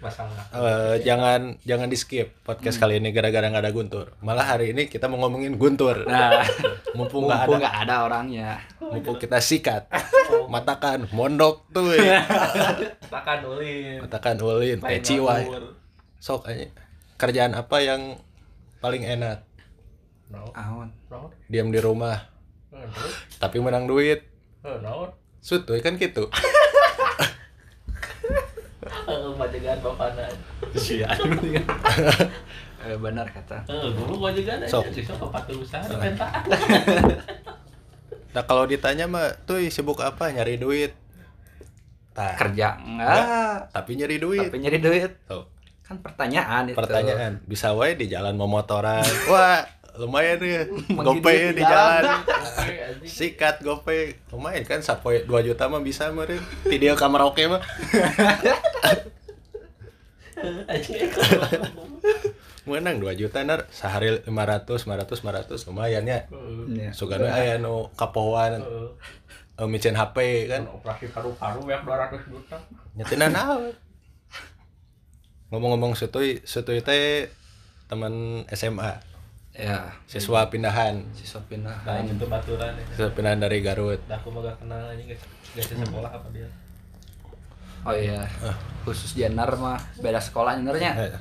[0.52, 4.12] eh, jangan jangan di skip podcast kali ini gara-gara nggak ada Guntur.
[4.20, 6.04] Malah hari ini kita mau ngomongin Guntur.
[6.04, 6.44] Nah,
[7.00, 8.60] mumpung nggak ada, ada orangnya.
[8.84, 9.88] mumpung kita sikat,
[10.52, 11.96] matakan mondok tuh.
[11.96, 12.28] ya.
[13.08, 14.04] Makan ulin.
[14.04, 15.48] Matakan ulin, peci wae.
[15.48, 15.64] ngawur.
[16.20, 16.68] Sok aja.
[17.16, 18.20] Kerjaan apa yang
[18.84, 19.48] paling enak?
[20.28, 20.52] No.
[21.48, 22.28] Diam di rumah,
[22.72, 22.88] Eh,
[23.36, 24.28] tapi menang duit.
[24.64, 25.12] Eh, no.
[25.42, 26.30] Sutuy kan gitu.
[29.34, 30.26] Majegan bapana.
[32.82, 33.62] Eh, benar kata.
[33.66, 34.70] Eh, dulu majegan aja.
[34.72, 34.86] Sok.
[35.56, 36.44] Usaha pentaan.
[38.32, 40.32] Nah kalau ditanya mah, tuh sibuk apa?
[40.32, 40.94] Nyari duit.
[42.12, 44.48] Tah, Kerja enggak, tapi nyari duit.
[44.48, 45.12] tapi nyari duit.
[45.26, 45.48] Tuh,
[45.82, 46.76] Kan pertanyaan itu.
[46.76, 47.40] pertanyaan.
[47.44, 49.04] Bisa wae di jalan mau motoran.
[49.28, 49.64] Wah,
[49.98, 50.64] lumayan ya.
[50.96, 52.04] Menghidupi Gopay ya di jalan.
[52.08, 52.94] jalan.
[53.04, 54.16] Sikat gopay.
[54.32, 56.40] Lumayan kan sapoe 2 juta mah bisa meureun.
[56.64, 57.62] Ti dia kamar oke mah.
[60.72, 61.12] Anjing.
[62.66, 65.06] Menang 2 juta nar sehari 500 500
[65.50, 66.26] 500 lumayan ya.
[66.30, 66.90] Eh, Ya.
[66.94, 68.90] Sugana aya nu kapohoan eh,
[69.60, 70.66] eh, micin HP kan.
[70.70, 72.58] operasi paru-paru yang 200 juta.
[72.96, 73.74] Nyetina naon.
[75.52, 77.28] Ngomong-ngomong setuy, setuy teh
[77.92, 79.04] teman SMA,
[79.52, 81.04] Ya, siswa pindahan.
[81.12, 81.76] siswa pindah.
[81.84, 82.86] Nah, itu baturan ya.
[82.96, 84.00] Siswa pindahan dari Garut.
[84.08, 85.24] Dah aku mah gak kenal anjing guys.
[85.60, 86.48] Gak sekolah apa dia.
[87.82, 88.22] Oh iya.
[88.86, 90.94] Khusus Jenar mah beda sekolah nyenernya.
[90.96, 91.12] Eh.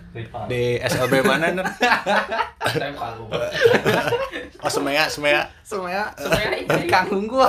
[0.47, 1.67] Di SLB mana ner?
[2.80, 3.27] Tempal lu.
[4.61, 5.48] Oh Semea, Semea.
[5.64, 6.85] Semuanya Semuanya ini.
[6.85, 7.48] Kang Unggul.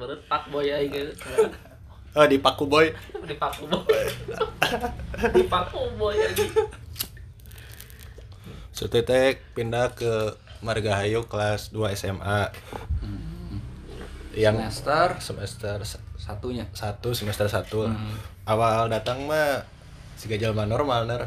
[0.00, 1.12] Menurut Pak Boy ya gitu.
[2.16, 2.88] Oh di Paku Boy.
[3.28, 3.84] Di Paku Boy.
[5.36, 6.50] Di Paku Boy anjing.
[8.78, 12.46] Setuy teh pindah ke Margahayu kelas 2 SMA.
[14.38, 15.76] Yang Semester semester
[16.14, 16.62] satunya.
[16.70, 17.66] 1 semester 1.
[17.74, 18.14] Hmm.
[18.46, 19.66] Awal datang mah
[20.14, 21.26] si jalma normal ner.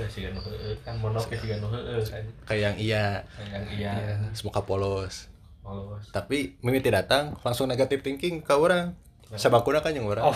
[0.00, 0.32] Eh, heueuh
[0.80, 2.24] kan monok si Ganu heueuh kan.
[2.48, 3.04] Kayak yang iya,
[3.52, 3.92] Yang iya.
[4.32, 5.28] semuka polos.
[5.60, 6.08] Polos.
[6.08, 8.96] tapi mimiti datang langsung negatif thinking ke orang
[9.36, 10.32] sabakuna kan yang orang Oh,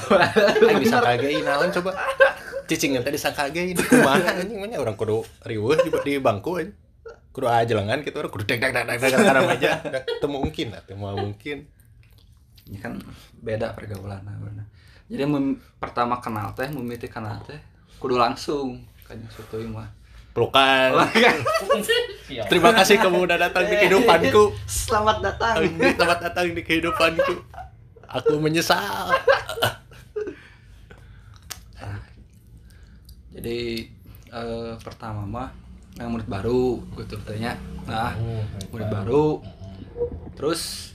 [0.77, 1.97] bisa kagein naon coba
[2.73, 6.73] cicing tadi sakagein kumaha anjing mah nya orang kudu riweuh di, di bangku aja
[7.37, 9.71] kudu aja lengan gitu orang kudu deg deg deg deg deg karena meja
[10.25, 11.69] temu mungkin lah temu mungkin
[12.63, 12.95] ini kan
[13.43, 14.65] beda pergaulan bener.
[15.11, 17.59] Jadi mem- pertama kenal teh, mimiti kenal teh,
[18.01, 19.91] kudu langsung kan suatu mah.
[20.33, 21.05] pelukan
[22.25, 22.49] Siap.
[22.51, 25.61] terima kasih kamu udah datang di kehidupanku Selamat datang.
[25.77, 27.37] selamat datang di kehidupanku
[28.09, 29.13] aku menyesal
[33.33, 33.89] Jadi
[34.29, 35.49] eh, pertama mah
[35.97, 37.57] yang murid baru gitu tanya.
[37.85, 38.17] Nah,
[38.73, 39.41] murid baru.
[40.37, 40.93] Terus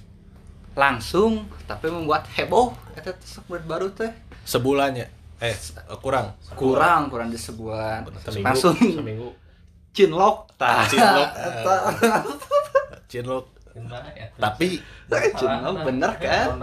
[0.78, 3.18] langsung tapi membuat heboh kata
[3.50, 4.14] murid baru teh
[4.46, 5.10] sebulannya
[5.42, 5.58] eh
[6.06, 8.46] kurang kurang kurang di sebuah Seminggu.
[8.46, 9.34] langsung Seminggu.
[9.98, 11.30] cinlok tah cinlok
[13.10, 13.46] cinlok
[13.86, 14.28] Ya?
[14.38, 14.82] tapi
[15.40, 16.58] cinlok bener kan?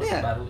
[0.00, 0.18] Iya.
[0.20, 0.46] baru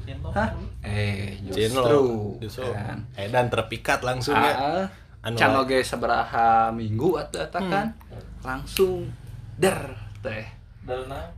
[0.82, 2.68] eh justru justru.
[2.74, 3.06] kan.
[3.14, 4.54] Edan terpikat langsung ya.
[4.54, 4.86] Ah
[5.20, 7.92] Anu can oge sabaraha minggu atau eta kan?
[8.40, 9.12] Langsung
[9.60, 9.92] der
[10.24, 10.48] teh.
[10.80, 11.28] Dalna.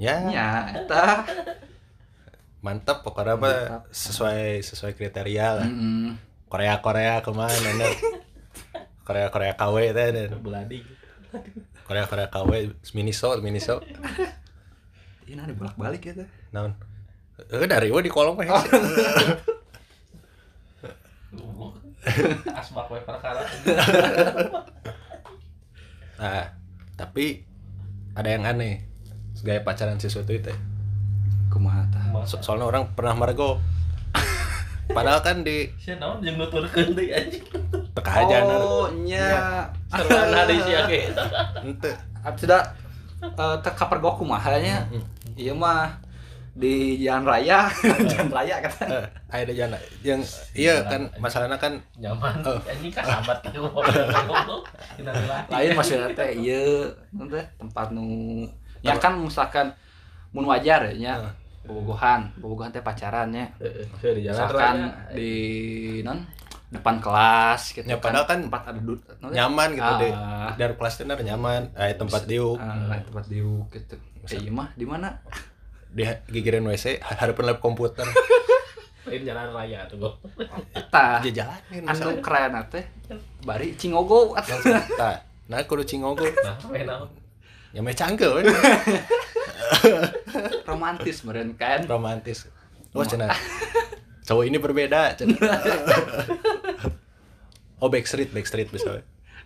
[0.00, 0.16] ya.
[0.24, 1.20] Nya eta.
[2.64, 3.82] Mantap pokoknya Mantap.
[3.92, 5.68] sesuai sesuai kriteria lah.
[6.48, 7.88] Korea Korea ke mana
[9.04, 10.80] Korea Korea KW teh Beladi.
[11.92, 13.76] Korea Korea KW miniso miniso.
[15.28, 16.28] Ini ada bolak balik ya teh.
[16.48, 16.72] Naon?
[17.52, 18.72] Eh dari gua di kolong mah hese.
[22.56, 23.44] Asbak we perkara.
[26.16, 26.48] nah
[26.96, 27.44] tapi
[28.16, 28.88] ada yang aneh.
[29.44, 30.56] Gaya pacaran siswa itu teh.
[31.52, 32.08] Kumaha tah?
[32.24, 33.60] So- soalnya orang pernah margo.
[34.88, 37.44] Padahal kan di Sia naon jeung nuturkeun deui anjing.
[37.92, 41.00] teka aja oh nya Seruan hari sia ge.
[41.60, 41.92] ente.
[42.24, 42.72] Abis tidak
[43.22, 44.88] eh teh kapergok kumahanya
[45.38, 46.00] iya mah
[46.52, 47.72] di jalan raya.
[48.12, 48.84] Jalan raya kata.
[49.32, 50.20] Eh, ada jana yang
[50.52, 52.44] iya kan masalahnya kan Nyaman.
[52.44, 52.60] Oh.
[52.68, 53.64] Anjing kan sahabat gitu.
[55.48, 56.92] Lain maksudnya teh iya.
[57.56, 58.44] Tempat nu
[58.84, 59.72] ya kan misalkan
[60.36, 61.12] mun wajar ya nya.
[61.20, 61.32] Heeh.
[61.62, 62.20] bobogohan.
[62.36, 63.48] Bobogohan teh pacarannya
[64.02, 64.76] di jalan misalkan
[65.14, 65.32] di
[66.04, 66.20] non
[66.72, 70.00] depan kelas gitu Ya, padahal kan tempat ada duduk nyaman gitu Ah.
[70.00, 70.12] deh
[70.56, 71.68] dari kelas tenar nyaman.
[71.76, 72.56] Eh tempat diuk.
[72.56, 74.00] Ah, tempat diuk gitu.
[74.24, 75.20] Kayak mah di mana?
[75.92, 78.08] Di gigiran WC harapan lab komputer.
[79.02, 80.14] Lain jalan raya tuh gua
[80.88, 82.86] tah dia jalanin anu keren teh
[83.42, 84.34] bari cingogo.
[84.96, 86.22] Tah, nah kudu cingogo.
[86.22, 87.10] Nah main naon
[87.74, 88.42] ya meh canggel we.
[90.70, 91.84] romantis meren kan.
[91.84, 92.48] Romantis.
[92.92, 93.32] Oh cenah
[94.32, 95.12] cowok ini berbeda
[97.84, 99.02] oh backstreet backstreet bisa we.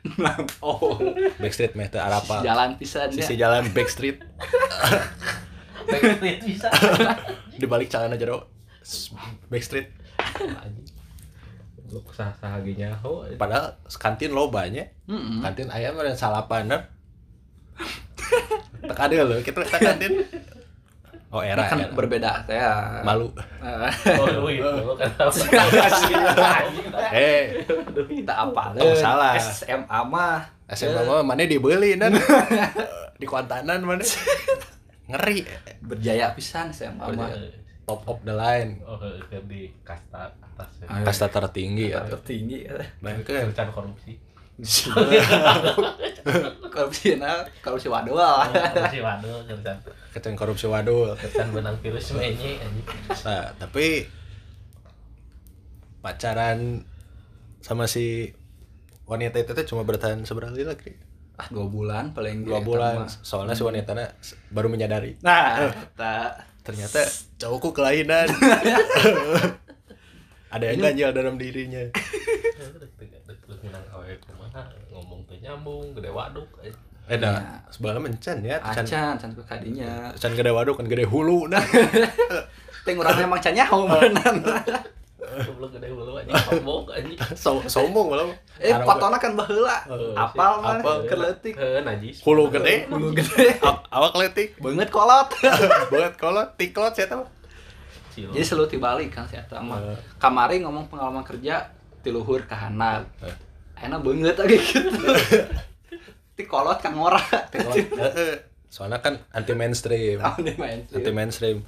[0.63, 1.03] oh.
[1.43, 4.23] Backstreet meh teu arapa jalan pisan ya sisi jalan backstreet.
[5.87, 6.67] Backstreet bisa.
[7.63, 8.47] Di balik celana jero.
[9.51, 9.91] Backstreet.
[11.91, 13.27] Lu sah sah ginya ho.
[13.35, 14.87] Padahal kantin lo banyak
[15.43, 16.71] kantin ayam ada salapan
[18.87, 20.23] tak ada loh kita kantin
[21.37, 21.93] oh era, kan era.
[21.93, 23.29] berbeda saya malu.
[23.61, 25.13] Eh, oh lu kan
[27.13, 27.61] eh.
[27.93, 28.73] Kita apa?
[28.81, 29.37] Oh, salah.
[29.37, 30.49] SMA mah.
[30.73, 32.17] SMA mah mana dibeli dan
[33.21, 34.05] di kuantanan mana?
[35.13, 35.45] Ngeri.
[35.85, 37.31] Berjaya pisan SMA mah.
[37.87, 38.83] Top of the line.
[38.83, 38.99] Oh
[39.47, 41.05] di kasta atas ya.
[41.05, 42.03] Kasta tertinggi ya.
[42.09, 42.67] Tertinggi.
[42.99, 43.53] Bayangkeun.
[43.53, 44.26] Kerjaan korupsi
[46.73, 48.17] korupsi nah korupsi wadul.
[48.17, 49.45] Korupsi waduh
[50.17, 51.13] kerjaan korupsi wadul.
[51.13, 52.57] Kerjaan benang virus anjing
[53.21, 54.09] nah, tapi
[56.01, 56.89] pacaran
[57.61, 58.33] sama si
[59.05, 60.97] wanita itu cuma bertahan seberapa lagi?
[61.37, 63.05] Ah dua bulan paling dua bulan.
[63.05, 63.13] tambah.
[63.21, 63.93] soalnya si wanita
[64.49, 65.21] baru menyadari.
[65.21, 65.69] Nah
[66.01, 67.05] tak ternyata
[67.37, 68.33] cowokku kelainan.
[70.47, 71.93] Ada yang ganjil dalam dirinya
[73.67, 76.73] menang awe kumaha ngomong tuh nyambung gede waduk eh.
[77.09, 77.39] Dah.
[77.71, 80.11] Sebelah mencen ya can acan can kadinya.
[80.15, 81.63] Can gede waduk kan gede hulu nah
[82.87, 84.43] ting urang emang can nyaho beneran
[85.27, 86.35] belum gede dulu anjing.
[86.35, 87.19] Mabok anjing.
[87.43, 89.83] So sombong malah eh potona kan baheula.
[89.87, 91.03] Oh, apal mah apal.
[91.05, 92.23] keleutik Heuh, najis.
[92.23, 92.87] Hulu gede.
[92.87, 93.59] Hulu gede.
[93.61, 95.29] Aw- awak letik banget kolot.
[95.91, 97.23] Buat kolot tiklot saya tahu
[98.11, 98.33] Cilo.
[98.33, 99.77] jadi selalu dibalik kan si eta mah.
[99.77, 99.99] Eh.
[100.17, 101.69] kamari ngomong pengalaman kerja
[102.01, 103.29] ti luhur ka handap Eh.
[103.81, 104.91] Enak banget lagi gitu.
[106.37, 107.21] Ti kolot kan ngora
[108.67, 110.21] soalnya kan anti mainstream.
[110.21, 111.65] Tahu nih main anti mainstream.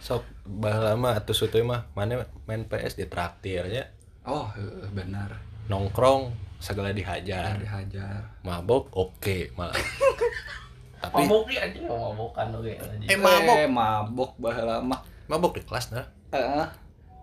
[0.00, 1.88] Sok bah lama atau suatu mah.
[1.96, 3.88] Mana main PS di traktirnya.
[4.28, 4.52] Oh
[4.92, 5.40] benar
[5.70, 7.56] nongkrong segala dihajar.
[7.56, 9.76] Dari hajar mabok oke malah.
[11.00, 13.08] Tapi mabok ya anjing mabokan oge anjing.
[13.08, 13.56] Eh, mabok.
[13.56, 14.30] eh mabok.
[14.36, 15.00] baheula mah
[15.32, 16.04] mabok di kelas nah.
[16.34, 16.68] Eh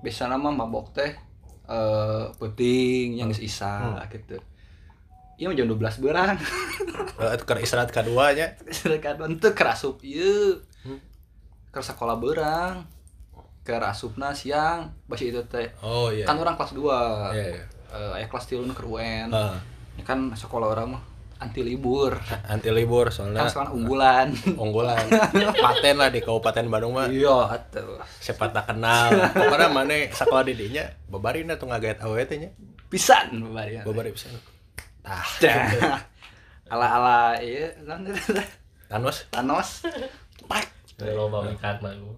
[0.02, 1.14] biasanya mah mabok teh
[1.68, 4.00] eh puting yang geus isa Hmm.
[4.08, 4.40] gitu
[5.38, 6.34] Iya jam 12 berang.
[6.34, 8.58] Eh, ke istirahat keduanya
[8.98, 10.58] Kadang teu kerasup ieu.
[10.82, 10.98] Hmm.
[11.72, 12.82] Sekolah berang.
[13.62, 15.70] Ke rasupna siang, basi itu teh.
[15.80, 16.82] oh iya Kan orang kelas 2.
[17.32, 17.64] iya iya
[18.16, 19.30] aya kelas 3 nu keur UN.
[19.94, 21.04] Ini kan sekolah orang mah
[21.38, 22.18] anti libur.
[22.54, 24.28] anti libur soalnya Kan sekarang unggulan.
[24.64, 25.06] unggulan
[25.56, 28.02] paten lah di Kabupaten Bandung mah Iya, atuh.
[28.18, 32.50] siapa tak kenal pokoknya mana sekolah didinya babarina tuh ngagait awe teh nya
[32.88, 33.78] Pisan bari.
[33.82, 34.32] babari bisa
[35.04, 35.22] ah
[36.68, 38.20] Ala-ala ieu naon itu?
[38.88, 39.88] Thanos Thanos.
[40.44, 40.68] Pak.
[41.00, 42.16] Ikan mah gua.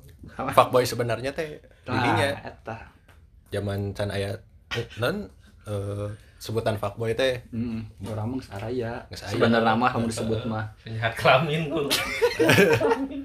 [0.51, 2.77] fuckboy sebenarnya teh didinya Nah, eta.
[3.49, 4.37] zaman can aya
[4.97, 5.29] non
[5.65, 9.03] eh, sebutan fuckboy teh Hmm, orang mah saraya.
[9.11, 10.71] Sebenarnya mah kamu disebut mah.
[10.79, 11.91] penjahat kelamin gua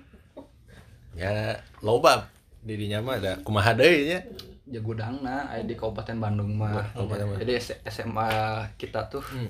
[1.14, 2.26] ya loba
[2.60, 4.20] didinya mah ada kumaha deui nya
[4.64, 6.88] Jagudangna aya di Kabupaten Bandung mah.
[6.90, 7.40] Kabupaten Bandung.
[7.44, 7.52] Jadi
[7.84, 8.32] SMA
[8.74, 9.46] kita tuh Hmm.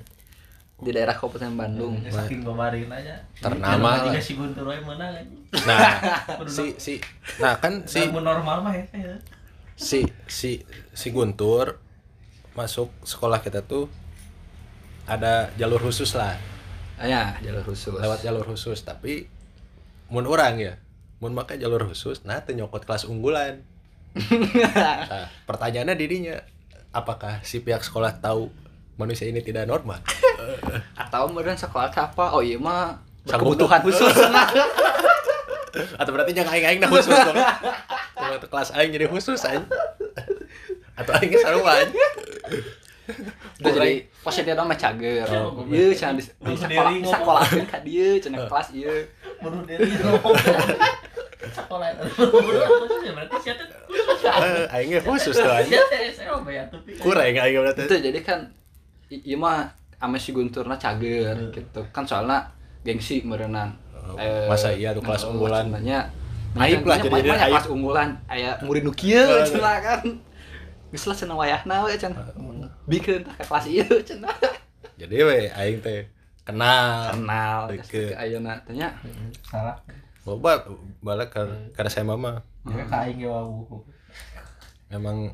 [0.75, 2.03] di daerah Kabupaten Bandung.
[2.03, 4.05] Ya, saking babarin aja Ternama lah.
[4.05, 5.95] juga si Guntur we menang anjing nah
[6.51, 6.93] si si
[7.39, 9.15] nah kan si normal mah ya ya.
[9.73, 10.59] si si
[10.91, 11.79] si Guntur
[12.55, 13.91] masuk sekolah kita tuh
[15.05, 16.39] ada jalur khusus lah.
[16.95, 17.91] Ah, ya, jalur khusus.
[17.91, 19.27] lewat jalur khusus tapi
[20.07, 20.73] mun orang ya?
[21.19, 23.61] Mun make jalur khusus nah nyokot kelas unggulan.
[24.55, 26.39] Nah, pertanyaannya dirinya
[26.95, 28.47] apakah si pihak sekolah tahu
[28.95, 29.99] manusia ini tidak normal?
[31.03, 32.31] Atau kemudian sekolah apa?
[32.31, 34.15] Oh iya mah berkebutuhan khusus.
[35.75, 37.35] atau berarti jangan aing aing nah khusus dong.
[38.47, 39.67] Kelas aing jadi khusus aing.
[40.95, 41.91] Atau aing sarua aing
[43.61, 45.27] Udah jadi posisi dia mah cager.
[45.69, 46.23] Ieu cenah di,
[46.57, 49.05] sekolah sekolah ka dieu cenah kelas ieu.
[49.37, 50.33] Bunuh diri ngomong
[51.45, 51.87] sekolah
[53.05, 53.63] ya berarti siapa
[54.25, 58.39] Eh, aingnya khusus tuh aing tuh kurang aing berarti Itu jadi kan
[59.13, 59.69] i- ieu mah
[60.01, 61.81] ame si Gunturna cager gitu.
[61.93, 62.49] Kan soalnya
[62.81, 63.69] gengsi meureunnan.
[64.05, 64.17] Oh,
[64.49, 65.69] masa iya tuh kelas unggulan?
[65.69, 66.09] Sebenarnya
[66.55, 67.51] Naik lah, jadi dia banyak aib.
[67.51, 69.43] kelas unggulan aya murid nu kieu Heeh.
[69.43, 69.99] cenah kan
[70.95, 72.23] geus lah cenah wayahna we cenah
[72.87, 74.31] bikin tah ka kelas ieu cenah
[74.99, 77.11] jadi we aing teh kenal.
[77.11, 77.59] Kenal
[77.89, 78.93] ke ayeuna teh nya
[79.41, 79.75] salah.
[80.21, 80.61] Boba
[81.01, 81.41] balik ke
[81.73, 82.45] karena saya mama.
[82.65, 83.81] Dia kain ge wau.
[84.89, 85.33] Emang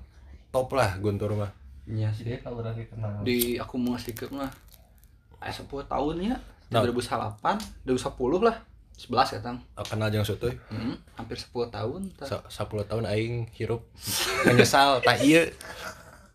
[0.50, 1.52] top lah Guntur mah.
[1.86, 4.52] Nya si dia kalau lagi kenal di aku mau ngasih ke mah
[5.44, 6.36] aya 10 tahun ya.
[6.72, 6.88] Nah.
[6.88, 8.58] 2008 2010 lah
[8.98, 12.50] 11 ya tang Oh, kenal jeung sutuy Hmm, hampir 10 tahun 10
[12.86, 13.82] tahun aing hirup.
[14.48, 15.50] Menyesal tah ieu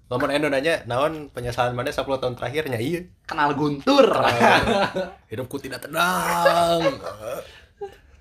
[0.06, 4.06] Lamun endo nanya naon penyesalan mana 10 tahun terakhir nya ieu kenal Guntur
[5.30, 6.78] hidupku tidak tenang.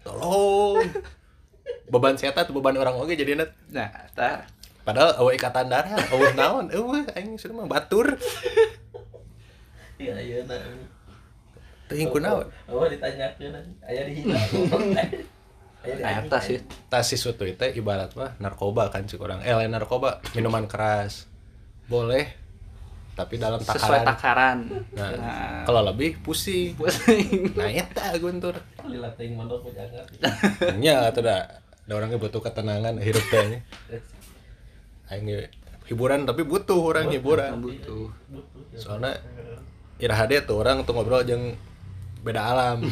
[0.01, 0.81] Tolong.
[1.85, 4.45] Beban saya tuh beban orang oge jadi net nah tah.
[4.81, 8.17] Padahal eueuh ikatan darah eueuh naon eueuh aing sudah mah batur.
[10.01, 10.61] Iya iya nah
[11.85, 13.53] teuing kunaon oh ditanyakeun
[13.85, 14.39] aya di hina.
[15.85, 16.57] Aya di eta sih.
[16.89, 21.29] Tas si sutu itu ibarat mah narkoba kan cik orang eh lain narkoba minuman keras.
[21.85, 22.45] Boleh
[23.15, 24.09] tapi dalam sesuai takaran.
[24.11, 24.57] takaran.
[24.97, 25.63] Nah, nah.
[25.63, 26.75] kalau lebih pusing.
[26.75, 27.53] Pusing.
[27.59, 30.05] Nah eta guntur lila teuing mondok jangan
[30.81, 33.59] nya atuh da ada orang yang butuh ketenangan hidup teh nya.
[35.13, 35.29] aing
[35.85, 37.61] hiburan tapi butuh orang hiburan.
[37.61, 38.09] Butuh.
[38.73, 39.21] Soalnya
[40.01, 41.55] iraha dia tuh orang tuh ngobrol jeung
[42.25, 42.89] beda alam.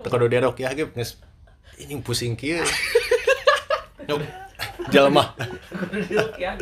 [0.00, 1.20] Kudu dia rok ya ge geus
[1.76, 2.64] ini pusing kieu.
[4.08, 4.22] Nyok,
[4.88, 5.36] jelema.
[6.08, 6.56] Setan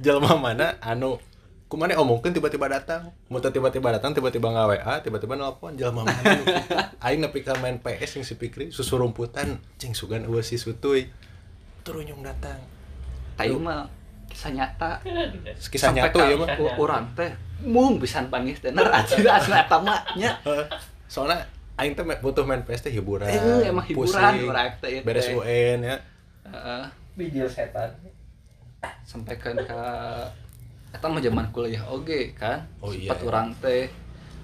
[0.00, 0.80] jelema mana?
[0.80, 1.20] Anu
[1.68, 3.12] kumane omongkeun tiba-tiba datang.
[3.28, 6.38] Mau tiba-tiba datang tiba-tiba nggak WA tiba-tiba nelpon jelema mana?
[7.04, 11.12] Aing nepi ka main PS yang si Pikri susurumputan cing sugan eueuh si sutuy.
[11.84, 12.62] Turun datang.
[13.36, 13.90] Tayu mah
[14.32, 14.90] kisah nyata
[15.62, 17.28] kisah nyatu ya mah u- urang teh
[17.62, 20.64] mung pisan pangis teh ner asli asli eta mah nya Heeh.
[21.06, 25.02] soalnya aing teh butuh main PS teh hiburan Eh, emang hiburan pusing, urang teh ieu
[25.02, 25.28] beres.
[25.28, 25.96] UN ya
[26.44, 26.84] Heeh.
[27.14, 27.92] bijil setan
[29.02, 29.80] sampaikan ke
[30.90, 33.26] eta mah zaman kuliah oge kan Oh, iya, Sempat iya.
[33.26, 33.84] urang teh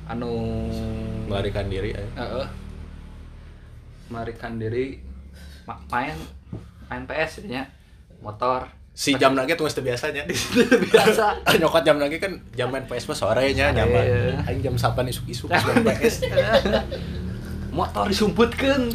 [0.06, 0.32] anu
[1.24, 2.04] melarikan diri ya.
[2.14, 2.46] Heeh.
[4.08, 4.96] Marikan diri
[5.64, 6.16] ma- main
[6.86, 7.68] main PS nya
[8.18, 8.64] motor
[8.98, 10.26] si jam nage tuh mesti biasanya.
[10.26, 11.38] Biasa.
[11.62, 13.78] Nyokot jam lagi kan jam main PS mah sore nya Sore.
[13.78, 14.04] nyaman.
[14.50, 16.26] Aing jam 8 isuk-isuk main PS
[17.78, 18.90] motor disumputkeun.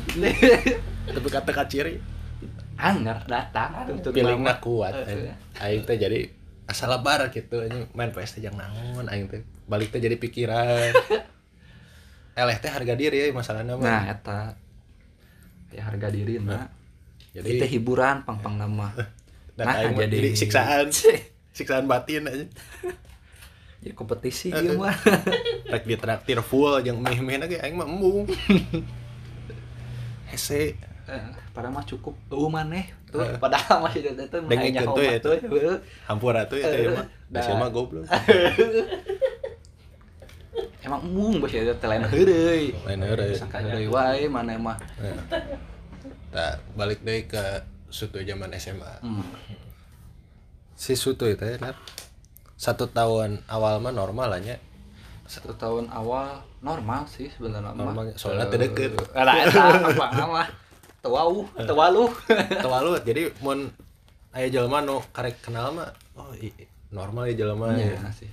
[1.15, 2.03] Tapi kata kaciri
[2.75, 4.60] anger datang pilingna mama.
[4.60, 4.91] kuat
[5.63, 6.27] aing teh jadi
[6.67, 7.88] asal lebar gitu anjing.
[7.95, 9.39] Main PS teh jang naon aing teh
[9.72, 10.91] balik teh jadi pikiran.
[12.36, 13.88] Eleh teh harga diri ya masalahnya mah.
[13.88, 14.41] Nah eta.
[15.72, 16.67] Ya harga diri nah
[17.33, 18.93] jadi itu hiburan pang-pang nama
[19.53, 20.86] dan Nah, aing mah jadi- jadi siksaan.
[21.57, 22.45] Siksaan batin aja.
[23.79, 24.95] Jadi kompetisi ieu mah.
[25.72, 28.25] Rek ditraktir full jeung meh-meh lagi aing mah embung.
[30.29, 30.74] Hese.
[31.03, 32.17] Eh, pada mah cukup.
[32.25, 32.89] Tuh maneh.
[33.05, 33.38] Tuh Eh.
[33.38, 35.38] padahal masih ada itu Dengengkeun tuh ya, tuh.
[36.03, 37.05] hampura tuh ya teh mah.
[37.29, 37.38] Dah.
[37.38, 38.07] Basi mah goblok.
[40.79, 42.74] Emang mung masih ada telain heureuy.
[42.83, 43.33] Lain heureuy.
[43.33, 44.77] Sangka heureuy wae mana mah.
[46.29, 47.43] Tak balik deh ke
[47.93, 49.21] sutu zaman SMA hmm.
[50.73, 51.77] si sutu itu ya Nat.
[52.57, 54.41] satu tahun awal mah normal lah
[55.29, 57.93] satu tahun awal normal sih sebenarnya mah.
[57.95, 58.50] Normal, soalnya.
[58.50, 59.62] Eh, lah eta
[59.93, 60.47] apa mah
[61.03, 62.03] tewau tewalu
[62.63, 63.67] terlalu jadi mun
[64.33, 66.55] aya jelema nu karek kenal mah oh i-
[66.89, 68.09] normal ya jelema iya ya.
[68.15, 68.31] sih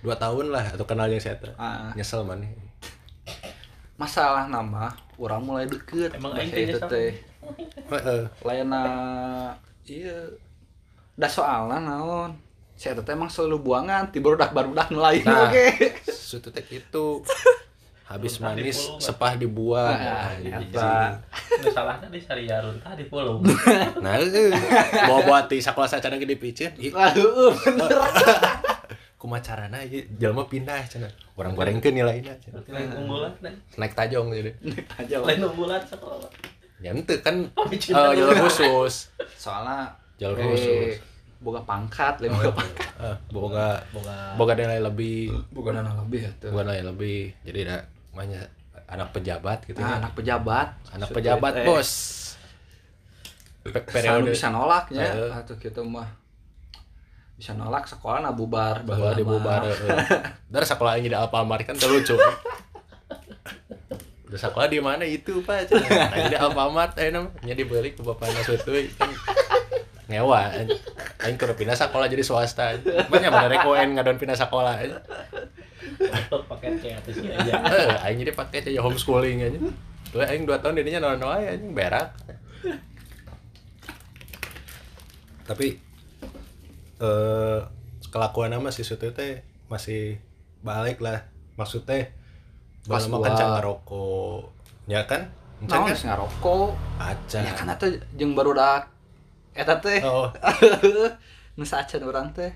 [0.00, 1.36] dua tahun lah atau kenal yang saya.
[1.58, 1.90] Ah.
[1.98, 2.48] nyesel maneh
[3.98, 7.16] masalah nama orang mulai deket Emang aing teh
[8.46, 8.84] lainnya
[9.84, 10.16] iya.
[11.14, 12.36] Dah soalnya naon?
[12.74, 15.48] Saya teh emang selalu buangan tiba udah baru udah nelayan Nah.
[15.48, 15.66] oke.
[16.28, 17.06] sutu teh itu
[18.04, 19.96] habis Runtah manis dipulung, sepah dibuang.
[19.96, 20.92] Nah, Nah, eta.
[21.58, 23.42] nu salahna di sariya runtah di pulung.
[24.04, 24.52] Nah eueuh.
[25.08, 27.88] bawa buat di sakola sacara ge dipicen Ih, aduh bener.
[29.16, 32.60] Kumaha carana ieu jelema pindah cenah urang gorengkeun nilainya cenah.
[32.68, 33.32] lain unggulan
[33.74, 34.52] naik tajong jadi.
[35.00, 36.28] Aja lain unggulan sekolah
[36.80, 37.46] ya ente kan.
[37.56, 39.10] Oh, eh, cinta jalur khusus.
[39.36, 40.94] Soalnya Jalur eh, khusus.
[41.36, 42.88] boga pangkat lain boga pangkat.
[42.96, 45.32] Eh, boga boga boga nilai lebih.
[45.52, 47.20] Boga dana lebih ya boga nilai lebih.
[47.44, 47.78] Jadi ada
[48.16, 48.44] banyak
[48.86, 49.96] anak pejabat gitu nah, ya.
[50.00, 50.68] anak pejabat.
[50.94, 51.66] Anak Sudah pejabat teh.
[51.66, 51.90] bos.
[53.66, 54.30] Pe- periode.
[54.30, 55.04] bisa nolak ya.
[55.04, 55.32] Heeh.
[55.32, 56.06] atau kita mah.
[57.36, 59.76] Bisa nolak sekolah nah bubar bahwa baheula dibubar eh.
[60.52, 62.16] dari sekolah ini di Alfamart kan terlucu
[64.36, 66.12] udah sekolah di mana itu pak Cenah.
[66.12, 69.08] nah, di Alfamart eh namanya dibeli ke bapak nasutu kan
[70.06, 70.52] ngewa
[71.24, 72.76] aing kudu pindah sekolah jadi swasta
[73.08, 74.76] banyak mana rek UN ngadon pindah sekolah
[76.46, 77.52] paket C atasnya aja.
[77.62, 79.58] Eh, aing jadi pakai aja homeschooling aja.
[80.12, 82.12] Tuh aing 2 tahun dirinya naon wae anjing berak.
[85.46, 85.78] Tapi
[87.00, 87.58] eh
[88.10, 90.18] kelakuan nama si Sutu teh masih
[90.60, 91.28] balik lah.
[91.56, 92.12] Maksudnya
[92.86, 93.18] Pas dua.
[93.26, 94.40] kencang ngerokok.
[94.86, 95.22] Ya kan?
[95.66, 95.96] Nah, kan?
[95.96, 96.70] ngarokok.
[97.00, 97.38] Aca.
[97.42, 98.86] Ya kan eta jeung baru dak
[99.56, 100.00] eta teh.
[100.04, 100.28] Oh,
[101.56, 102.52] Geus acan urang teh.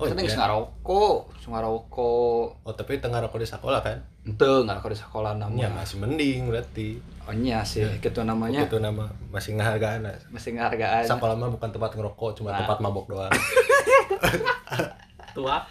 [0.00, 0.42] Oh, geus iya.
[0.42, 2.46] ngarokok, geus ngarokok.
[2.66, 4.02] oh tapi tengah rokok di sekolah kan?
[4.26, 5.70] Henteu ngarokok di sekolah Ya namanya.
[5.70, 6.98] masih mending berarti.
[7.22, 8.66] Oh nya sih gitu namanya.
[8.66, 10.02] Itu nama masih ngehargaan.
[10.34, 11.06] Masih ngehargaan.
[11.06, 12.66] Sekolah mah bukan tempat ngerokok, cuma Nah.
[12.66, 13.30] tempat mabok doang.
[15.38, 15.62] Tua.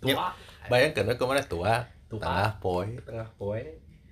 [0.00, 0.28] Ya, Tua.
[0.72, 1.84] Bayangkan we ke mana Tua.
[2.10, 3.62] Tengah poe, Tengah poe.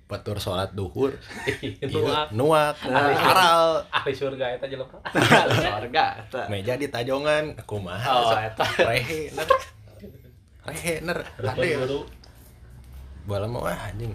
[0.03, 1.09] batur sholat duhur,
[1.81, 3.09] Itu iya, nuak, Nah.
[3.11, 4.93] haral, ahli surga eta jelema.
[5.49, 6.41] Keluarga eta.
[6.47, 8.61] meja di tajongan, kumaha, Oh, eta.
[8.83, 9.47] rehe, ner,
[10.63, 11.73] rehe, ner, tadi,
[13.23, 14.13] bola mah wah anjing,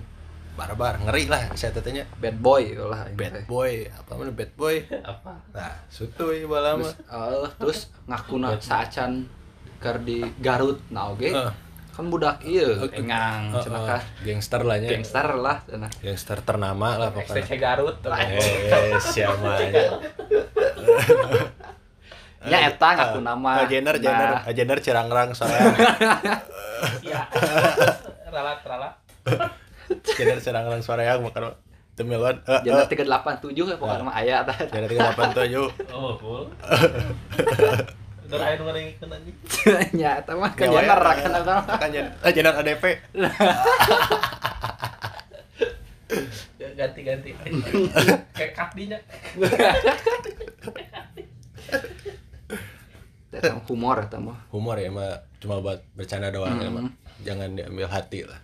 [0.54, 5.34] barbar, ngeri lah, saya tetenya, Bad boy lah bad boy, apa mana bad boy, Apa?
[5.50, 9.26] nah, sutuy bola mah, Terus, eh, terus ngakuna saacan
[9.78, 11.30] keur di Garut nah oge.
[11.30, 11.52] Eh.
[11.98, 12.38] Kan budak
[12.78, 12.94] Oke.
[12.94, 14.02] engang Eh, cenah eh, kah.
[14.22, 15.90] gangster lah nya, Gangster lah cenah.
[15.98, 17.96] gangster ternama lah pokoknya, XTC Garut.
[18.06, 19.98] eh, siapa aja,
[22.48, 23.50] Ya eta ngaku nama.
[23.60, 25.74] Ah, Jenner, Jenner, Nah, ah, Jenner cirangrang soalnya.
[27.02, 27.18] Iya.
[28.30, 28.94] Ralat ralat.
[30.06, 31.50] Jenner cirangrang soalnya makan.
[31.50, 31.58] Eh,
[31.98, 34.54] Jenner eh, 387 ya pokoknya mah aya tah.
[34.54, 35.66] Tiga delapan tujuh.
[38.28, 38.36] Oh, full.
[38.36, 39.36] Udah ayo ngeringkeun anjing.
[39.94, 41.64] Nya eta mah kan Jenner kan mah.
[41.74, 42.84] Kan Jenner, eh, Jenner ADP.
[46.58, 47.30] Ya, Ganti ganti.
[48.36, 48.96] Kayak cut dinya.
[53.28, 54.38] Eta mah humor eta mah.
[54.48, 56.76] Humor ya mah cuma buat bercanda doang ya Hmm.
[56.80, 56.92] mah.
[57.20, 58.40] Jangan diambil hati lah.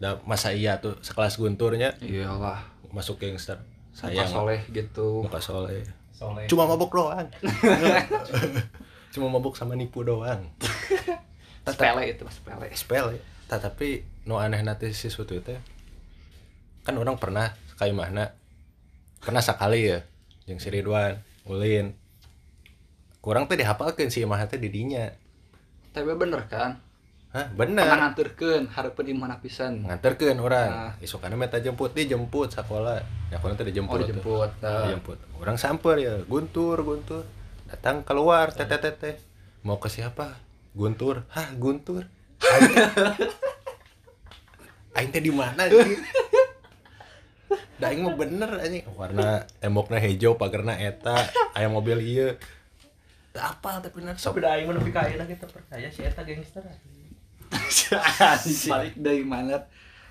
[0.00, 2.64] Nah, masa iya tuh sekelas gunturnya Iyalah.
[2.90, 3.60] masuk gangster.
[3.92, 4.30] Sayang Sayang.
[4.32, 5.22] soleh gitu.
[5.22, 5.84] Muka soleh.
[6.14, 6.46] Soleh.
[6.46, 7.26] Cuma mabuk doang.
[9.14, 10.46] cuma mabuk sama nipu doang.
[11.66, 12.36] Sepele itu mas
[12.76, 13.18] sepele.
[13.18, 15.56] ya tapi no aneh nanti si suatu itu
[16.84, 18.36] kan orang pernah kayak mana
[19.24, 20.04] pernah sekali ya
[20.44, 21.96] yang si Ridwan Ulin
[23.24, 25.08] kurang tuh dihafalkan si imah teh di dinya
[25.94, 26.83] Tapi bener kan?
[27.34, 27.84] Hah bener.
[27.84, 29.82] Nganterkeun hareupeun di mana pisan.
[29.82, 30.70] nganterkeun orang.
[30.70, 30.92] Nah.
[31.02, 33.02] isukana meta jemput dijemput sekolah.
[33.28, 34.48] Ya kurang tuh dijemput Oh dijemput.
[34.54, 34.62] tuh.
[34.62, 34.86] Nah.
[34.86, 37.26] dijemput orang samper ya guntur guntur.
[37.66, 39.14] Datang keluar teteh teteh
[39.66, 40.38] mau ke siapa?
[40.78, 41.26] Guntur.
[41.34, 42.06] Hah guntur?
[44.94, 45.98] Aing teh- di mana sih
[47.74, 48.86] Da aing mah bener anjing.
[48.94, 51.18] Warna tembokna hijau pagarna eta.
[51.58, 51.98] Aya mobil
[53.34, 56.62] Teu apal tapi nah sok Beda aing menepi ka ayeuna kita percaya si eta gangster.
[58.70, 59.58] Balik dari mana?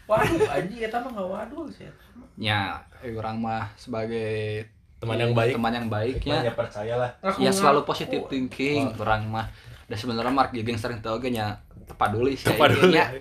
[0.04, 2.04] Waduh anjing eta mah ngawadul si eta.
[2.36, 4.66] Ya, eh, orang mah sebagai
[5.00, 5.54] Teman yang baik.
[5.60, 6.52] teman yang baiknya ya.
[6.56, 7.12] Percayalah.
[7.40, 9.52] Ya selalu positive thinking orang mah.
[9.88, 12.48] Dan sebenarnya mark jadi gangster itu oge nya tepaduli sih.
[12.48, 12.96] Tepaduli.
[12.96, 13.12] nya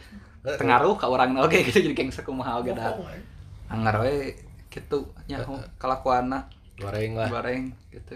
[0.42, 2.94] tengaruh ke orang oge gitu jadi gangster kumaha oge dah.
[3.66, 4.38] Anggar we
[4.70, 5.42] gitu nya
[5.78, 6.46] kelakuanna.
[6.78, 7.28] Goreng lah.
[7.30, 8.14] Bareng gitu.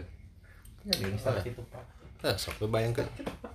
[0.86, 1.82] Ya, Gangster gitu pak.
[2.24, 3.04] Nah, sok lu bayangkan.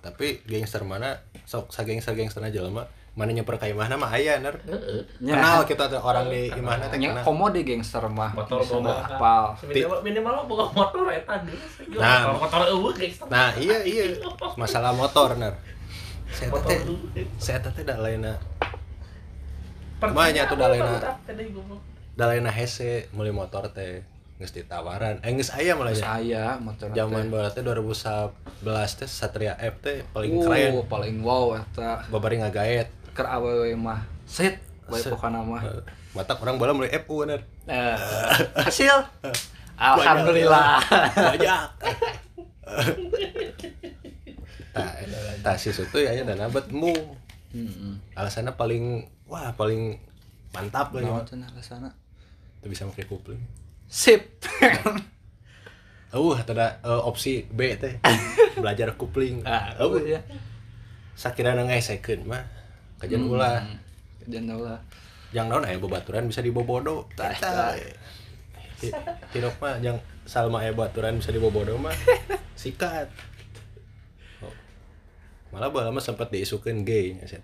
[0.02, 4.40] Tapi gangster mana sok sa gangster gangster aja mah mana nyeper ka imahna mah aya
[4.40, 4.56] ner.
[5.20, 7.20] nya Kenal kita tuh orang di imahna teh kenal.
[7.20, 9.04] komo di gangster mah Motor bisa boga.
[9.04, 11.84] apal Minimal minimal boga motor eta geus.
[11.92, 12.32] Nah.
[12.32, 13.28] Motor eueuh gangster.
[13.28, 14.04] Nah, iya iya.
[14.60, 15.52] Masalah motor ner.
[16.32, 17.04] Saya Motor teh dulu.
[17.36, 18.32] saya teh da laina
[20.00, 20.98] Banyak tuh dalena.
[22.12, 24.00] da laina hese meuli motor teh
[24.42, 25.22] geus ditawaran.
[25.22, 26.02] Eh geus aya malah ya.
[26.02, 30.72] saya motor Zaman baru teh 2011 teh Satria F teh paling uh, keren.
[30.90, 32.02] paling wow eta.
[32.10, 32.90] Babari ngagaet.
[33.14, 34.02] ker awewe mah.
[34.26, 34.58] Set
[34.90, 35.62] bae pokona mah.
[35.62, 37.46] Eh, Matak orang bola mulai FU ner.
[37.70, 37.96] Eh,
[38.66, 38.98] hasil?
[39.78, 40.82] Alhamdulillah.
[41.14, 41.62] Banyak.
[44.72, 44.88] Nah,
[45.44, 46.96] nah si Sutu ya dan abad mu.
[47.52, 47.92] Heeh.
[48.16, 50.00] alasannya paling wah paling
[50.56, 51.60] mantap lah ya.
[51.60, 51.92] Sana
[52.62, 53.42] itu bisa pakai kupling
[53.92, 54.22] sip.
[56.12, 57.96] Uh ada eh, opsi B teh.
[58.60, 60.20] Belajar kupling ah uh, ya.
[61.16, 62.44] Sakira ngesekeun mah.
[63.00, 63.64] Kajian ulah.
[64.20, 64.76] kajian ulah.
[65.32, 67.08] Yang naon aya babaturan bisa dibobodo?
[67.16, 67.72] Tah, Eta, tah.
[68.76, 68.92] Ti-
[69.32, 69.96] Tinok mah yang
[70.28, 71.96] Salma aya baturan bisa dibobodo mah.
[72.60, 73.08] Sikat.
[74.44, 74.52] Oh.
[75.48, 77.40] malah bala mah sempat diisukeun gay nya teh.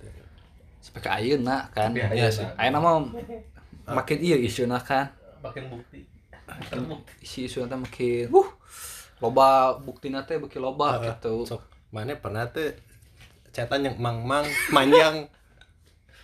[0.84, 1.96] sampai ke ayeuna kan.
[1.96, 2.44] Iya sih.
[2.60, 3.00] ayeuna mah
[3.96, 5.08] makin iya isuna kan.
[5.40, 6.17] Makin bukti.
[6.58, 7.12] Bukti.
[7.20, 8.48] isi isuna teh makin uh
[9.18, 12.70] loba buktina teh beki loba Ah, gitu sok mana pernah tuh
[13.50, 15.26] cetan yang mang mang manjang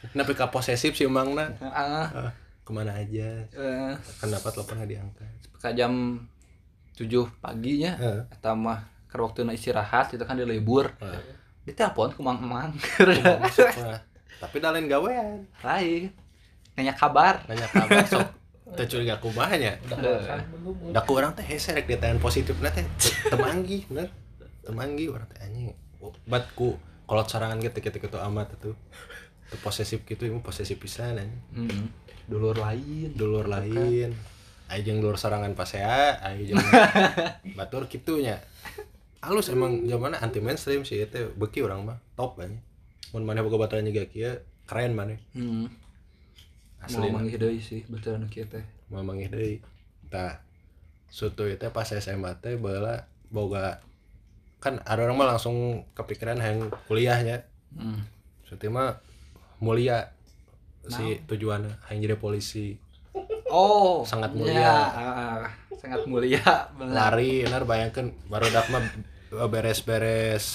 [0.05, 1.49] Kenapa ka posesif si Mangna?
[1.61, 3.41] ah Ah, ke mana aja?
[3.47, 5.33] eh, Kenapa teleponnya diangkat?
[5.55, 6.21] ke jam
[6.93, 7.09] 7
[7.41, 8.21] paginya Heeh.
[8.29, 11.23] eta mah ke waktu istirahat itu kan dia libur Heeh.
[11.65, 12.71] ditelepon ke mang mang.
[14.37, 15.49] Tapi dah lain gawean.
[15.59, 16.13] lain
[16.75, 18.29] nanya kabar Nanya kabar sok
[18.65, 22.87] teu curiga makan belum Da ku urang teh hese rek ditanyain positif teh
[23.29, 24.09] temanggi bener.
[24.65, 25.77] Temanggi urang teh anjing.
[26.25, 28.73] Bat ku kolot sorangan gitu gitu gitu amat itu.
[29.53, 31.43] Teu posesif gitu ieu posesif pisan anjing.
[31.53, 31.85] hmm.
[32.25, 34.17] dulur lain Dulur lain.
[34.73, 36.65] Ayo jeung dulur sorangan pasea, ayo jeung
[37.61, 38.41] batur kitunya.
[39.21, 42.65] Halus emang zamanna anti mainstream sih itu beki orang mah top banget.
[43.13, 45.21] Mun maneh boga baturan juga kieu keren maneh.
[45.37, 45.84] hmm.
[46.85, 47.09] Asli.
[47.09, 48.65] mau manggih deui sih betul anu kieu teh.
[48.93, 49.55] Mau manggih deui.
[50.13, 50.41] Tah
[51.09, 53.81] sutu itu pas SMA teh baheula boga
[54.61, 57.45] kan ada orang mah langsung kepikiran yang kuliahnya.
[57.75, 58.07] Hmm.
[58.47, 59.03] sutu mah
[59.59, 60.13] mulia
[60.87, 62.77] si tujuannya yang jadi polisi.
[63.49, 64.69] Oh Sangat ya, mulia.
[64.69, 65.45] ah,
[65.79, 67.15] sangat mulia benar.
[67.15, 68.83] Lari benar bayangkan baru dak mah
[69.49, 70.47] beres-beres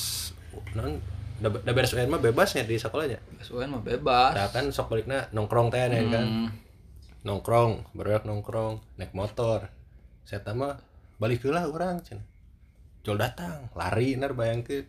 [1.39, 3.19] da beres UN mah bebasnya di sekolahnya.
[3.43, 4.35] SUN mah bebas.
[4.35, 6.27] Tah kan sok balikna nongkrong teh nih kan?
[6.27, 6.49] Hmm.
[7.19, 9.67] nongkrong baru nongkrong naik motor.
[10.23, 10.79] Saya mah
[11.19, 12.23] balik lah orang cina
[13.03, 14.87] jol datang lari nar bayangkeun.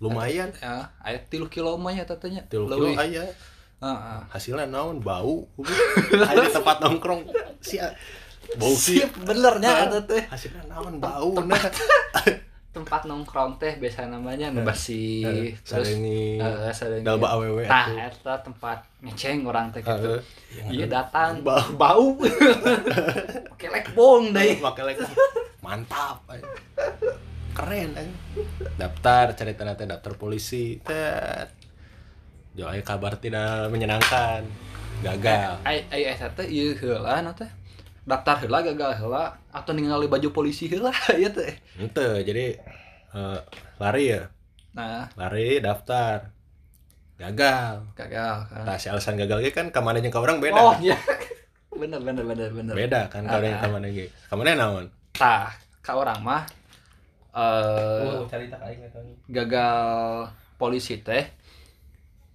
[0.00, 0.52] Lumayan.
[0.58, 3.28] Ya aya tilu kilo mah ya tatanya tilu kilo aya.
[3.78, 4.20] Ah, ah.
[4.34, 4.98] hasilnya naon?
[5.04, 5.46] Bau.
[6.10, 7.30] Ada tempat nongkrong.
[7.62, 7.78] Si
[8.56, 10.24] bau sih benernya ada teh.
[10.24, 10.98] hasilnya naon?
[10.98, 11.60] Bau nah
[12.78, 17.02] tempat nongkrong teh biasa namanya nu bersih terus sarengi eh, sarengi.
[17.02, 20.18] dalba awewe nah eta tempat ngeceng orang teh gitu.
[20.18, 20.74] Heeh.
[20.74, 21.38] iya datang.
[21.46, 21.62] Bau.
[21.78, 22.06] bau.
[23.54, 24.58] Pakai lekbong deh.
[24.58, 24.98] Pakai lek
[25.62, 26.42] mantap ay.
[27.54, 28.08] keren ay.
[28.74, 31.54] daftar cari tanda daftar polisi tet.
[32.58, 34.42] Jo, aya kabar tidak menyenangkan.
[34.98, 35.62] Gagal.
[35.62, 37.46] Ai ai eta teh ieu heula na teh
[38.08, 40.88] daftar heula gagal heula atau ningali baju polisi heula
[41.20, 41.52] ieu teh.
[41.76, 42.56] Ente jadi
[43.12, 43.38] eh,
[43.76, 44.24] lari ya?
[44.72, 45.12] Nah.
[45.12, 46.32] Lari daftar.
[47.18, 47.84] Gagal.
[47.92, 48.64] Gagal kan.
[48.64, 50.56] Nah si alasan gagal ge kan kamana jeung ka orang beda.
[50.56, 50.96] Oh iya.
[51.78, 52.74] Bener bener bener bener.
[52.74, 53.62] Beda kan kalau yang Ah.
[53.68, 54.08] kamana ge.
[54.26, 54.86] Kamana naon?
[55.12, 55.52] Tah
[55.84, 56.42] ka orang mah
[57.28, 58.56] eh Oh, eta.
[59.28, 59.76] gagal
[60.56, 61.28] polisi teh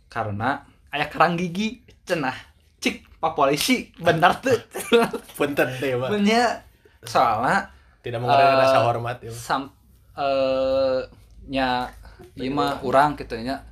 [0.07, 2.35] karena aya kerang gigi cenah
[2.83, 4.59] cik pak polisi bener tuh.
[5.39, 6.09] Punten deh pak.
[6.11, 6.59] Punya
[7.07, 7.71] soalnya
[8.03, 9.71] tidak mengurangi Eh, rasa hormat ya sam
[10.19, 10.99] eh
[11.47, 11.87] nya
[12.35, 13.63] ieu mah urang kitu nya.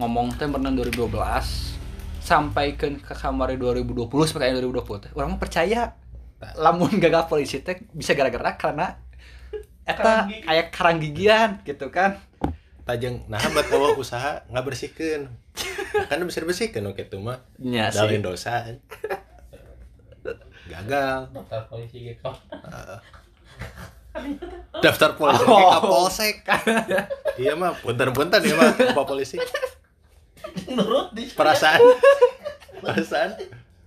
[0.00, 1.12] Ngomong teh pernah 2012
[2.24, 5.10] sampaikan ke kamari 2020 sampai 2020 teh.
[5.12, 5.92] Urang mah percaya.
[6.56, 8.96] Lamun gagal polisi teh bisa gara-gara karena
[9.88, 12.16] eta aya karang gigian gitu kan.
[12.88, 15.28] Tajeng nah buat bawa usaha nggak bersihkan
[16.06, 17.38] kan bisa bersihkan oke tuh mah.
[17.56, 17.74] Sih.
[17.92, 18.64] Dalin dosa.
[20.64, 21.18] Gagal.
[21.30, 22.28] Daftar polisi gitu.
[24.78, 25.56] daftar polisi Oh.
[25.56, 26.36] ke kapolsek.
[27.36, 29.38] Iya mah punten-punten ya mah pak polisi.
[30.66, 31.80] Nurut di perasaan.
[32.78, 33.30] Perasaan.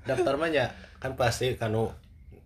[0.02, 1.92] Daftar mah nya kan pasti kanu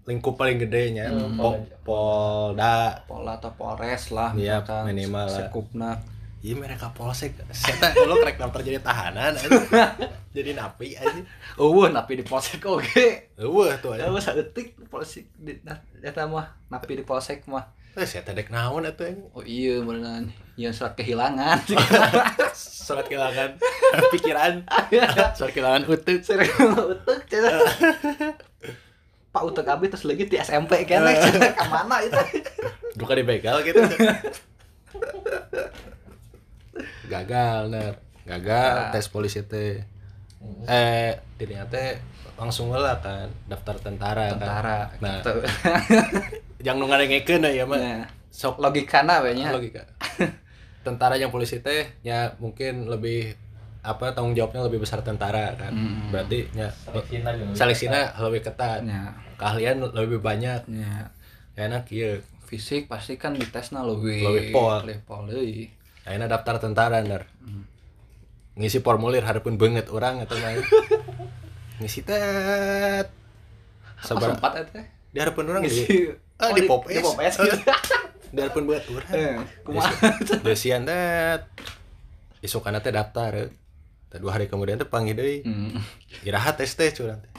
[0.03, 1.33] lingkup paling gedenya Hmm.
[1.35, 1.49] po,
[1.83, 3.01] polda.
[3.05, 5.33] Pola atau Polres lah Iya, misalkan, minimal lah.
[5.35, 5.89] sekupna
[6.45, 7.33] iya mereka polsek.
[7.49, 9.33] Saya dulu kerek daftar jadi tahanan
[10.37, 11.25] jadi napi aja
[11.57, 14.05] eueuh napi di polsek oge Wah tuh aja.
[14.05, 15.57] eueuh saeutik polsek di
[16.05, 16.53] eta mah.
[16.69, 17.65] Napi di polsek mah.
[17.97, 19.25] Eh, saya tedek naon atuh anjing.
[19.33, 20.29] oh iya beneran.
[20.53, 21.63] Yang surat kehilangan.
[22.85, 23.57] Surat kehilangan
[24.13, 24.53] pikiran.
[25.33, 26.19] Surat kehilangan utuh.
[26.21, 27.57] sering utek cenah
[29.33, 31.09] Pak utek abi terus lagi di SMP kene.
[31.09, 32.45] Cenah ka mana itu?
[32.93, 33.81] Duka dibegal gitu.
[37.17, 37.93] Gagal, ner.
[38.23, 38.91] Gagal Ah.
[38.91, 39.79] tes polisi teh.
[40.63, 41.97] Eh, dirinya teh
[42.35, 44.99] langsung lah kan daftar tentara, tentara kan.
[44.99, 45.31] Nah, gitu
[46.65, 47.77] jangan nu ngadengekeun ya mah.
[47.77, 49.81] Nah, Sok logikana we nya logika.
[50.81, 53.33] tentara yang polisi teh ya mungkin lebih
[53.81, 55.71] apa tanggung jawabnya lebih besar tentara kan.
[55.71, 56.11] Mm.
[56.11, 58.83] Berarti ya seleksina seleksinya lebih ketat.
[58.83, 60.67] nya Keahlian lebih banyak.
[60.67, 61.09] nya
[61.55, 62.19] Enak iya.
[62.45, 64.77] fisik pasti kan ditesna lebih Lebih pol.
[64.83, 65.71] lebih pol deui.
[66.05, 67.25] Akhirnya daftar tentara ner.
[68.55, 70.61] Ngisi formulir harapun banget orang atau main.
[71.77, 73.09] Ngisi tet.
[73.99, 74.31] Sabar.
[74.31, 77.03] sempat eta Di harapan orang di Ngisi- ah, di pop di es.
[77.03, 77.57] pop es gitu.
[78.35, 79.11] di harapan buat orang.
[79.11, 79.35] Eh?
[80.39, 81.47] Desian tet.
[82.39, 83.31] Isukana teh daftar.
[83.35, 83.49] eh.
[84.07, 85.41] Teh dua hari kemudian teh panggil deui.
[85.41, 85.75] Hmm.
[86.21, 87.31] Iraha tes teh curang teh.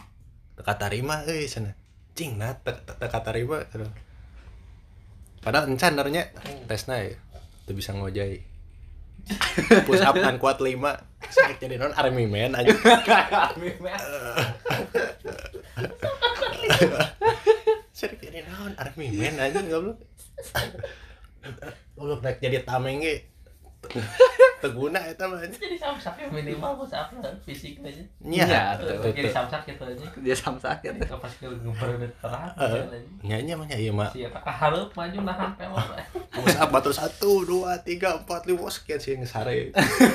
[0.57, 1.73] Teka tarima euy cenah.
[2.13, 3.61] Cing nah te- te- teka tarima.
[5.41, 5.97] Padahal encan
[6.67, 7.15] tesna ya.
[7.65, 8.56] Teu bisa ngojai.
[9.87, 10.79] Push up kan kuat 5.
[11.27, 12.71] Saya jadi non army man aja.
[17.91, 19.99] Saya jadi non army man aja goblok.
[21.99, 23.27] Goblok naik jadi tameng ge.
[24.57, 25.39] Teguna eta mah.
[25.45, 28.63] jadi samsak minimal bos apa fisik aja Iya, Nya.
[28.81, 29.13] tuh.
[29.13, 30.93] jadi samsak gitu aja dia samsak teh.
[30.97, 32.51] pas ke ngeberedet terang.
[33.21, 34.09] Nya nya mah nya ieu mah.
[34.09, 35.87] si eta kahareup maju nahan pelor
[36.37, 39.73] Mus apa tuh satu, dua, tiga, empat, lima, sekian sih yang sare.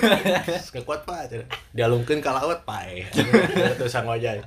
[0.73, 1.49] Kekuat pak, cenah.
[1.73, 3.05] dialungkeun ka laut pae.
[3.77, 4.37] Terus sang wajah.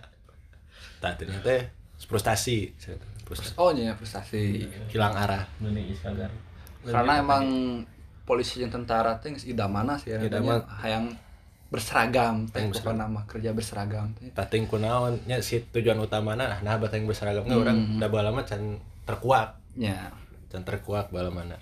[1.03, 1.67] Tak ternyata
[1.99, 2.71] frustasi.
[3.57, 4.71] Oh iya frustasi.
[4.91, 5.43] hilang arah.
[6.85, 7.45] Karena emang
[8.25, 10.19] polisi yang tentara teh geus idamana sih ya.
[10.21, 10.65] Idaman.
[10.81, 11.13] Hayang
[11.69, 14.33] berseragam teh pokokna mah kerja berseragam teh.
[14.33, 17.61] Tating kunaon nya si tujuan utamana nah batang berseragam hmm.
[17.61, 20.13] orang udah bala mah can terkuak, Ya.
[20.49, 21.61] can terkuak bala mana.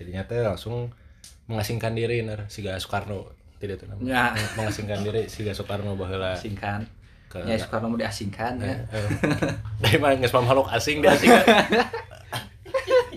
[0.00, 0.94] Jadinya teh langsung
[1.50, 3.28] mengasingkan diri nar siga Soekarno
[3.60, 4.08] tidak tuh namanya.
[4.08, 4.24] Ya.
[4.56, 6.32] Mengasingkan diri siga Soekarno baheula.
[6.32, 6.88] Asingkan.
[7.28, 8.80] Ke- Ya Soekarno mau diasingkan ya.
[8.88, 9.08] Eh,
[9.84, 11.44] Dari mana nggak makhluk asing diasingkan.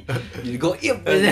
[0.45, 1.31] Jadi goib Jadi aja.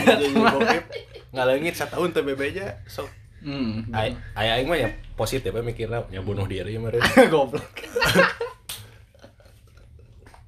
[0.52, 0.84] bokep
[1.32, 3.08] ngalengit setahun teh bebeja sok
[3.42, 3.90] Hmm.
[3.90, 4.86] ay ay aing mah ya
[5.18, 7.02] positif ya mikirna ya bunuh diri meureun
[7.34, 7.66] Goblok.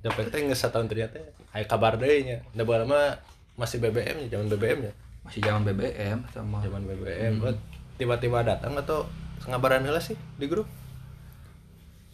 [0.03, 1.17] Dapat teh geus setahun ternyata
[1.49, 3.17] aya kabar deui nya da baheula mah
[3.55, 7.57] masih BBM nya zaman BBM nya Masih zaman BBM sama zaman BBM Buat
[7.95, 9.09] tiba-tiba datang atau
[9.49, 10.69] ngabaran heula sih di grup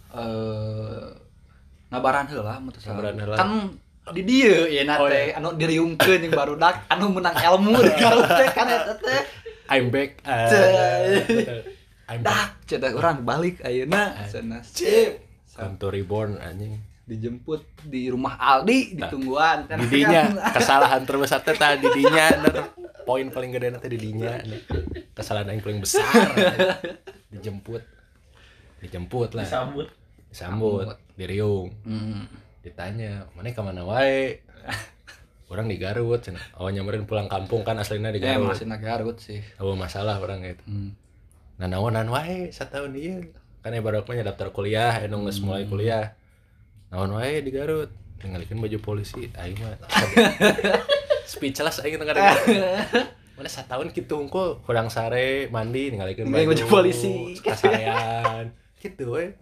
[0.10, 1.08] eh
[1.90, 2.88] ngabaran heula salah.
[2.88, 3.36] Ngabaran heula.
[3.36, 3.52] Kan
[4.10, 8.50] di dieu ya Oh, nate anu diriungkeun yang barudak anu menang ilmu di garut teh
[8.52, 9.22] kan eta teh.
[9.70, 10.18] I'm back.
[10.26, 11.62] Uh.
[12.10, 14.66] I'm Dak cedak orang balik ayeuna cenah.
[14.66, 15.22] Sip.
[15.54, 16.82] Come to reborn anjing.
[17.06, 19.78] Dijemput di rumah Aldi ditungguan kan.
[19.78, 20.34] didinya.
[20.58, 22.66] Kesalahan terbesar teh tah didinya nah,
[23.06, 24.62] poin paling gede nanti didinya nah.
[25.18, 26.06] kesalahan yang paling besar
[27.34, 27.82] dijemput.
[28.82, 29.46] Dijemput lah.
[29.46, 29.88] Disambut.
[30.32, 30.86] Disambut.
[31.18, 31.70] Diriung.
[31.84, 32.26] Hmm.
[32.70, 34.46] Ditanya mana ke mana wae?
[35.50, 38.54] Orang di Garut cenah oh nyamperin pulang kampung kan aslinya di ya Garut.
[38.54, 39.42] masih nak Garut sih.
[39.58, 40.94] Oh masalah orang gitu hmm.
[41.58, 43.20] nah naonan wae setahun dia
[43.60, 46.14] kan ibarat mah nya daftar kuliah anu geus mulai kuliah.
[46.94, 47.90] Naon wae di Garut?
[48.22, 49.76] Tinggalikeun baju polisi aing mah.
[51.32, 52.38] Speechless aing tengah dengar.
[53.40, 57.40] Mana setahun kitu unggul kurang sare mandi Ninggalin baju, baju polisi.
[57.40, 59.36] kasayan gitu we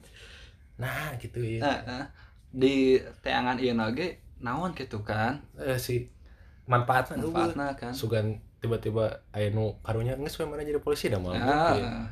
[0.78, 1.62] nah gitu ya.
[1.62, 2.04] Nah, nah,
[2.52, 6.08] di teangan ieu ge naon gitu kan eh, si
[6.68, 7.80] manfaatna manfaatna eueuh.
[7.80, 12.08] kan sugan tiba-tiba aya nu karunya geus we mana jadi polisi dah mau Ah.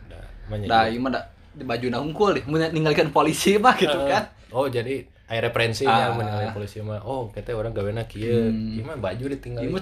[0.50, 0.96] da gitu.
[0.96, 1.22] ieu mah da
[1.56, 6.12] di baju na hungkul deh mun ninggalkeun polisi mah gitu kan oh jadi aya referensinya
[6.12, 6.16] Ah.
[6.16, 8.76] menilai polisi mah oh kita orang gawena kieu Hmm.
[8.78, 9.82] ieu mah baju ditinggal Ieu mah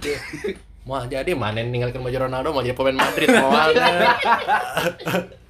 [0.84, 3.88] mau jadi manen ninggalkan baju Ronaldo mau jadi pemain Madrid moalnya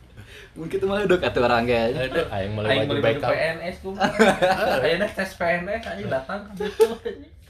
[0.54, 3.90] mungkin itu mah udah kata orang ge aduh aing malah aing baju PNS ku
[4.86, 6.42] ayeuna tes PNS aing datang.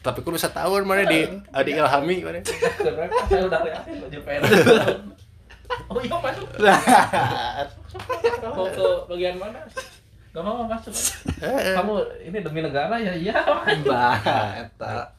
[0.03, 2.39] Tapi kudu setahun mana di di ilhami mana?
[2.43, 4.51] Saya udah liatin baju PNS.
[5.89, 6.47] Oh iya masuk
[8.55, 9.59] mau ke bagian mana?
[10.33, 10.93] Gak mau masuk
[11.43, 11.93] kamu
[12.25, 13.37] ini demi negara ya iya
[14.57, 15.13] eta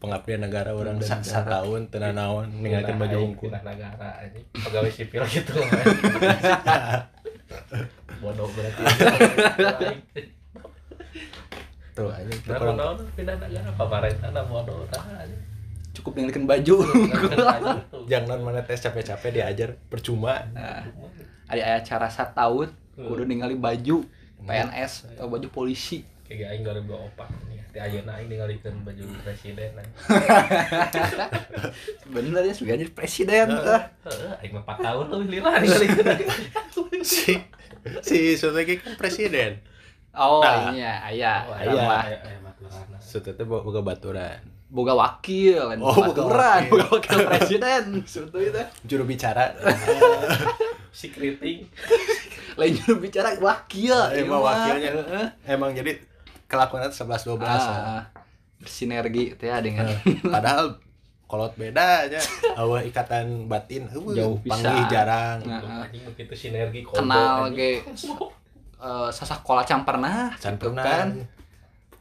[0.00, 1.20] pengabdian negara orang negara.
[1.20, 5.52] satahun tenan naon ninggalkan baju unggul pindah negara ini pegawai sipil gitu
[8.20, 8.82] bodoh berarti.
[11.96, 13.68] Tuh aja Nah, bodoh pindah negara?
[13.76, 14.84] Pemerintah nah bodoh
[16.00, 16.76] cukup ninggalkeun baju.
[18.08, 20.48] Jangan mana tes capek-capek diajar percuma.
[20.56, 20.86] Nah,
[21.50, 24.06] ada acara tahun kudu ningali baju
[24.40, 26.06] PNS atau baju polisi.
[26.24, 27.50] Kayak aing 2024 nih.
[27.50, 29.92] di ayeuna aing ninggalikeun baju presiden aing.
[32.02, 36.18] sebenarnya sudah jadi presiden tah Heeh, aing mah 4 tahun lebih lila ninggalikeun
[37.06, 37.38] si
[38.00, 39.60] si Suteki kan presiden
[40.12, 40.70] oh Nah.
[40.70, 42.18] iya aya Oh, aya.
[42.40, 42.96] baturana.
[42.98, 46.70] Suteki bawa boga baturan boga wakil Oh, baturan, wakil.
[46.70, 49.54] boga wakil presiden sutu itu juru bicara
[50.90, 51.70] Secreting.
[52.54, 54.50] lain juru bicara wakil Ah, ieu emang mah.
[54.52, 54.90] wakilnya.
[54.92, 55.26] Heeh.
[55.48, 55.92] emang jadi
[56.50, 58.02] kelakuannya 11 12 ah,
[58.58, 59.86] bersinergi teh dengan
[60.34, 60.76] padahal
[61.30, 62.18] kolot beda aja.
[62.58, 64.90] Awal ikatan batin eueuh, Jauh panggih pisan.
[64.90, 67.78] jarang Nah, Anjing begitu sinergi kombo, kenal anjing.
[67.86, 67.86] ge
[68.82, 71.08] eh sasakola can pernah can gitu pernah kan.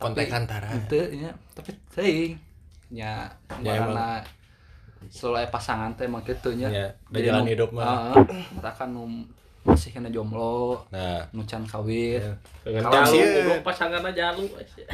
[0.01, 0.73] Kontak antara.
[0.73, 2.33] Itu ya, tapi teuing
[2.89, 3.29] nya
[3.61, 4.25] Ya, marana
[5.13, 6.67] selalu aya pasangan teh emang kitu nya.
[6.67, 8.17] Ya, Jadi jalan hidup mah.
[8.17, 8.57] Heeh.
[8.57, 9.05] Eta kan nu
[9.67, 11.19] masih kena jomblo, nah.
[11.35, 12.23] nu can kawin.
[12.23, 12.31] Ya.
[12.63, 14.31] Dengan Kalau sih- pasangan aja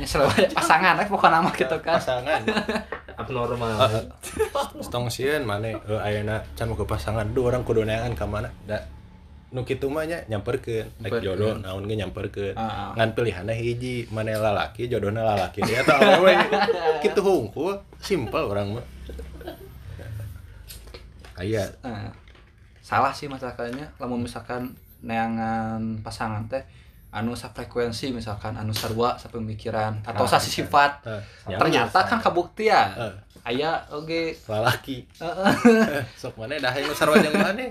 [0.01, 2.01] selalu aya pasangan eh pokokna mah gitu kan.
[2.01, 2.41] pasangan.
[3.21, 3.77] Abnormal.
[4.81, 8.49] Stong sieun mana eh ayeuna can ke pasangan dua orang kudu neangan ka mana?
[8.65, 8.81] Da
[9.53, 10.99] nu kitu mah nya nyamperkeun.
[10.99, 12.57] Rek jodoh naon ge nyamperkeun.
[12.57, 12.91] Ah, ah.
[12.97, 15.61] ngan pilihanna hiji mana lalaki jodohna lalaki.
[15.61, 16.33] Dia tah awewe
[17.05, 18.85] kitu hungkul simpel orang mah.
[21.37, 21.69] Aya.
[21.83, 22.11] Nah,
[22.85, 26.61] salah sih masalahnya lamun misalkan neangan pasangan teh
[27.09, 31.01] anu frekuensi misalkan anu sarua sapemikiran atau Ah, sasi sifat.
[31.01, 32.93] Nah, ternyata kan kabuktian.
[32.93, 33.13] Eh.
[33.45, 34.37] aya oge.
[34.45, 35.05] Lalaki.
[35.17, 35.53] Heeh.
[36.21, 37.65] sok mana dah yang sarwa yang mana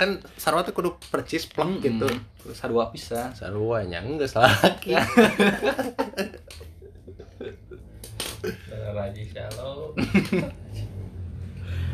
[0.00, 2.08] kan sarwa tuh kudu percis plek gitu.
[2.08, 2.52] Mm-mm.
[2.52, 3.32] sarua pisan.
[3.32, 4.96] Sarwa nya geus lalaki
[8.96, 9.92] Raji Shalom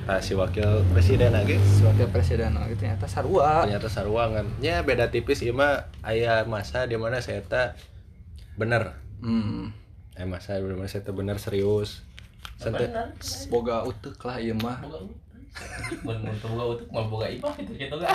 [0.03, 1.63] nah si wakil presiden lagi.
[1.63, 3.63] Sebagai presiden oh, gitu ternyata sarua.
[3.67, 4.47] Ternyata sarwa kan.
[4.59, 7.71] Ya beda tipis ieu mah aya masa di mana saya teh
[8.59, 8.99] bener.
[9.23, 9.71] Hmm.
[10.19, 12.03] eh masa di mana saya teh bener serius.
[12.59, 13.15] Sente, Benar.
[13.51, 14.83] boga utek lah ieu mah.
[16.03, 18.11] Mun teu boga utang mah boga ibah gitu gitu kan.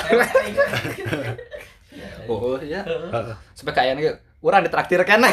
[2.29, 3.35] oh ya Heeh.
[3.55, 4.11] sampai kayaknya ge
[4.43, 5.23] urang ditraktir kan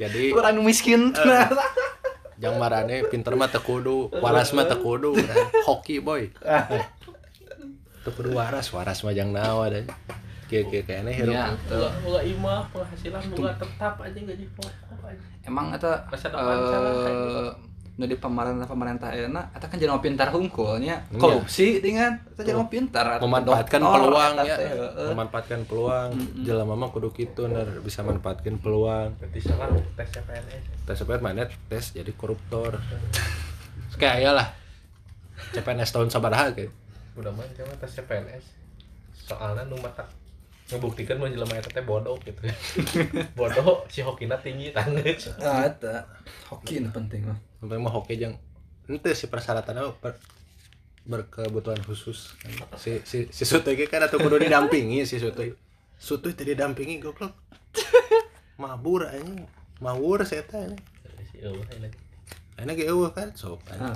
[0.00, 1.10] jadi urang nu miskin
[2.38, 5.14] yang marane pinter mah teu kudu waras mah teu kudu
[5.66, 6.30] hoki boy.
[8.06, 9.84] Teu kudu waras waras mah jang nawa deh
[10.48, 11.34] kieu kieu kayaknya hirup.
[11.36, 15.26] Iya, Boga boga imah penghasilan boga tetap aja gaji pokok aja.
[15.44, 16.56] emang eta Masa depan
[17.98, 18.00] gitu.
[18.00, 21.18] nu di pemerintah pemerintah enak eta kan jelema pintar hungkulnya Iya.
[21.18, 24.56] korupsi dengan eta jelema pintar atuh memanfaatkan peluang ya.
[25.10, 26.10] memanfaatkan peluang.
[26.40, 27.66] Jelema mah kudu kitu ner.
[27.82, 29.18] Bisa manfaatkan peluang.
[29.18, 29.66] Berarti salah
[29.98, 30.62] tes CPNS.
[30.86, 32.78] tes sepet mana tes jadi koruptor.
[34.00, 34.48] Kayak aya lah.
[35.50, 36.70] CPNS tahun sabaraha kayak
[37.18, 38.44] Udah mah cuma tes CPNS.
[39.26, 40.06] Soalnya nu mata
[40.68, 42.38] ngebuktikan mah jelema eta teh bodoh gitu.
[43.38, 45.32] bodoh si hokina tinggi tanggeus.
[45.40, 46.04] ah eta.
[46.48, 47.38] Hoki nu penting mah.
[47.58, 48.36] Sampai mah hoki jang
[48.84, 50.20] ente si persyaratannya ber-
[51.04, 52.36] berkebutuhan khusus.
[52.76, 55.56] Si si si Sutoy ge kan atau kudu didampingi si Sutoy.
[55.96, 57.32] Sutoy tadi didampingi goblok.
[58.62, 59.46] Mabur anjing
[59.78, 60.74] mawur saya tanya
[61.30, 61.86] Si eueuh ini.
[62.58, 63.94] enak ge eueuh kan sok ah.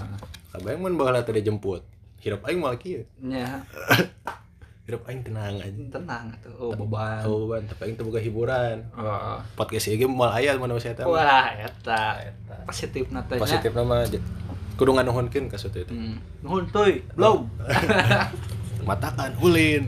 [0.52, 1.82] Kabeh mun baheula teh dijemput.
[2.22, 3.04] Hirup aing moal kieu.
[3.18, 3.66] Nya
[4.82, 5.70] hirup aing tenang aja.
[5.70, 7.22] Tenang atuh oh beban.
[7.22, 8.82] Oh ban tapi aing teh boga hiburan.
[8.98, 9.38] Oh.
[9.54, 12.18] podcast ieu ge moal aya mana saya teh wah eta.
[12.18, 12.56] Eta.
[12.66, 14.02] positif natanya positif nama
[14.74, 16.42] kudu nganuhunkeun ka Sutoy teh hmm.
[16.42, 17.46] nuhun teuy belum
[18.88, 19.86] matakan ulin.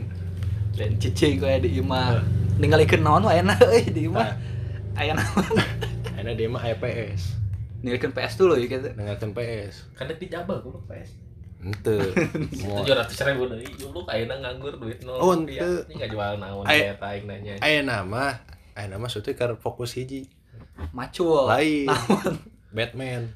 [0.75, 2.19] Dan cicing gue di imah
[2.59, 4.27] ninggalikeun naon wae enak euy di imah
[4.95, 4.99] Nah.
[5.03, 5.55] aya naon?
[6.15, 7.35] Akhirnya dia mah aya PS
[7.83, 11.24] ninggalikeun PS dulu ya gitu dengarkan PS Kan di Jabal goblok PS.
[11.65, 11.97] Ente.
[12.61, 13.49] Mau tujuh ratus ribu.
[13.49, 15.17] Deui lu ayeuna nganggur duit nol.
[15.17, 15.65] Oh, rupiah.
[15.65, 15.89] henteu.
[15.89, 17.53] ini nggak jual naon Ay- taing nanya.
[17.59, 18.37] aya nama
[18.71, 20.29] aya nama suatu keur fokus hiji.
[20.93, 21.49] Macul.
[21.49, 21.89] Lain.
[21.89, 22.33] Naon?
[22.69, 23.33] Batman.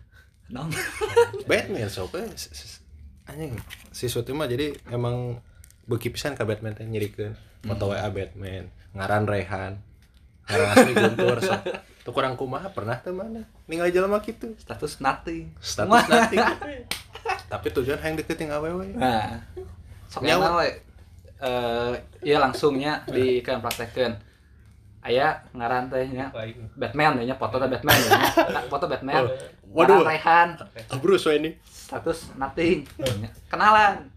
[0.47, 0.69] Naon?
[1.49, 2.85] Batman sok s-
[3.25, 3.57] anjing.
[3.89, 5.41] Si suatu mah jadi emang
[5.89, 7.33] beuki pisan ka Batman teh nyirikeun.
[7.59, 9.73] Foto WA Batman ngaran Rehan
[10.45, 11.61] ngaran asli Guntur sok.
[12.01, 13.45] Tuh kurang kumaha pernah teh mana?
[13.65, 14.53] Ningali jelema kitu.
[14.57, 15.53] Status nothing.
[15.59, 16.37] Status nanti
[17.49, 19.41] tapi tujuan yang deketin awewe nah
[20.21, 20.69] nyawa we
[21.39, 24.11] eh iya langsungnya di kan praktekeun.
[24.99, 26.27] Aya ngaran teh nya.
[26.35, 28.19] Lain Batman nya foto Batman nya.
[28.67, 29.23] Foto Batman.
[29.23, 29.31] Oh,
[29.71, 30.03] waduh.
[30.03, 30.49] Ngaran Raihan.
[30.91, 32.83] Ah Bruce Wayne status nothing.
[33.47, 34.11] Kenalan.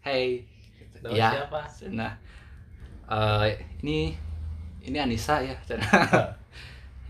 [0.00, 0.48] Hey.
[1.04, 1.60] Nama ya siapa?
[1.92, 2.12] Nah
[3.12, 4.16] eh ini
[4.80, 5.52] ini Anissa ya.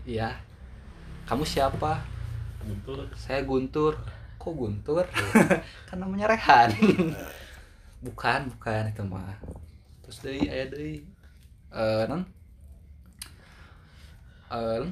[0.03, 0.35] Iya.
[1.23, 2.03] Kamu siapa?
[2.59, 3.07] Guntur.
[3.15, 3.95] Saya Guntur
[4.43, 5.05] kok Guntur?
[5.87, 6.75] Kan namanya Rehan.
[8.03, 9.31] Bukan bukan itu mah.
[10.03, 10.99] Terus dari aya dari
[11.71, 12.21] eh non
[14.51, 14.91] eh non?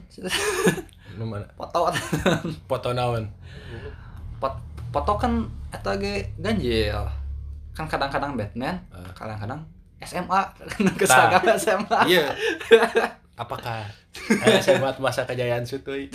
[1.60, 1.92] foto
[2.66, 3.28] foto naon?
[4.40, 7.04] Pot- foto kan eta ge ganjil.
[7.76, 9.12] Kan kadang-kadang Batman Ah.
[9.12, 9.60] kadang-kadang
[10.02, 10.42] SMA
[10.98, 12.34] keseragam SMA iya.
[13.42, 13.86] Apakah
[14.44, 16.10] eh, buat masa kejayaan sutuy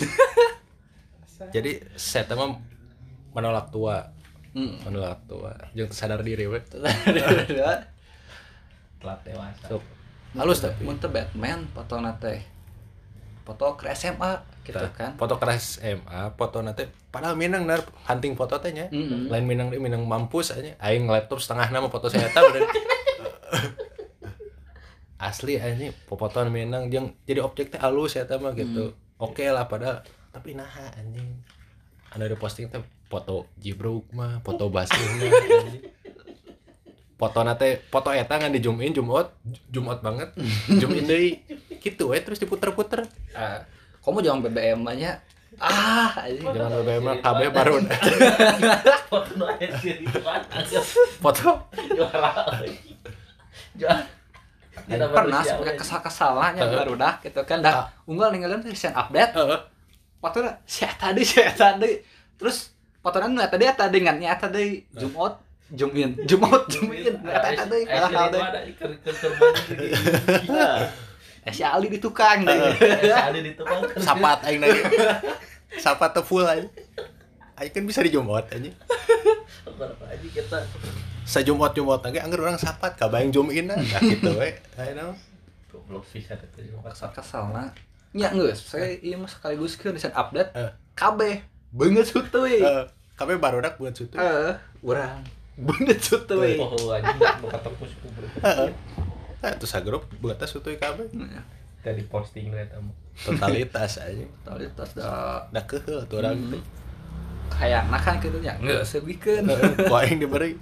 [1.55, 2.57] jadi saya mah
[3.37, 4.09] menolak tua.
[4.57, 4.81] Hmm.
[4.81, 5.53] menolak tua.
[5.77, 6.57] Jangan sadar diri we.
[8.97, 9.77] Telat dewasa.
[10.33, 10.81] Halus tapi.
[10.81, 12.41] mun teu Batman foto teh
[13.45, 15.15] foto ke SMA gitu kan.
[15.15, 18.89] foto keras SMA foto nanti padahal minang nar hunting foto teh nya.
[18.91, 19.31] Mm-mm.
[19.31, 20.73] lain minang dia minang mampus aja.
[20.81, 22.65] Aing laptop setengah nama foto saya tahu dan
[25.29, 26.89] asli aja fotoan minang.
[26.89, 28.97] Jeung jadi objek teh halus ya mah gitu.
[29.21, 30.01] Oke lah padahal.
[30.33, 31.39] Tapi nah anjing.
[32.11, 35.31] Anu ada posting teh foto jibruk mah foto basih mah
[37.19, 39.33] foto nate foto eta ngan di zoom in zoom out
[39.73, 40.29] zoom out banget.
[40.79, 41.41] Zoom in deui.
[41.77, 43.09] Gitu we terus diputer-puter.
[43.33, 43.65] Ah,
[44.01, 45.17] kamu jangan BBM nya.
[45.57, 46.45] Ah anjing.
[46.45, 47.81] jangan BBM mah KB baru.
[49.09, 50.45] Foto nu aya sih di depan.
[51.17, 51.65] Foto.
[53.73, 54.05] Juara.
[54.87, 55.79] Pernah sebagai we.
[55.81, 56.77] kesal-kesalahnya Heeh.
[56.77, 57.65] baru dah gitu kan.
[57.65, 57.85] Dah Ah.
[58.05, 59.33] unggal ninggalin recent update.
[59.33, 59.59] Heeh.
[60.17, 61.93] waktu si tadi si tadi
[62.37, 62.73] terus
[63.07, 65.39] fotonya nu tadi tadi ngannya tadi zoom out
[65.71, 69.11] zoom in zoom out zoom in eta tadi Eh, kalah sini kalah itu deh ada
[69.15, 69.83] terbang gitu.
[71.47, 74.79] eh si Ali di tukang deh Eh, ada di tukang sapat aing lagi
[75.79, 76.67] sapat teh full aja
[77.57, 78.71] aing kan bisa dijumot aja
[79.67, 80.57] Berapa aja kita?
[81.21, 82.97] Sajumot jumot lagi anggar orang sapat.
[82.97, 84.55] Kabayang zoom in nah gitu we.
[84.73, 85.13] Ayo
[85.69, 86.65] goblok sih ada tuh.
[86.81, 87.69] kesal-kesal nah
[88.09, 90.49] ya nggak saya iya mas sekaligus kan update.
[90.55, 90.71] Eh.
[90.97, 91.19] KB
[91.69, 92.83] banget sutuy Eh,
[93.17, 94.53] kami baru dak buat situ eh
[94.85, 95.25] orang
[95.57, 97.17] banget sutuy Oh, anjing.
[98.45, 98.69] Heeh.
[99.41, 101.09] Eh, terus grup buat tas itu kabeh
[101.81, 102.93] Dari posting lihat kamu.
[103.17, 105.49] totalitas aja totalitas dah.
[105.49, 106.61] Dah keheul tuh orang teh
[107.49, 108.53] kayak nah kan gitu ya.
[108.61, 110.53] Nggak sebikeun Heeh, ku aing diberi.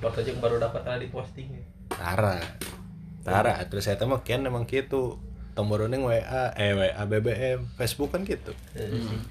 [0.00, 1.48] Foto aja baru dapat tadi posting.
[1.88, 2.36] Tara.
[3.24, 5.16] Tara terus saya mah kian emang gitu.
[5.56, 8.52] Tombol WA eh WA BBM Facebook kan gitu.
[8.76, 9.24] Hmm.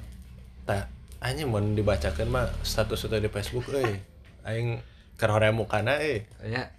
[0.64, 0.88] tak
[1.24, 3.96] anjing mau dibacakan mah status itu di Facebook euy.
[4.44, 4.84] Aing
[5.16, 6.70] keur mukana eh kayaknya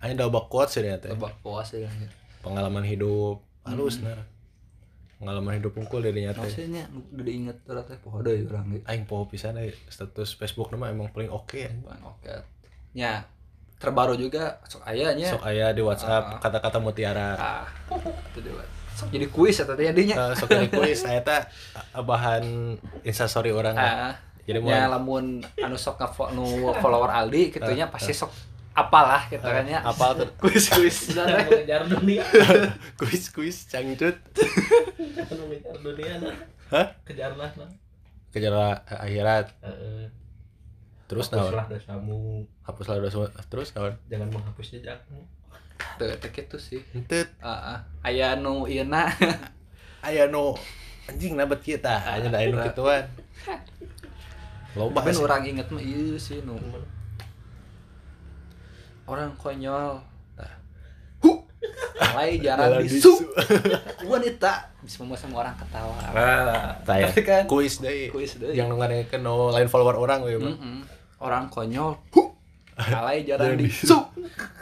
[0.00, 1.12] aing bak quotes sih teh.
[1.12, 1.86] Lebak puas ya
[2.40, 4.16] pengalaman hidup halus nah
[5.20, 9.04] pengalaman hidup unggul dari nyata maksudnya udah diinget terus teh poho deui urang ge aing
[9.04, 9.76] poho pisan euy.
[9.92, 11.84] Status Facebook nama emang paling oke anjing.
[11.84, 12.32] Bang, oke.
[12.96, 13.28] Nya
[13.76, 15.86] terbaru juga sok ayahnya sok aya di Ah.
[15.92, 17.30] WhatsApp kata-kata mutiara.
[17.36, 17.68] Ah
[18.32, 22.76] itu dia sok jadi kuis atau tadinya Eh, sok dari kuis saya teh eh, bahan
[23.02, 24.12] instastory orang ah
[24.44, 26.44] jadi mau ya lamun anu sok nge nu
[26.76, 28.28] follower Aldi gitunya pasti sok
[28.70, 32.22] apalah gitu kan ya apal tuh kuis kuis Mengejar dunia.
[33.00, 34.14] kuis kuis cangcut
[34.96, 36.36] Mengejar dunia nah.
[36.70, 36.86] Hah?
[37.02, 37.66] Kejarlah nah.
[38.30, 38.54] kejar
[38.86, 40.06] akhirat Heeh.
[41.10, 42.46] terus Hapuslah dosamu.
[42.62, 45.18] hapuslah dosa terus naon Jangan menghapus jejakmu.
[46.32, 46.80] Gitu sih.
[46.96, 47.78] Entet ah ah.
[48.06, 49.08] aya nu ieu na.
[50.06, 50.56] Aya nu
[51.04, 52.32] anjing nabat kita hanya
[54.72, 55.20] loba tapi sih.
[55.20, 56.56] nu urang inget mah ieu sih nu.
[59.04, 60.00] Orang konyol.
[62.00, 63.28] Alay Jalan jalan di di su su.
[64.10, 64.72] wanita.
[64.80, 65.94] Bisa membuat semua orang ketawa.
[66.88, 68.56] Taya, Tapi kan kuis deh kuis deui.
[68.56, 70.56] yang ngadengkeun no lain follower orang we mah.
[70.56, 70.80] Mm-mm.
[71.20, 72.00] orang konyol.
[72.80, 74.00] Alay jalan Jalan di di su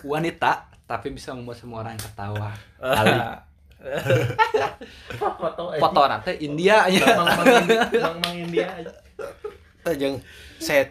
[0.02, 2.56] wanita tapi bisa membuat semua orang ketawa.
[2.98, 3.20] Ali
[5.38, 5.78] Foto aja.
[5.78, 8.94] foto nanti India nya Mang Mang India, Mang Mang India aja.
[9.86, 10.18] teh jeung
[10.58, 10.90] set.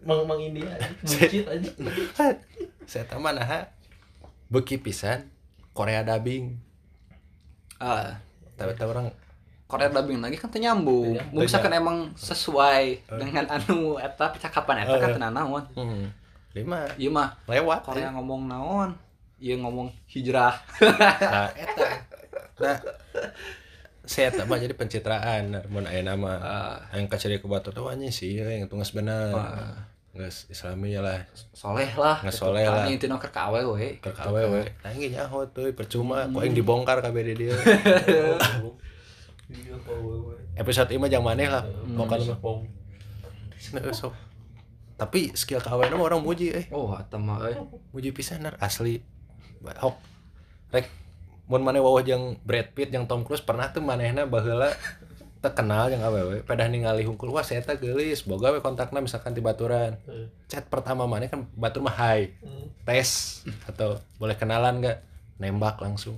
[0.00, 0.88] Mang Mang India aja.
[1.04, 1.70] Buncit aja.
[2.88, 3.68] set mana ha
[4.48, 5.28] beki pisan
[5.76, 6.56] Korea dubbing.
[7.76, 8.16] Ah,
[8.56, 9.12] tapi tahu orang
[9.68, 11.20] Korea dubbing lagi kan teu nyambung.
[11.20, 16.04] Teu Mun misalkan emang sesuai dengan anu eta percakapan eta kan teu naon hmm,
[16.56, 16.88] lima.
[16.96, 17.84] Ieu mah lewat.
[17.84, 19.03] Korea ngomong naon
[19.44, 20.56] ieu ngomong hijrah.
[21.20, 21.88] Nah eta.
[22.56, 22.76] Nah
[24.04, 25.52] saya tak mah jadi pencitraan.
[25.68, 26.76] Mun aya nama Ah.
[26.92, 29.32] yang kaciri ke batu tuh anjing sih yang tunggas bener.
[29.32, 29.92] Ah.
[30.14, 31.26] geus islami lah.
[31.50, 32.22] Soleh lah.
[32.22, 32.86] Nggak soleh lah.
[32.86, 33.88] Keur ka awewe we.
[33.98, 36.24] Ke awewe tanggi nyaho tuh percuma.
[36.24, 37.52] Kok yang dibongkar kabeh di dia.
[39.44, 39.76] Iya,
[40.56, 41.98] episode ini mah jang maneh lah Hmm.
[41.98, 42.38] vokal mah.
[44.94, 47.58] Tapi skill kawen mah orang muji eh oh eta mah euy.
[47.90, 49.02] Muji pisanar asli
[49.72, 49.96] hok
[50.68, 50.86] rek
[51.48, 54.72] mun maneh wawah jeung Brad Pitt jeung Tom Cruise pernah tuh manehna baheula
[55.44, 56.40] terkenal yang awewe.
[56.40, 60.00] Pedah ningali hungkul wah saya teh geulis boga we kontakna misalkan di baturan.
[60.08, 62.88] Eh, chat pertama maneh kan batur mah hai hmm.
[62.88, 65.04] tes atau boleh kenalan gak?
[65.36, 66.16] Nembak langsung.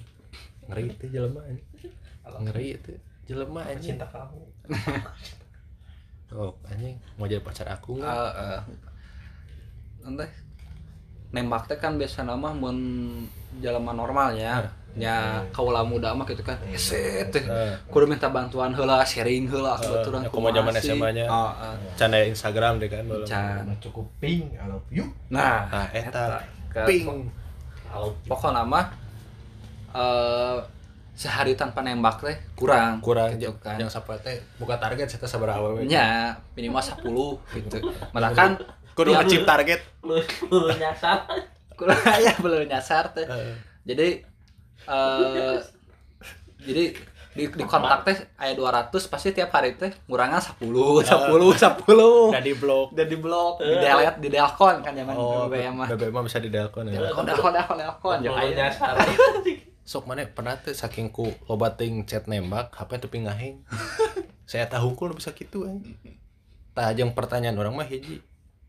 [0.71, 1.43] Ngeri itu jelema
[2.27, 2.95] ngeri itu
[3.27, 3.99] jelema anjing.
[3.99, 4.43] Cinta kamu.
[6.39, 6.95] oh anjing.
[7.19, 8.07] Mau jadi pacar aku nggak?
[8.07, 8.63] Ah, ah.
[10.07, 10.31] Entah.
[11.31, 12.77] Nembak teh kan biasa nama mun
[13.59, 14.63] jelema normalnya
[14.97, 16.57] nya kaula muda mah gitu kan.
[16.73, 20.73] Eset teh Eh, kudu minta bantuan heula sharing heula ke Eh, baturan ya, kumaha zaman.
[20.81, 21.25] SMA nya.
[21.29, 21.75] Ah, ah.
[22.01, 23.61] canda Instagram deh kan Can.
[23.69, 25.05] Karena cukup pink, I love you.
[25.29, 26.41] nah nah eta.
[26.89, 27.05] ping.
[27.05, 28.09] You.
[28.25, 28.89] pokoknya mah
[29.93, 30.57] eh
[31.17, 33.33] sehari tanpa nembak teh kurang kurang.
[33.37, 33.81] gitu kan.
[33.81, 37.05] yang sampai teh buka target saya sabar awewe nya minimal 10
[37.57, 37.77] gitu.
[38.13, 38.51] Malah kan
[38.97, 39.81] kudu Ya, ngecip target.
[40.01, 40.17] Lu
[40.49, 41.29] lu nyasar.
[41.77, 43.53] kurang ya belum nyasar teh Eh,
[43.85, 44.25] jadi
[44.89, 45.57] eh
[46.65, 46.85] jadi
[47.37, 52.41] di, di kontak teh aya 200 pasti tiap hari teh ngurangan 10 10 10 udah
[52.41, 55.87] di blok dan di blok di delete di delkon kan zaman oh BBM mah.
[55.93, 56.97] BBM mah bisa di delkon ya.
[56.97, 58.97] Delkon delkon delkon delkon Lu jeung aya nyasar.
[59.87, 63.63] sok mana pernah tuh saking ku loba ting chat nembak HP tapi ngahing
[64.51, 65.77] saya tahu kok bisa gitu eh
[66.73, 68.19] tah jeung pertanyaan orang mah hiji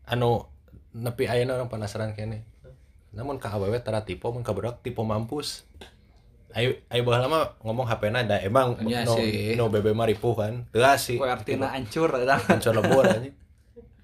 [0.08, 0.48] anu
[0.96, 2.44] nepi ayeuna orang penasaran kene.
[3.12, 5.68] Namun ka awewe tara tipe mun ka budak tipe mampus.
[6.56, 9.52] Ayo ayo baheula mah ngomong HP na da emang Iya no, sih.
[9.52, 10.64] no bebe mah ripuh kan.
[10.72, 11.20] Teu sih.
[11.20, 12.08] Kue artina hancur
[12.48, 13.36] hancur lebur anjing.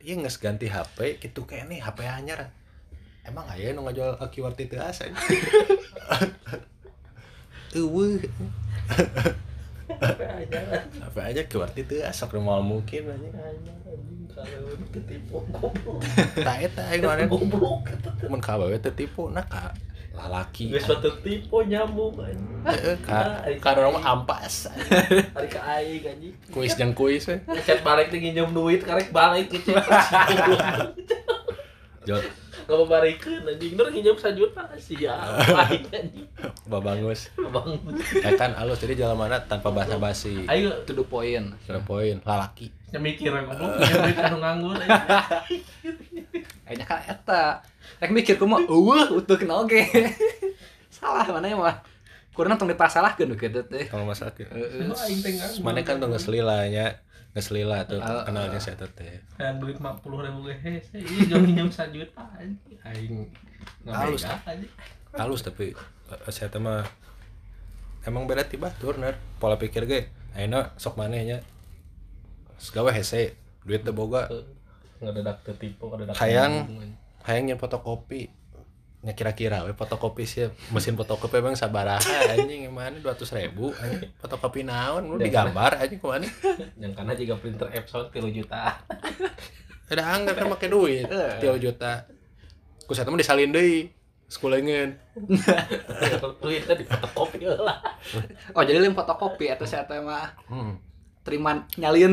[0.04, 2.52] Iya nges ganti HP gitu kayak nih HP anyar.
[3.24, 5.08] Emang aya nu ngajual QWERTY teu asa
[7.72, 8.20] eueuh
[9.88, 10.60] Apa aja
[11.00, 13.32] HP aja teu asa mau mungkin anjing
[14.90, 16.02] ketipu goblok
[16.34, 17.86] tak eta aing mane goblok
[18.26, 18.58] mun ka
[19.30, 19.70] nah ka
[21.62, 22.14] nyambung
[23.06, 23.18] ka
[23.62, 24.70] ka mah ampas
[25.34, 29.54] hari ke aing anjing kuis jeung kuis we chat balik lagi nginjem duit karek balik
[29.54, 29.86] ke chat
[32.64, 36.28] Jol, Gak mau balikin anjing Nur nginjem sejuta Siap Aing anjing
[36.64, 37.28] babangus.
[37.36, 37.76] Bang
[38.20, 40.48] Ya kan alus jadi jalan mana tanpa basa-basi.
[40.48, 41.52] Ayo To the point.
[41.64, 42.72] Kira poin lalaki.
[42.92, 44.76] Nyemikir goblok Nginjem duit anu nganggur.
[46.64, 47.44] Kayaknya kan eta.
[48.00, 49.84] Rek mikir kumaha eueuh utuh kenal oge.
[50.88, 51.76] Salah mana ya mah.
[52.34, 53.86] Kurang tong dipasalahkeun gitu teh.
[53.86, 54.48] Kalau masalah ke.
[54.48, 54.88] Heeh.
[54.88, 56.98] Lu aing teh nganggur Mana kan tuh ngeselila nya.
[57.34, 59.18] Ngeselila tuh Ah, kenalnya saya teh.
[59.34, 63.26] Kan duit 50 ribu hese Iya jauh nginjem sejuta anjing Aing
[63.84, 64.22] Halus.
[64.22, 64.70] Anjing
[65.12, 66.86] Halus tapi eh, saya mah
[68.04, 71.42] emang beda tiba turner pola pikir ge ayeuna sok manehnya
[72.54, 74.30] segawe hese duit teu boga
[74.96, 75.42] Ngedadak
[76.14, 76.52] Hayang.
[76.64, 76.92] ngomong, anjing.
[77.24, 78.30] hayang nyen fotokopi
[79.04, 82.00] nya kira-kira we fotokopi sih mesin fotokopi emang sabaraha
[82.32, 86.24] anjing emang dua ribu anjing fotokopi naon lu digambar anjing ke mana
[86.80, 88.80] Yang kana juga printer Epson 3 juta
[89.92, 91.36] ada anggar kan make duit Eh.
[91.36, 92.08] tiga juta
[92.88, 93.92] ku saya disalin deui
[94.28, 94.96] sekulengeun
[96.40, 97.78] Duitnya di fotokopi lah
[98.56, 100.74] Oh, jadi lim fotokopi eta saya teh mah hmm.
[101.24, 102.12] terima nyalin.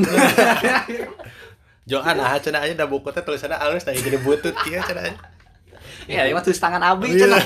[1.90, 5.16] Joan ah cenah aja da buku teh tulisanna alus tah jadi butut kieu cenah aja.
[6.06, 7.26] Ya, mah tulis tangan abi Iya.
[7.26, 7.42] cenah.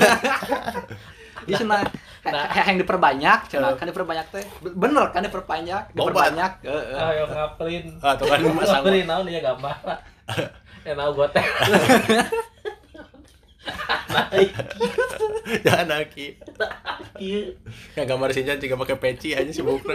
[1.44, 1.80] Iya cenah.
[2.26, 2.44] Nah.
[2.50, 4.42] Yang diperbanyak cenah, kan diperbanyak teh.
[4.60, 6.32] Bener kan diperbanyak, Bobat.
[6.32, 6.52] diperbanyak.
[6.62, 6.98] Heeh.
[6.98, 9.76] Ayo ngapelin Ah tuh kan Ngapelin naon ya gambar
[10.82, 11.46] Ya naon gua teh
[14.06, 14.50] Naik
[15.64, 16.26] jangan aki.
[17.14, 17.54] kieu
[17.94, 19.94] Yang gambar sinjan juga pakai peci aja si bukna.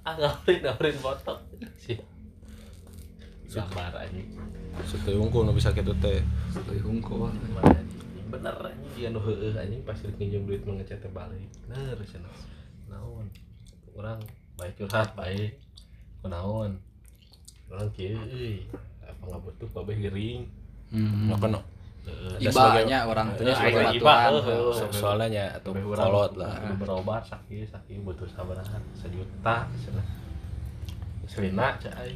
[0.00, 1.44] ah ngapelin ngapelin foto
[1.76, 2.00] sih
[3.46, 4.28] gambar anjing
[4.86, 6.20] Sutu unggul nu bisa kitu teh.
[6.50, 7.32] Gimana,
[7.70, 8.26] anjing?
[8.30, 8.90] bener anjing.
[8.96, 9.80] Dia nu heueuh anjing.
[9.84, 11.46] Pasti nginjem duit mah ngechat teh balik.
[11.66, 12.34] Bener cenah
[12.90, 13.26] naon?
[13.94, 14.20] Urang
[14.56, 15.58] baik curhat baik.
[16.20, 16.76] Kunaon
[17.70, 18.66] urang kieu euy
[19.06, 20.42] apa ngabutuh babeh gering
[20.90, 21.30] Hmm.
[21.38, 21.54] Kan
[22.02, 22.50] Heeh.
[22.50, 24.26] Ibanya orang tuh Eh, sebagai iba,
[24.90, 26.50] soalnya nya atau kolot lah.
[26.74, 30.06] berobat sakit sakit butuh sabarahan sejuta cenah
[31.30, 32.10] selina cai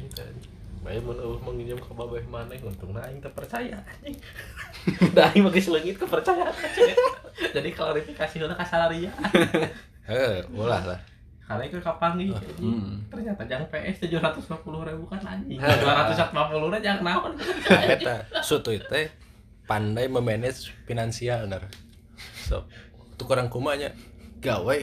[0.85, 4.13] bae mun eueuh menginjam ka babeh maneh untungna aing teh percaya anjing.
[5.17, 6.53] Da aing mah geus leungit kepercayaan
[7.51, 9.09] jadi klarifikasi heula ka salaria.
[10.09, 10.99] Heeh, ulah lah.
[11.45, 13.05] karena itu kapan nih Hmm.
[13.05, 15.57] ternyata jang PS tujuh ratus lima puluh ribu kan anjing.
[15.57, 17.33] Dua ratus lima puluh ribu jang naon?
[17.65, 19.09] Eta sutu teh
[19.65, 21.65] pandai memanage finansial bener.
[22.45, 22.65] So,
[23.17, 23.93] tuh kurang kumanya
[24.37, 24.77] gawe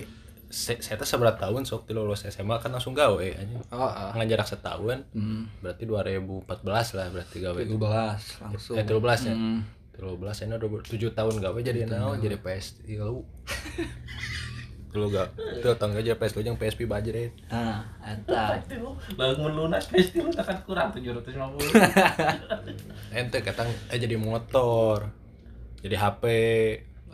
[0.53, 3.57] saya teh seberat tahun sok ti lulus SMA kan langsung gawe anjing.
[3.73, 4.13] Oh, ah.
[4.13, 5.49] Ngan jarak setahun Hmm.
[5.59, 7.57] berarti 2014 lah berarti gawe.
[7.57, 7.73] 17
[8.45, 8.77] langsung.
[8.77, 9.35] Eh 13 ya.
[9.35, 9.65] Hmm.
[9.97, 13.25] 13 ini udah 7 tahun gawe jadi naon jadi PS lu.
[14.93, 18.61] Dulu gak, itu tangga aja PS jeung PSP budget Nah, eta.
[19.17, 21.65] lalu melunas PS itu tekan kurang tujuh ratus lima puluh
[23.09, 25.09] ente katang eh jadi motor
[25.81, 26.25] jadi HP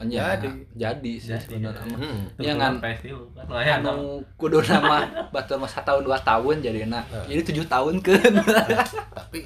[0.07, 0.49] ya, Jadi.
[0.79, 1.83] jadi sih Jadi, sebenarnya.
[1.91, 2.19] hmm.
[2.39, 2.79] Ya, ngan.
[2.79, 3.45] PS itu kan?
[3.51, 7.35] Lumayan dong anu kudu nama batu masa tahun dua tahun jadi nak Heeh.
[7.35, 8.33] ini tujuh tahun kan?
[9.19, 9.43] Tapi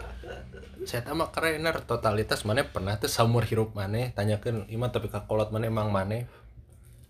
[0.83, 5.71] saya mah kerener totalitas mana pernah tuh saumur hirup mana tanyakan iman tapi kakolot mana
[5.71, 6.27] emang mana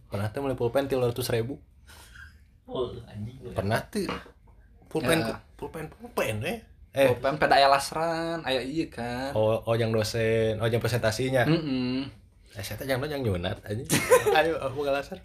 [0.06, 1.56] pernah tuh mulai pulpen tiga ratus ribu.
[3.08, 4.06] Anjing pernah tuh.
[4.86, 5.40] Pulpen Ya.
[5.56, 6.58] pulpen pulpen eh.
[6.92, 7.16] Eh.
[7.16, 9.32] Pem peda aya lasran aya iya kan?
[9.32, 11.48] Oh oh yang dosen oh yang presentasinya?
[11.48, 12.04] Heeh.
[12.52, 13.82] Eh saya yang yang nyunat aja
[14.38, 15.18] ayo aku ngalasan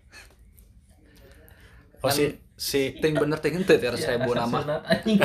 [1.99, 2.23] oh Kan- si
[2.55, 4.79] si ting bener ting henteu tiara Ya, seribu asal nama.
[4.83, 5.17] anjing.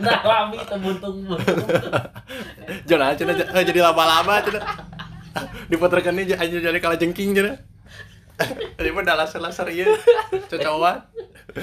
[0.00, 1.22] Nah, lami tembuntung
[2.84, 4.50] Jangan aja eh, jadi lama-lama aja
[5.68, 7.54] diputerkan ini aja jadi kalah jengking aja
[8.74, 9.86] Jadi mah dah laser-laser iya.
[10.48, 11.06] Cocokan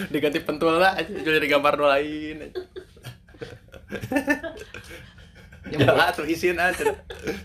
[0.08, 2.38] diganti pentul lah aja jadi gambar nu lain
[5.74, 5.94] ya.
[5.94, 6.86] lah tuh isin aja.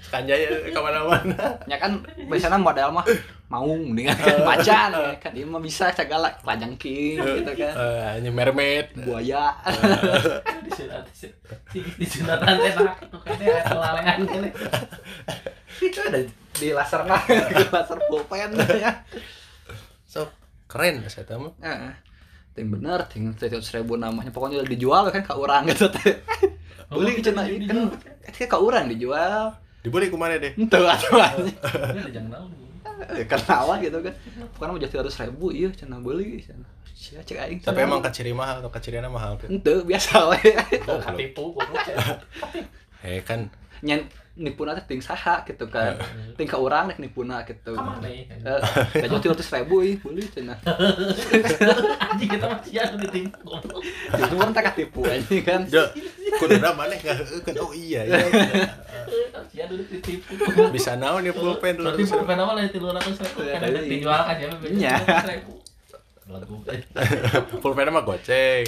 [0.09, 1.59] Kanjaya ke mana-mana.
[1.69, 3.05] Ya kan biasanya model mah
[3.53, 7.75] mau mendingan kan macan ya kan dia mah bisa segala kelajang king gitu kan.
[7.77, 8.91] Eh, hanya mermaid.
[9.05, 9.55] Buaya.
[10.65, 11.05] Disunat
[11.99, 14.43] disunatan teh nak tuh kan ya kelalean kan
[15.83, 16.21] itu ada
[16.55, 18.51] di laser nah di laser pulpen.
[18.79, 19.03] Ya
[20.09, 20.31] so
[20.67, 21.55] keren saya tahu mah.
[21.63, 21.95] Heeh.
[22.55, 24.31] ting bener ting seratus ribu namanya.
[24.31, 25.91] Pokoknya udah dijual kan ke orang gitu.
[25.91, 26.23] Teh
[26.95, 27.91] beli cina kan
[28.25, 29.53] kan ke orang dijual.
[29.85, 30.57] Dibeli ke mana deh?
[30.57, 31.57] Ente atuh anjing.
[32.09, 32.47] jangan tahu
[32.95, 34.15] Ya, kenapa gitu kan.
[34.55, 36.65] Pokoknya mau jadi ratus ribu iya cina beli cina.
[36.95, 37.59] Sia cek aing.
[37.61, 40.41] Tapi emang kaciri mahal atau kaciriana mahal tuh ente biasa we
[40.79, 41.85] katipu goblok
[43.05, 43.51] eh kan.
[43.83, 45.95] Nyen nipuna teh ting saha gitu kan.
[46.39, 47.79] Ting ka urang nek nipuna gitu.
[47.79, 48.27] Sama nih.
[48.43, 48.61] eh
[48.99, 50.59] kayak jadi ratus ribu ih beli cina
[52.11, 55.63] anjing kita masih ada di tim itu kan tak katipu anjing kan?
[56.35, 57.17] Kudu mana kan
[57.63, 58.27] oh iya iya
[59.55, 60.35] masih ada di tipu
[60.75, 64.35] bisa naon nih pulpen dulu pulpen apa lah itu lu lakukan seribu kan dijual kan
[64.41, 64.47] ya
[67.63, 67.87] pulpen.
[67.93, 68.65] Mah goceng.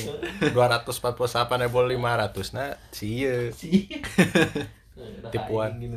[0.52, 3.88] dua ratus empat puluh delapan ribu lima ratus nah sih sih
[5.32, 5.76] Tipuan.
[5.78, 5.96] gitu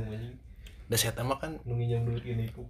[0.89, 2.65] udah saya tahu kan nungi yang dulu kini ku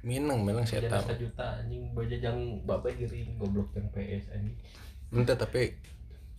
[0.00, 1.92] minang minang saya jadi tahu juta anjing.
[1.92, 4.56] Baja jang bapak giring goblok yang PS anjing.
[5.12, 5.76] Ente tapi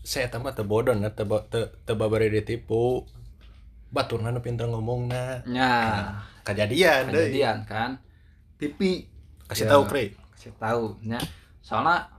[0.01, 3.05] saya tahu mah tebodoh nah teba te tebabari ditipu
[3.93, 5.69] batur mana pinter ngomong nah nya
[6.41, 8.01] kejadian kejadian kan.
[8.57, 9.05] TV
[9.45, 9.77] kasih Ya.
[9.77, 11.21] tahu kre kasih tahu nya
[11.61, 12.09] soalnya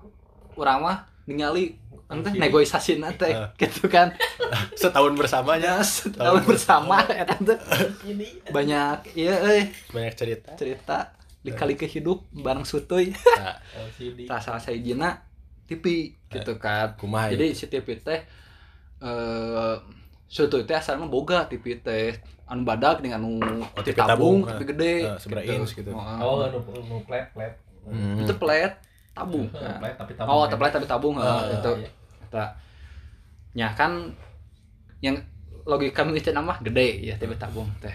[0.55, 0.97] orang mah
[1.27, 1.82] ningali
[2.13, 3.49] ente negosiasi nate Ah.
[3.57, 4.13] gitu kan.
[4.81, 5.81] Setahun bersamanya.
[5.81, 7.59] Ya setahun bersama eta teh
[8.05, 8.29] ini.
[8.47, 10.51] Banyak iya euy banyak cerita.
[10.55, 10.99] Cerita
[11.41, 15.27] dikali ke hidup bareng sutuy nah, LCD tak salah saya jina
[15.65, 16.95] TV gitu kan.
[16.95, 17.35] Kumaha ya?
[17.35, 18.21] jadi si TV teh
[19.01, 19.75] eh
[20.27, 22.15] sutuy teh asalnya boga TV teh.
[22.43, 24.67] Anu badak dengan anu Oh, TV tabung tabung, TV ah.
[24.69, 25.91] gede Ah, seberapa inch gitu.
[25.91, 27.53] Oh, oh nu nu plat plat.
[27.83, 28.21] Hmm.
[28.21, 28.77] itu plat
[29.11, 29.49] tabung.
[29.49, 29.81] Kan.
[29.81, 31.89] plat tapi tabung oh plat tapi tabung Ah, heeh, itu iya.
[32.33, 32.57] Eta.
[33.53, 34.17] Ya kan
[35.05, 35.21] yang
[35.69, 37.93] logika mikir nama gede ya TV tabung teh.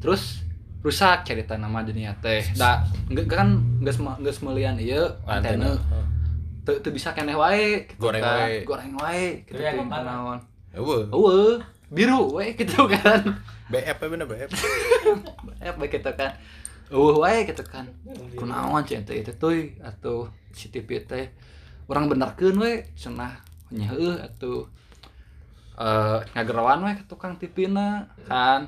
[0.00, 0.40] Terus
[0.80, 2.40] rusak cerita nama dunia teh.
[2.56, 2.80] Da
[3.12, 5.76] enggak kan enggak semua enggak semelian ieu antena.
[6.64, 8.36] Teu teu bisa keneh wae gitu Goreng kan.
[8.40, 8.56] wae.
[8.64, 10.16] Goreng wae gitu yang teh mana?
[10.16, 10.38] naon.
[10.72, 11.60] Eueuh, Eueuh,
[11.92, 13.20] biru we gitu kan.
[13.68, 14.48] BF apa bener BF?
[15.60, 16.32] Eh baik gitu kan.
[16.88, 17.84] Eueuh wae gitu kan.
[18.32, 19.52] Kunaon teh itu tuh
[19.84, 21.28] atau si TV teh
[21.88, 24.64] orang benerkeun we cenah nya heueuh atuh.
[25.78, 28.66] Eh ngagerawan we ke tukang TV na kan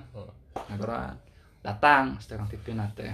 [0.70, 1.16] ngagerawan
[1.61, 3.12] datang tukang TV na teh.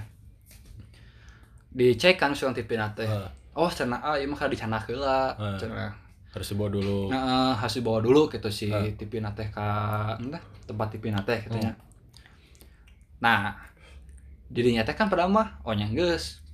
[1.73, 3.09] Dicek kan tukang TV na teh
[3.57, 5.97] oh cenah ah ieu mah kada dicanah heula cenah
[6.37, 7.09] harus dibawa dulu.
[7.09, 8.93] Heeh, harus dibawa dulu gitu si Heeh.
[8.93, 9.65] TV na teh ka
[10.21, 11.73] entah, tempat TV na teh katanya.
[13.25, 13.57] Nah,
[14.53, 15.89] dirinya teh kan pada mah oh nya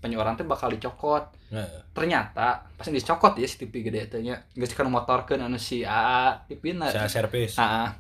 [0.03, 1.31] geus penyu orang teh bakal dicokot.
[1.55, 5.87] Nah, Ternyata pas dicokot ya si TV gede teh nya geus kan motorkeun anu si
[5.87, 6.91] AA TV na.
[6.91, 7.55] saya servis.
[7.55, 7.95] Nah,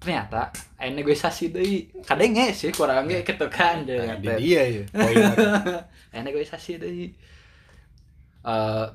[0.00, 0.48] ternyata
[0.80, 1.92] aya negosiasi deui.
[2.00, 5.36] Kadenge sih kurang ge gitu kan nah, di dia ya poinnya
[6.16, 7.12] Aya negosiasi deui.
[8.40, 8.86] Eh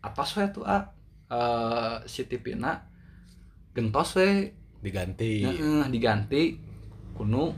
[0.00, 0.88] apa we tuh ah
[1.28, 2.88] eh si TV na
[3.76, 4.48] gentos we.
[4.80, 5.44] Diganti.
[5.44, 6.56] Heeh, diganti.
[7.12, 7.52] Kuno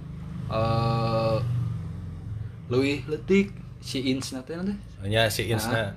[0.50, 1.38] eh
[2.66, 4.72] leuwih leutik si ins na teh nanti?
[5.04, 5.92] Hanya si Insna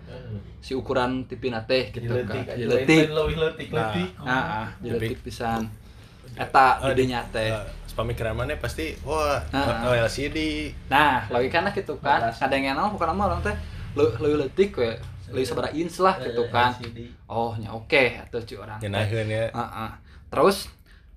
[0.59, 2.35] si ukuran TV na teh gitu kan.
[2.43, 3.07] Lebih
[3.39, 4.09] letik letik.
[4.19, 4.67] ah ah
[5.23, 5.71] pisan.
[6.35, 7.47] Eta Oh, gedenya teh.
[7.47, 7.63] Eh,
[7.95, 9.87] pemikiran mana pasti wah Ah.
[9.87, 12.27] oh, LCD nah logikana gitu kan.
[12.35, 13.55] Kadang yang bukan nama orang teh.
[13.95, 14.91] Leu- leuwih leutik we.
[15.31, 16.75] Leuwih sabaraha ins lah gitu kan.
[16.75, 17.07] LCD.
[17.25, 18.91] oh nya oke atuh ci orang teh.
[18.91, 19.47] ngenaheun ya.
[19.49, 19.91] Heeh.
[20.27, 20.67] Terus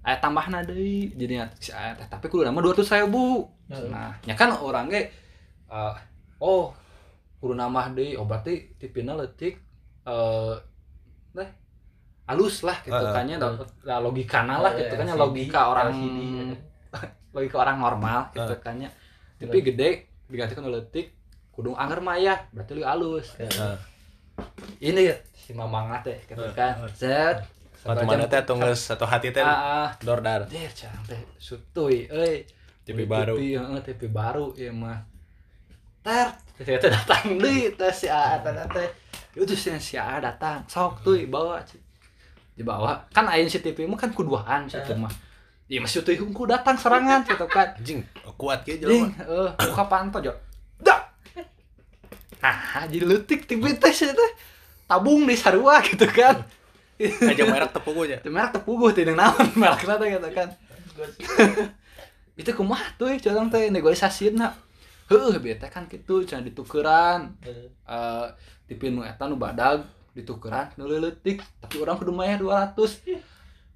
[0.07, 1.11] aya tambahna deui.
[1.19, 2.87] Jadinya si aya teh tapi kudu nama 200.000.
[3.75, 3.91] Heeh.
[3.91, 5.11] Nah, nya kan orang ge
[5.69, 5.95] eh,
[6.41, 6.73] oh
[7.41, 8.17] kudu nambah deui.
[8.17, 9.61] Oh berarti tipina leutik
[10.05, 10.55] eh
[11.31, 11.49] teh
[12.27, 13.15] halus lah gitu Heeh.
[13.15, 16.21] kan nya da- da logikana lah gitu kan nya LCD, logika orang LCD.
[17.35, 18.89] logika orang normal gitu kan nya
[19.39, 19.89] tapi gede
[20.31, 21.11] digantikan leutik
[21.51, 23.77] kudu anger maya berarti lebih halus Nah,
[24.81, 26.79] ini si mamang teh gitu kan.
[26.95, 27.43] Set
[27.81, 29.89] Waktu mana teh atau nges satu hati teh ah, ah.
[30.05, 32.45] dordar teh sutuy euy.
[32.87, 33.35] TV Beli baru.
[33.85, 35.10] TV baru ieu mah.
[36.01, 38.89] Ter, ternyata datang deui teh si Aa teh teh.
[39.37, 41.61] Itu si si Aa datang, sok tuy bawa.
[41.61, 41.81] cik.
[42.57, 43.09] Dibawa.
[43.13, 45.13] Kan aya si TV mah kan kuduaan situ mah.
[45.71, 47.79] Iya masih tuh hungku datang serangan gitu kan.
[47.79, 48.03] anjing
[48.35, 50.35] kuat Ding, jelema eh buka panto jo.
[50.83, 51.15] Dak.
[52.43, 54.33] Ah, jadi letik TV teh sih teh.
[54.91, 56.43] Tabung di sarua gitu kan.
[57.01, 60.49] aja merek tepung aja Itu merek tepuguh teh naon merek teh gitu kan.
[62.41, 64.70] itu kumaha tuh curang teh negosiasi na heuh bete
[65.67, 67.35] kan gitu ditukeran.
[68.71, 69.83] TV nu eta nu badag
[70.15, 72.79] ditukeran nu leutik tapi orang kudu mayar 200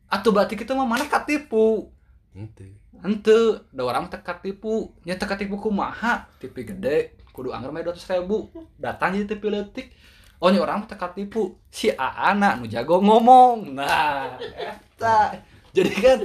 [0.07, 1.91] atuh berarti kita mah mana katipu?
[2.31, 2.79] Ente.
[3.05, 3.61] henteu.
[3.69, 4.97] Da orang teu katipu.
[5.05, 6.25] Nya teu katipu kumaha?
[6.41, 6.97] TV gede
[7.37, 8.49] kudu anggar mah 200 ribu.
[8.81, 9.93] Datang jadi TV leutik
[10.41, 11.61] oh nya orang teu katipu.
[11.69, 13.77] Si aana nu jago ngomong.
[13.77, 15.37] Nah eta.
[15.75, 16.19] Jadi kan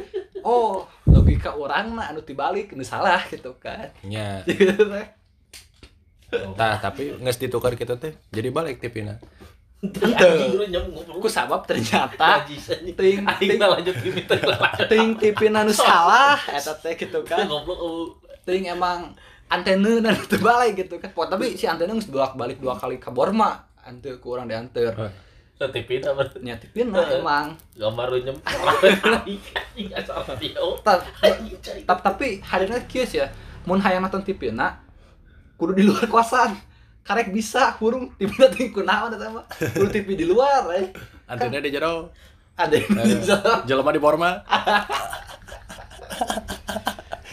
[0.43, 3.89] oh logika orang mah anu tibalik nu salah gitu kan.
[4.11, 4.43] Nya
[6.29, 9.17] tah tapi nges ditukar kita teh jadi balik tipina.
[11.17, 12.45] Ku sabab ternyata
[12.99, 14.21] ting ting lanjut ini
[14.91, 17.49] ting TV anu salah eta teh gitu kan.
[17.49, 18.13] Goblok oh.
[18.45, 19.17] ting emang
[19.49, 21.09] antena dan terbalik gitu kan.
[21.09, 24.45] Tapi si antena geus bolak balik dua kali ke Borma ante ku urang
[25.59, 26.23] dianter Setipin apa?
[26.39, 27.47] nyatipin lah emang.
[27.75, 28.37] Gambar lu nyem.
[28.39, 30.79] Anjing asal video.
[30.79, 31.83] Ta- Anjing, cai.
[31.83, 33.27] ta- tapi hadirnya kieu ya.
[33.67, 34.79] Mun hayang nonton TV na
[35.59, 36.55] kudu di luar kosan.
[37.03, 38.15] Karek bisa hurung.
[38.15, 39.43] TV teh kunaon eta mah.
[39.51, 40.95] Kudu TV di luar eh.
[41.27, 42.07] Antena di jero.
[42.55, 44.31] Ada yang bisa jelema di Borma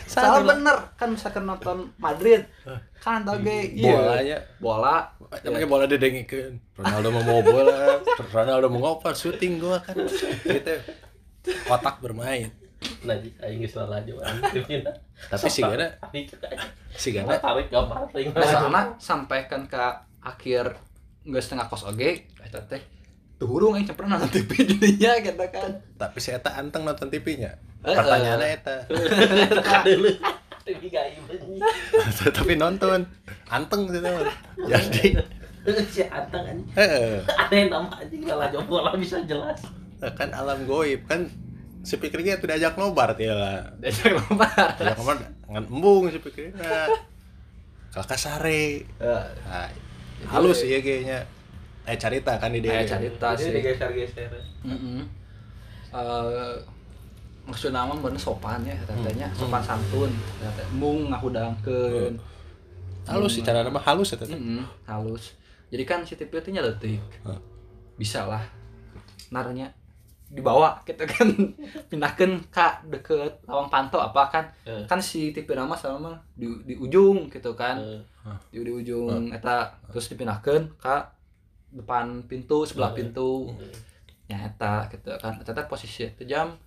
[0.07, 0.77] salah bener.
[0.95, 2.47] Kan misalkan nonton Madrid
[3.07, 3.79] kan tau ge.
[3.79, 3.95] Iya.
[3.95, 4.39] bolanya.
[4.59, 4.97] Bola.
[5.47, 8.03] Namanya bola didengikeun Ronaldo mau mau bola.
[8.35, 9.95] Ronaldo mau ngoper syuting gua kan.
[10.03, 10.75] Gitu
[11.71, 12.51] otak bermain.
[13.07, 14.85] Najis aing geus lalajo anjing.
[15.33, 16.29] tapi sih gana Tarik
[16.93, 17.97] si Gak gana tarik gambar.
[18.13, 19.81] Nah, soalnya sampaikan ke
[20.21, 20.77] akhir
[21.27, 22.83] nggak setengah kos oge eta teh
[23.37, 27.59] tuh hurung yang pernah nonton TV jadinya gitu kan tapi si eta anteng nonton TV-nya
[27.83, 28.77] pertanyaannya eta.
[30.67, 31.23] Tapi gaib
[32.37, 33.07] tapi nonton.
[33.47, 34.03] Anteng gitu
[34.67, 35.07] jadi.
[35.67, 36.63] Si Atang anjing.
[36.79, 37.19] heeh.
[37.43, 39.59] Aneh nama anjing lalajo bola bisa jelas.
[40.15, 41.03] kan alam goib.
[41.11, 41.27] Kan
[41.83, 43.75] si pikirnya tuh diajak nobar ya lah.
[43.83, 45.17] Diajak lompat diajak nobar.
[45.51, 46.87] Ngan embung si pikirnya.
[47.91, 49.67] Kakak sare nah,
[50.31, 51.27] halus ya kayaknya.
[51.83, 53.51] Eh carita kan Aya carita Jadi sih.
[53.59, 54.31] digeser-geser.
[54.67, 55.03] Heeh.
[55.95, 56.55] Eh,
[57.47, 60.11] maksudnya mah bener sopan ya katanya sopan santun
[60.75, 62.19] mung ngahudangkeun.
[63.07, 65.39] Halus sih cara nama halus ya Heeh, halus.
[65.71, 66.99] Jadi kan si TV itu nyeletik.
[67.95, 68.43] Bisa lah.
[69.31, 69.71] Narnya
[70.27, 71.31] dibawa kita kan.
[71.91, 74.45] Pindahkan ke deket lawang pantau apa kan.
[74.67, 74.83] Eh.
[74.91, 77.79] kan si TV nama sama di, di ujung gitu kan.
[77.79, 78.03] Eh,
[78.51, 79.71] di, di ujung eta.
[79.95, 80.97] Terus dipindahkan ke
[81.79, 83.55] depan pintu sebelah pintu.
[84.27, 85.39] Ya eta gitu kan.
[85.39, 86.59] Eta posisi itu jam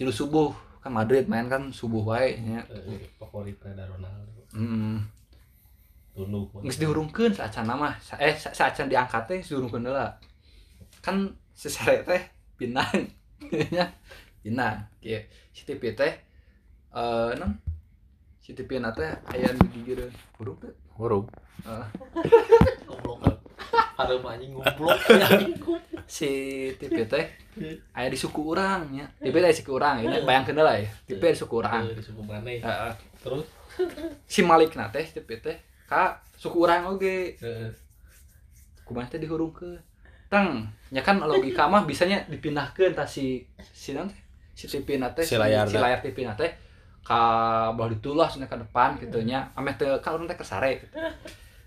[0.00, 0.48] tilu subuh
[0.80, 4.40] kan Madrid main kan subuh wae nya eh, Favoritnya ada Ronaldo.
[4.56, 4.96] mm
[6.16, 6.56] Tunduk.
[6.64, 10.16] Nges dihurungkeun saat nama eh saat diangkat teh dihurungkeun heula.
[11.04, 12.22] Kan si sare teh
[12.56, 13.12] pinang.
[13.52, 13.92] nya
[14.42, 14.88] pinang.
[15.04, 15.20] Kieu
[15.52, 16.16] si TV teh
[16.96, 17.60] eh non
[18.40, 19.84] si TV na teh aya di
[20.40, 20.72] hurung teh.
[20.96, 21.28] huruf
[23.70, 24.96] Hareum anjing goblok.
[26.06, 26.26] si
[26.74, 27.24] TV teh
[27.92, 29.06] aya di suku urang nya.
[29.16, 30.90] TV teh di suku urang ini bayangkeun heula ya.
[31.06, 31.82] TV di suku urang.
[31.86, 32.48] Eh, Di suku mana?
[32.50, 32.92] Heeh.
[33.20, 33.46] Terus
[34.26, 35.56] si Malik na teh TV teh
[35.86, 37.36] ka suku urang oge.
[37.36, 37.68] eh,
[38.82, 39.78] kumaha teh dihurungkeun
[40.30, 44.18] tang nya kan logika mah bisanya dipindahkeun tah si si naon teh
[44.54, 45.82] si TV na teh Si layar si na.
[45.86, 46.50] layar TV na teh
[47.00, 47.18] ka
[47.74, 50.94] belah ditulah ka depan kitu nya ame teu ka urang teh kesare gitu.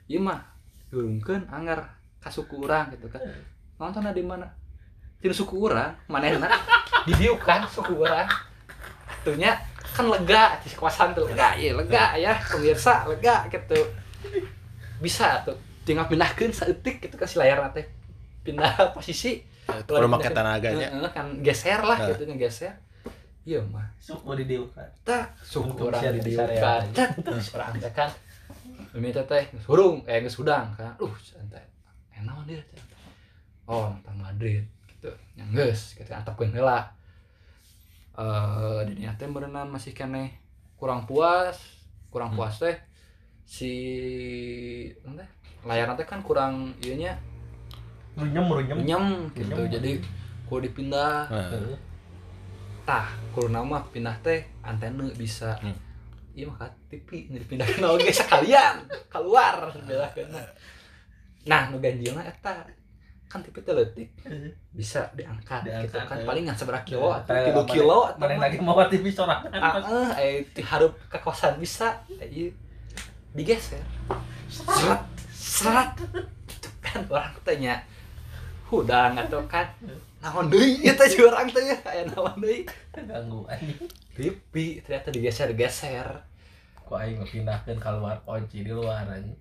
[0.07, 0.39] ieu mah
[0.93, 3.17] dihurungkeun anggar ka suku urang gitu kan.
[3.81, 4.45] Nonton di mana?
[5.17, 6.45] Di suku urang manehna
[7.09, 8.29] di dieu kan suku urang.
[9.25, 9.57] Tuh nya
[9.97, 11.25] kan lega di kawasan tuh.
[11.33, 12.37] Lega ya lega ya.
[12.37, 13.81] Pemirsa lega gitu.
[15.01, 15.57] Bisa tuh.
[15.81, 17.89] Tinggal pindahkeun saeutik gitu kan si layar teh
[18.45, 19.41] pindah posisi.
[19.63, 22.07] Perlu make tenaganya Heeh, kan geser lah Nah.
[22.13, 22.77] gitu nya geser.
[23.43, 23.83] Iya mah.
[23.99, 24.87] Suku di diukan.
[25.03, 26.83] tak suku orang sia di di diukan sarean.
[26.95, 27.09] tak
[27.57, 28.09] orang teh kan
[28.93, 31.63] minta teh geus hurung eh geus hudang kan uh santai
[32.13, 32.81] enak dia teh.
[33.65, 36.87] oh nonton Madrid gitu yang geus gitu antepkeun heula
[38.13, 40.37] eh di dinya teh berenang masih kene
[40.77, 41.57] kurang puas
[42.09, 42.37] kurang Hmm.
[42.37, 42.77] puas teh
[43.43, 43.71] si
[45.01, 45.29] naon teh
[45.65, 47.17] layar teh kan kurang ieu nya
[48.13, 48.77] Runyem runyem.
[48.85, 49.73] nyem gitu Nyem.
[49.73, 49.91] jadi
[50.45, 51.73] kudu dipindah Nah, Eh,
[52.85, 55.73] tah kudu nama pindah teh antena bisa Hmm.
[56.33, 58.75] Iya mah ka TV nu dipindahkeun oge sekalian.
[59.09, 60.29] Keluar dipindahkeun
[61.43, 62.65] nah nu ganjilna eta.
[63.29, 64.09] Kan TV teh leutik.
[64.73, 66.17] Bisa diangkat, Diangkat, gitu kan.
[66.21, 66.25] Eh.
[66.25, 69.49] paling ngan seberapa kilo Eh, atau kilo atau Mana lagi mau TV sorangan.
[69.57, 72.49] ah eh eh diharup ke kosan bisa eh, ieu
[73.33, 73.81] digeser.
[74.49, 75.01] Serat
[75.33, 75.97] serat
[76.85, 77.81] kan orang tanya
[78.69, 79.65] hudang atau kan
[80.23, 80.79] naon deui?
[80.79, 81.77] Ieu teh urang teh ya.
[81.83, 82.63] Aya naon deui?
[82.95, 83.75] Ganggu anjing.
[84.15, 86.07] pipi ternyata digeser-geser.
[86.87, 89.35] Kok aing pindahkeun keluar kunci di luar anjing?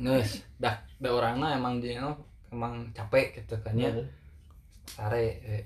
[0.00, 2.16] Nges dah da orangna emang dia no,
[2.48, 3.92] emang capek gitu kan ya.
[4.88, 5.62] Sare eh.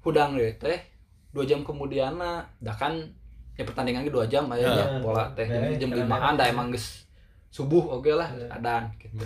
[0.00, 0.80] hudang deh teh
[1.30, 2.16] dua jam kemudian
[2.56, 2.96] dah kan
[3.52, 4.86] ya pertandingan ge dua jam aja Ya.
[5.04, 7.04] bola teh Ya, jam limaan dah emang geus
[7.52, 9.20] subuh oke lah adan gitu.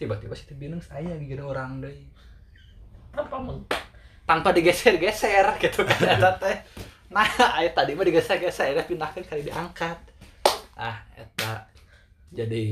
[0.00, 1.92] Tiba-tiba si bingung saya gitu orang deh
[3.14, 3.60] apa meng
[4.30, 6.56] tanpa digeser-geser gitu kan eta teh
[7.10, 7.26] nah
[7.58, 9.98] aya tadi mah digeser-geser ya pindahkan kali diangkat.
[10.78, 11.66] Ah eta
[12.30, 12.62] jadi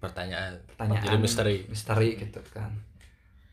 [0.00, 1.56] pertanyaan pertanyaan jadi misteri.
[1.68, 2.72] misteri gitu kan.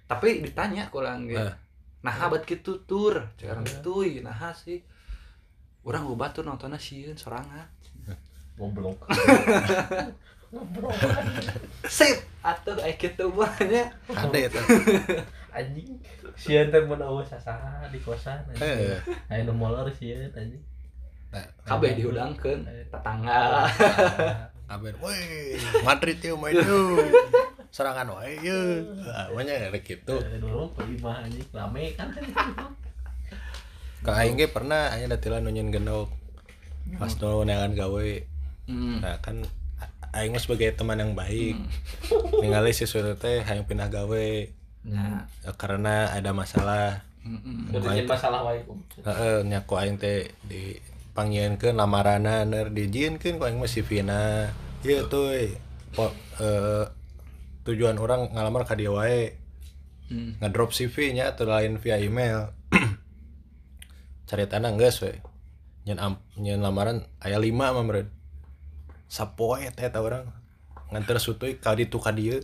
[0.08, 1.44] Tapi ditanya kurang gitu.
[1.44, 1.56] Eh.
[2.02, 3.20] nah habat gitu tur?
[3.36, 4.80] Sekarang gitu nah sih.
[5.84, 7.68] Orang obat tuh nontonnya sieun sorangan.
[8.56, 9.10] Goblok.
[10.54, 10.96] Goblok.
[11.92, 12.22] Sip!
[12.42, 14.66] Atuh aya kitu banyak ada ya tuh
[15.52, 16.00] anjing.
[16.40, 18.64] Sieun teh mun eueuh sasaha di kosan anjing.
[18.64, 19.00] Eh.
[19.32, 20.64] aya nu molor sieun anjing.
[21.32, 23.68] Nah, kabeh diudangkeun tetangga.
[24.72, 27.12] Kabar woi Madrid yuk main yuk
[27.76, 31.44] serangan wae yuk ah, banyak ada gitu Eh, dulu kelima anjing.
[31.52, 32.08] Rame kan
[34.08, 36.08] Kak Aing pernah aing datilan nunyin gendok
[36.96, 38.12] pas dulu neangan gawe.
[38.72, 39.04] Hmm.
[39.04, 39.44] nah kan
[40.16, 41.56] Aing mah sebagai teman yang baik.
[42.44, 44.28] Ningali si Surya teh hayang pindah gawe
[44.86, 48.66] ya Ya, karena ada masalah bikin masalah wae
[49.06, 50.74] heeh nya ku aing teh di
[51.14, 54.50] panggieunkeun lamarana ner dijieunkeun ku aing mah si Vina.
[54.82, 55.30] Ieu tuh
[55.94, 56.10] po,
[56.42, 56.90] eh,
[57.68, 59.38] tujuan orang ngalamar ka dia wae.
[60.12, 60.36] Hmm.
[60.44, 62.52] ngedrop CV nya atau lain via email.
[64.28, 65.24] Caritana geus we.
[65.88, 68.12] Nyen am, nyen lamaran aya 5 mah meureun.
[69.08, 70.28] Sapoe teh eta urang.
[70.92, 72.44] Nganter sutuy ka ditu ka dieu.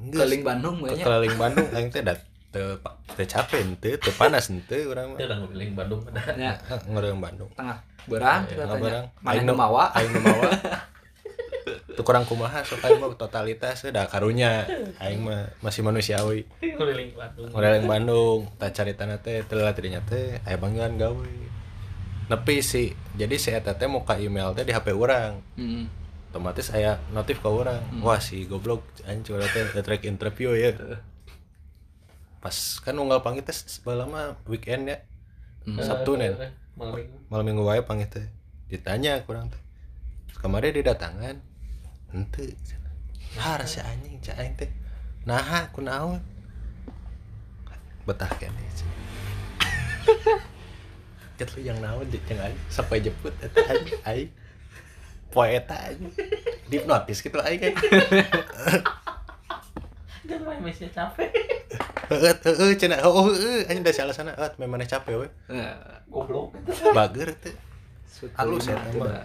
[0.00, 1.04] Keliling Bandung banyak.
[1.04, 2.14] Keliling Bandung aing teh da
[2.52, 2.76] teu
[3.16, 5.18] teu capek henteu teu panas henteu urang mah.
[5.20, 6.52] Itu udah ngeliling Bandung pada ya.
[6.88, 7.50] Ngeureung Bandung.
[7.56, 9.06] Tengah berang kita Tengah tanya berang.
[9.22, 10.50] mana Aing nu mawa aing nu mawa
[11.96, 14.64] teu kurang kumaha sok aing mah totalitas da karunya.
[14.98, 16.44] Aing mah masih manusiawi.
[16.60, 17.48] Ngeliling Bandung.
[17.52, 21.28] Yang Bandung, tak cari tanah teh, telah tadinya teh, aya panggilan gawe.
[22.32, 25.84] Nepi sih, jadi si eta teh muka email teh di HP orang, Hmm.
[26.32, 27.84] Otomatis aya notif ke orang.
[28.00, 30.72] Wah si goblok, anjing curhat teh track interview ya.
[32.40, 35.04] Pas kan unggal panggil teh sebelah mah weekend ya,
[35.84, 36.32] Sabtu nen,
[36.72, 37.16] malam minggu.
[37.28, 38.26] Malam minggu wae panggil teh.
[38.72, 39.60] Ditanya kurang teh,
[40.40, 41.36] kemarin didatangan,
[42.16, 42.56] ente,
[43.36, 44.72] har si anjing, cak aing teh,
[45.28, 46.24] nah aku naon,
[48.08, 48.64] betah kene
[51.36, 52.60] Jet lu yang naon jet yang aing?
[52.72, 53.60] Sampai jemput eta
[54.08, 54.32] aing
[55.32, 56.12] aing poeta aing
[56.68, 57.72] dihipnotis gitu aing kan?
[60.42, 61.30] Main mesnya capek.
[62.12, 65.72] Heeh heeh cenah oh heeh aing da salah sana eh memang capek we Ya,
[66.12, 66.52] goblok.
[66.92, 67.56] Bager teh.
[68.04, 69.24] Sutu Halus ya, mah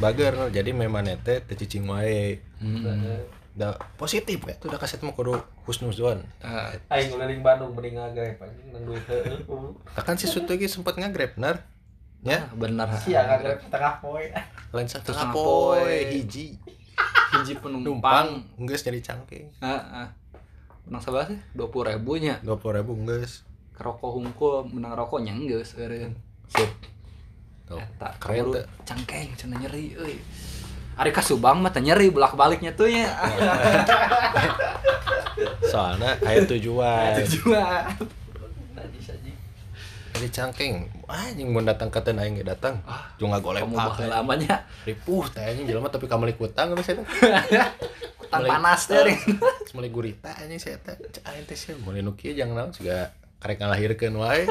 [0.00, 2.40] bager jadi memang teh cicing wae.
[2.64, 3.28] Hmm.
[3.58, 5.34] da positif ya tuh da kaset mah kudu
[5.66, 6.22] husnuzon.
[6.88, 9.02] Aing ngeliling Bandung mending ngagrep anjing nang duit
[9.98, 11.66] Kan si Sutu ge sempet ngagrab nar.
[12.18, 14.26] Ya, benar sia ngagrep tengah poe
[14.74, 16.58] lain satu Tengah poe hiji
[17.32, 18.28] hiji penumpang numpang
[18.66, 19.46] geus jadi cangking.
[19.62, 20.08] ah, ah.
[20.82, 23.46] menang sebelah sih dua puluh ribunya 20.000 geus.
[23.78, 26.10] rokok hungkul menang rokoknya enggak seureun
[26.50, 26.66] sip
[27.68, 27.76] Tuh.
[27.76, 28.64] Eta, Keren teh.
[28.82, 30.16] cangkeng cenah nyeri euy
[30.98, 33.06] Ari ka Subang mah teh nyeri bolak-baliknya tuh ya.
[35.70, 37.22] Soalnya aya tujuan.
[37.22, 37.86] Tujuan.
[40.18, 40.74] Jadi cangking.
[41.06, 42.82] Anjing mun datang ka teu aing ge datang.
[42.82, 44.02] Ah, ngagolek Kamu pak.
[44.02, 47.06] lamanya Ripuh teh anjing jelema tapi kamali kutang geus eta.
[48.20, 48.98] kutang panas teh.
[48.98, 49.20] Ring.
[49.78, 50.98] Mulai gurita anjing eta.
[50.98, 54.42] Cek aing teh sih mulai nu kieu jangan naon juga karek ngalahirkeun wae.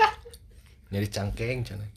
[0.88, 1.90] Nyari cangking cenah.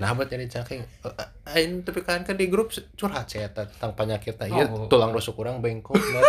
[0.00, 0.80] Nah, buat nyari cangking.
[0.80, 4.48] Eh, Aing tapi kan kan di grup curhat saya tentang penyakitnya.
[4.48, 4.88] Iya, Oh.
[4.88, 6.00] tulang rusuk kurang bengkok.
[6.00, 6.24] Nah.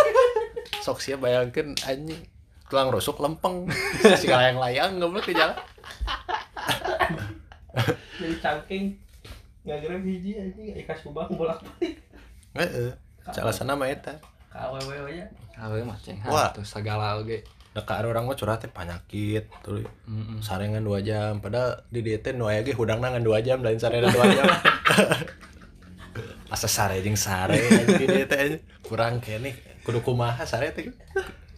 [0.84, 2.20] Sok sia bayangkeun anjing
[2.68, 3.64] tulang rusuk lempeng.
[4.20, 5.56] Si layang-layang goblok di jalan.
[8.20, 8.84] Jadi cangking
[9.64, 11.98] ngagrep hiji anjing aya ka Subang bolak-balik
[12.54, 12.94] Heeh.
[13.34, 14.14] Salah sana mah eta.
[14.46, 15.26] ka awewe nya
[15.58, 16.54] Awe mah ceng Wah.
[16.54, 17.42] tuh segala oge.
[17.74, 19.82] Da ka ada orang mah curhat teh penyakit tuh.
[19.82, 20.38] Heeh.
[20.38, 24.14] Sarengan 2 jam padahal di teh nu aya ge hudangna ngan 2 jam lain sarengan
[24.14, 24.46] 2 jam.
[26.54, 27.58] Asa sare jeung sare
[27.98, 28.62] di teh anjing.
[28.86, 30.86] kurang kene kudu kumaha sare teh.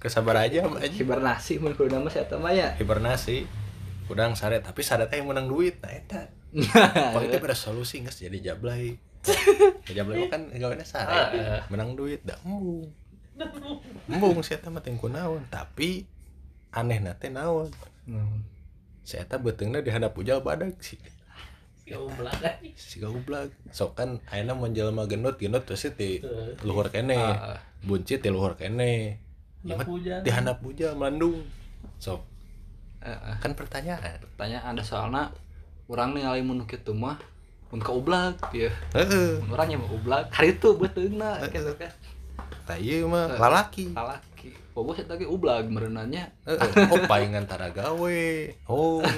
[0.00, 1.04] Kesabar aja anjing.
[1.04, 2.72] Hibernasi mun kudu nama saya mah ya.
[2.80, 3.65] hibernasi
[4.06, 6.30] udang sare tapi sare teh yang menang duit nah eta.
[7.14, 8.96] Paling teh pada solusi nggak jadi jablay.
[9.90, 11.66] Ya jablay kan gawena sare.
[11.68, 12.88] Menang duit dah embung.
[14.08, 14.40] Embung.
[14.46, 16.06] Si eta mah teh kunaon tapi
[16.72, 17.70] aneh teh naon.
[19.06, 20.98] Si eta beteungna di handap ujal badag sih
[22.74, 26.18] si goblok sok kan ayeuna mun jelema gendut gendut terus di
[26.66, 27.14] luhur kene.
[27.14, 29.22] Ah, buncit di luhur kene.
[29.62, 30.20] Ya, Handap hujan.
[30.26, 31.46] di handap hujan melandung.
[32.02, 32.26] Sok
[33.02, 33.36] eh.
[33.42, 34.22] kan pertanyaan.
[34.36, 35.32] Tanya ada soalnya
[35.90, 37.18] orang ningali mun kitu mah
[37.70, 38.70] mun ka ublak ya.
[38.94, 39.42] Heeh.
[39.50, 41.92] Orangnya mau ublak hari itu beteungna gitu kan.
[42.66, 43.90] Tah ieu mah lalaki.
[43.94, 44.54] Lalaki.
[44.76, 48.22] Bobos eta ge ublak merenanya Heeh, oh palingan tara gawe.
[48.70, 49.02] Oh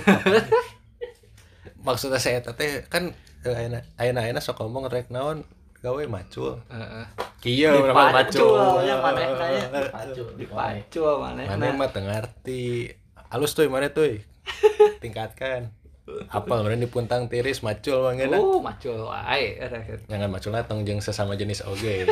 [1.86, 3.16] maksudnya saya teh kan
[3.46, 5.44] eh, ayeuna ayeuna sok ngomong rek naon
[5.78, 6.58] gawe macul.
[6.68, 7.06] Heeh.
[7.38, 8.58] Kieu Dipacul, nama macul.
[8.82, 9.66] ya, manehna ya.
[9.94, 11.54] pacu di dipacu manehna.
[11.54, 12.90] Mana mah teu ngarti
[13.28, 14.20] halus tuh mana tuh?
[15.04, 15.72] Tingkatkan.
[16.32, 21.04] Apal mana dipuntang tiris macul mah geuna oh macul wae gitu jangan macul tong jeung
[21.04, 22.08] sesama jenis oge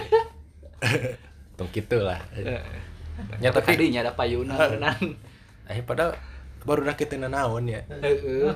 [1.57, 2.21] tong kitu lah.
[2.37, 2.61] Heeh.
[3.41, 5.17] nya tapi tapi kadinya ada payuna berenang
[5.73, 6.12] eh padahal
[6.69, 7.81] baru dah kita naon ya.
[7.89, 8.53] Heeh.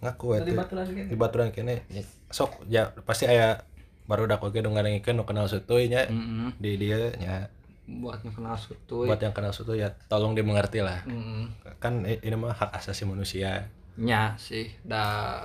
[0.00, 1.82] Ngaku eta baturan kan di baturan kene.
[2.30, 3.66] Sok ya pasti aya
[4.06, 6.06] baru dak oge dong ngarengikeun nu kenal sutuy nya.
[6.06, 6.54] Heeh.
[6.62, 7.50] di dia nya
[7.98, 11.42] buat yang kenal sutuy buat yang kenal sutuy ya tolong dimengerti lah Heeh.
[11.82, 13.66] kan ini mah hak asasi manusia.
[13.98, 15.42] Nya sih da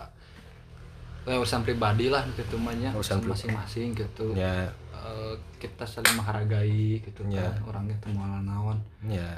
[1.26, 4.32] ya, urusan pribadi lah gitu mah nya Urusan masing-masing gitu.
[4.38, 4.70] Nya
[5.06, 7.46] Eh, kita saling menghargai gitu Ya.
[7.54, 9.38] kan orangnya temu naon nya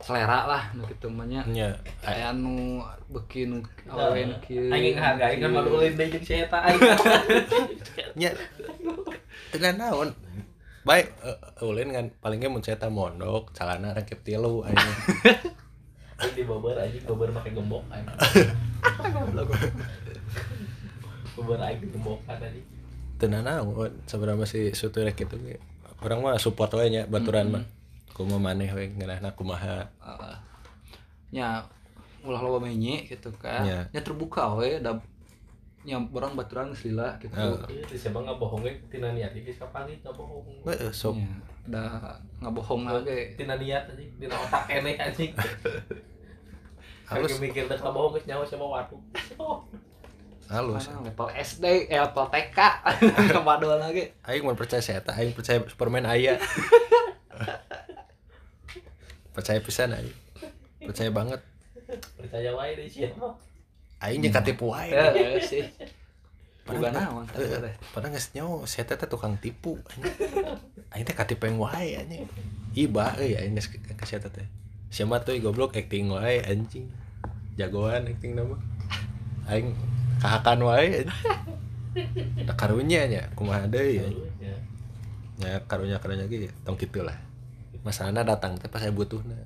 [0.00, 1.44] selera lah nu gitu mah nya.
[1.44, 2.80] Nya aya anu
[3.12, 3.60] beuki nu
[3.92, 4.72] awen kieu.
[4.72, 6.80] Aing ngehargai kan malu ulin deui jeung si eta aing.
[8.20, 8.32] Nya
[9.52, 10.08] tenan naon
[10.86, 11.06] baik.
[11.24, 14.76] Eh, ulin kan palingnya mun saya mondok calana rakit tilu Aing.
[16.36, 18.04] Di bobor anjing bobor make gembok aing.
[21.36, 22.80] Bobor aing digembokan anjing
[23.20, 25.60] tenan naon sebenarnya si sutu rek kitu ge?
[26.00, 27.64] Orang mah support we nya baturan mah.
[28.16, 29.92] Kumaha maneh we ngeunahna kumaha.
[31.28, 31.68] Nya
[32.24, 34.00] ulah loba menye gitu kan Ya.
[34.00, 34.80] terbuka we
[35.80, 37.32] da nya orang baturan geus lila gitu.
[37.32, 41.16] Iya, di siapa nggak bohong we tina niat iki kapan nggak bohong Heeh, sok.
[41.16, 41.32] Nya,
[41.72, 41.82] da
[42.44, 45.32] ngabohong lagi tina niat anjing tina otak anjing
[47.10, 47.32] halus.
[47.32, 48.96] Halus mikir dek bohong geus nyawa sama waktu.
[50.50, 50.84] halus.
[50.90, 52.58] Level SD eh level TK
[53.40, 54.12] kebadoan lagi.
[54.28, 56.36] Aing mun percaya saya teh aing percaya Superman aya.
[59.32, 60.12] Percaya pisan aing.
[60.84, 61.40] Percaya banget.
[62.18, 63.32] Percaya wae deh siapa.
[64.00, 65.64] Aing jeung katipu wae ya sih.
[66.64, 66.92] Bukan.
[66.94, 69.76] naon Eh, padahal geus nyaho saya teh tukang tipu
[70.92, 72.24] aing teh katipeng wae anjing.
[72.72, 74.46] Iba euy aing geus ka saya teh?
[74.90, 76.88] Siapa tuh goblok acting wae anjing.
[77.60, 78.56] Jagoan acting nama.
[79.50, 79.76] Aing
[80.20, 81.04] kahakan wae
[82.46, 84.06] da karunya nya kumaha deui ya
[84.40, 84.56] Ya.
[85.42, 87.18] nya karunya karunya ge tong kitu lah.
[87.84, 89.36] Masalahna datang teh pas saya butuhna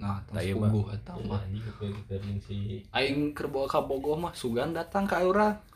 [0.00, 0.72] nah Nah, iya, Bang.
[0.72, 1.36] puguh eta Tama
[4.16, 5.04] mah sugan datang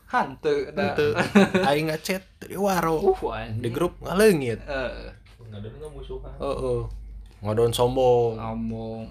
[0.05, 1.11] hanteu da Henteu.
[1.69, 3.19] aing ngechat di waro uh
[3.57, 5.13] di grup ngaleungit eh
[5.49, 6.33] ngadon nggak musuhan.
[6.41, 6.81] heeh
[7.41, 9.01] ngodon sombong ngomong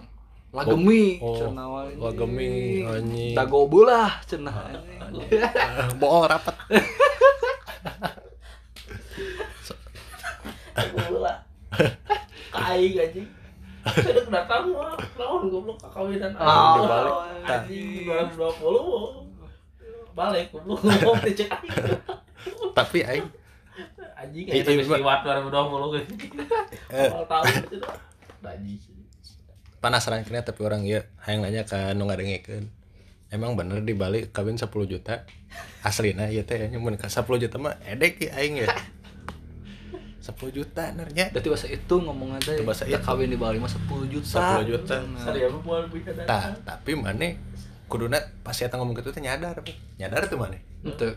[0.54, 1.98] lagemi Oh, cenah wae.
[1.98, 3.34] lagemi, anjing.
[3.34, 5.30] dago beulah cenah anjing.
[6.00, 6.54] bohong rapat
[10.74, 11.34] Bola.
[12.54, 13.28] Kaing anjing.
[14.26, 17.14] Datang mah naon goblok kakawinan Ah, dibalik.
[17.44, 19.30] anjing 2020
[20.12, 21.72] balik goblok ngomong teh cek aing.
[22.72, 23.26] tapi aing
[24.14, 24.98] anjing geus Pak.
[24.98, 25.52] liwat 2020
[25.92, 26.06] geus.
[26.88, 27.08] Eh.
[27.08, 27.76] Awal tahun itu.
[28.40, 28.80] Anjing.
[29.78, 32.72] penasaran kena tapi orang ya hayang nanya ka nu ngadengikeun
[33.28, 35.28] emang bener di Bali kawin 10 juta
[35.82, 38.68] aslina ieu teh nya mun ka 10 juta mah edek ya aing ya
[40.24, 43.04] 10 juta nernya Berarti bahasa itu ngomongnya teh Bahasa kita itu.
[43.04, 44.56] kawin di Bali mah 10 juta.
[44.56, 44.96] 10 juta.
[45.04, 45.84] Nah, mau
[46.64, 47.28] tapi mana
[47.84, 49.60] kuduna pas eta ngomong gitu teh nyadar
[49.94, 51.12] nyadar tuh mana Henteu.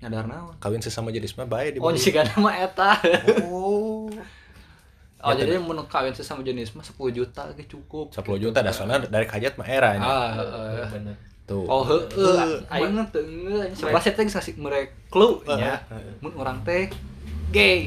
[0.00, 0.56] Nyadar naon?
[0.56, 2.96] kawin sesama jenis mah bae di Oh, jika nama eta.
[3.44, 4.08] oh
[5.20, 8.08] Oh, Ya, jadi mun kawin sesama jenis mah 10 juta ge cukup.
[8.10, 10.04] 10 juta dah soalnya dari hajat mah era nya.
[10.04, 10.84] Ah, heeh.
[10.90, 11.16] Bener.
[11.44, 12.60] tuh Oh, heueuh.
[12.68, 13.68] Aing mah teu ngeuh.
[13.72, 15.80] Sebelah teh ngasih merek clue nya.
[16.20, 16.88] Mun urang teh
[17.54, 17.86] gay.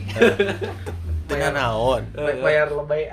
[1.27, 2.07] tengah naon
[2.39, 3.11] bayar lebay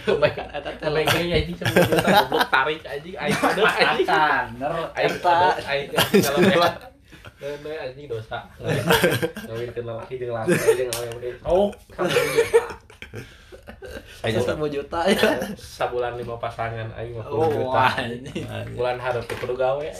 [0.00, 5.38] Kebaikan eta teh lebay anjing sama goblok tarik anjing aing padahal anjing Kaner aing eta.
[5.66, 6.74] aing kalau lewat
[7.40, 11.74] Nenek anjing dosa Ngawin ke lelaki jeung laki aja ngawin Oh,
[14.22, 15.30] Aing tetep 10 juta ya.
[15.56, 18.44] sabulan lima pasangan aing 50 Oh, juta anjing.
[18.78, 19.96] Bulan harap teh kudu gawe eh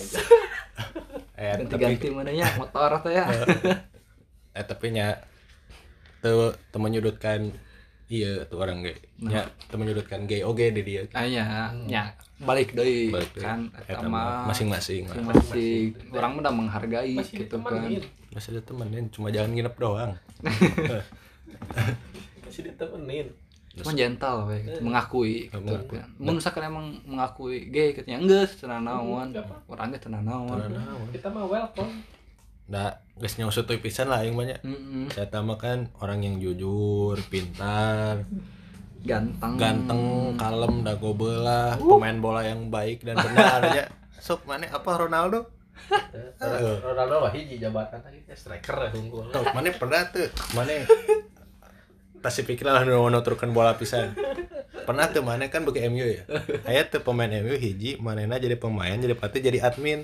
[1.35, 3.27] tapi Ganti-ganti mananya motor teh ya.
[4.51, 5.19] Eh tapi nya
[6.21, 7.55] tuh teu menyudutkan
[8.11, 11.03] iya tuh orang gay nya teu menyudutkan gay oge di dia.
[11.15, 13.45] Ah ya ya balik deui Balik deui.
[13.45, 15.17] kan mah mah masing-masing lah.
[15.23, 17.85] masing orang mah udah menghargai masih gitu kan.
[18.33, 20.13] masih ada temenin cuma jangan nginep doang.
[22.47, 23.27] Masih ditemenin
[23.71, 25.99] cuma gentle we mengakui gitu Mengakui.
[26.03, 26.09] kan.
[26.19, 29.31] Mun misalkan emang mengakui gay katanya enggak tenan naon.
[29.71, 30.59] Orangnya tenan naon.
[31.15, 32.03] Kita mah welcome
[32.71, 34.63] Nah, geus nyusut teuy pisan lah aing banyak.
[34.63, 35.11] Mm-mm.
[35.11, 38.23] Saya mah kan orang yang jujur, pintar,
[39.03, 40.03] ganteng ganteng,
[40.39, 43.91] kalem, dago belah, pemain bola yang baik dan benar aja.
[44.23, 45.51] Sok mana apa Ronaldo?
[45.91, 50.85] Eh, Ronaldo mah hiji jabatan lagi striker ya unggul Tuh, mana pernah tuh, mana
[52.21, 54.13] pasti pikir lah nu nuturkeun bola pisan.
[54.91, 56.27] Pernah tuh mana kan bagi MU ya.
[56.67, 60.03] Aya tuh pemain MU hiji, manehna jadi pemain, jadi pelatih, jadi admin.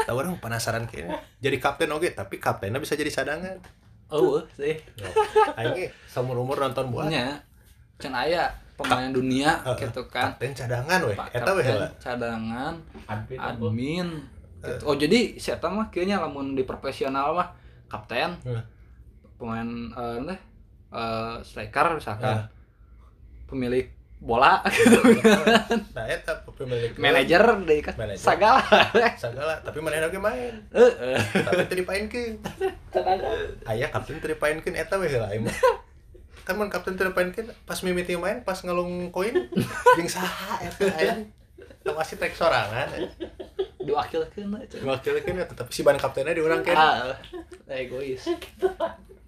[0.00, 1.20] Tahu orang penasaran kayaknya.
[1.38, 3.60] Jadi kapten oke, tapi kaptennya bisa jadi cadangan.
[4.06, 4.76] oh sih
[5.54, 7.08] Aing seumur umur nonton bola.
[7.08, 7.40] nya
[7.96, 11.16] can aya pemain dunia gitu kan Kapten cadangan weh.
[11.30, 11.64] Eta weh
[11.98, 14.08] cadangan admin admin
[14.60, 14.82] gitu.
[14.84, 17.48] oh jadi si eta mah kayaknya lamun di profesional mah
[17.86, 18.60] kapten Hmm.
[19.34, 20.40] pemain eh teh,
[20.92, 22.46] eh, striker misalkan Ah.
[23.46, 23.88] pemilik
[24.24, 24.98] bola gitu
[25.92, 28.64] Nah, eta pemilik manajer deh kan segala
[29.20, 30.64] sagala, tapi mana oge main.
[30.72, 31.18] Heeh.
[31.44, 32.40] Tapi teu dipaenkeun.
[33.68, 35.52] Aya kapten teu dipaenkeun eta weh lah aing mah.
[36.48, 39.36] Kan mun kapten teu dipaenkeun pas mimiti main pas ngalung koin
[40.00, 41.28] jeung saha eta aing.
[41.84, 42.88] Teu masih tek sorangan.
[43.84, 44.96] diwakilkeun we, cenah.
[44.96, 46.76] Wakilkeun eta tapi si ban kaptennya diurang kan.
[46.80, 47.12] ah
[47.68, 48.24] egois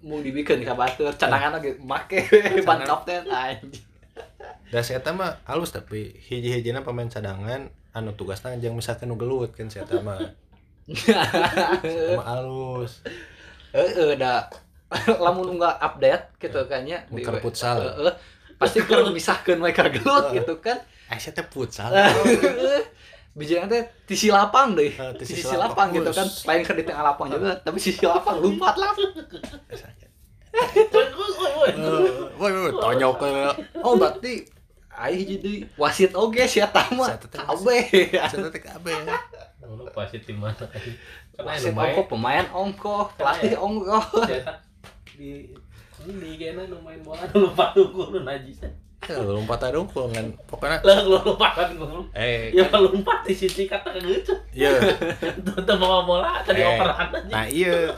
[0.01, 2.21] mau dibikin ka batur cadangan lagi make
[2.61, 3.86] ban kapten anjing
[4.67, 9.55] Da si eta mah halus tapi hiji-hijina pemain cadangan anu tugasna jeung misalkan nu gelut
[9.55, 10.19] kan si eta mah.
[10.87, 13.03] Eta mah halus.
[13.71, 14.47] Heeh, da
[15.23, 17.79] lamun nggak update gitu kan ya di- Keur futsal.
[17.79, 18.13] Heeh.
[18.59, 20.79] Pasti keur misahkeun we keur gelut gitu kan.
[21.11, 21.91] Eh si eta futsal.
[23.37, 24.89] Bijanya teh di si lapang deh.
[25.21, 26.25] Sisi lapang lapang, gitu kan.
[26.25, 28.89] Lain ke di tengah lapang juga, tapi sisi lapang lompat lah.
[32.37, 33.29] Woi, woi, tonyok ke
[33.81, 34.45] Oh, berarti
[34.97, 37.13] ai jadi wasit oge si eta mah.
[37.13, 37.45] Si eta
[38.49, 38.61] teh
[39.05, 39.17] ya.
[39.67, 40.65] Lu pasti tim mana
[41.37, 43.99] Wasit ongko, pemain ongko, pelatih ongko.
[45.17, 45.49] di
[46.05, 48.61] ini di gena nu main bola nu lupa tuh lu najis
[49.07, 50.81] Ya, lompat aja dong, kan pokoknya.
[50.83, 54.73] lah lu kan gua Eh, ya kalau lompat di sisi kata gitu iya.
[55.41, 57.93] tuh bawa bola tadi Eh, operan aja Nah iya.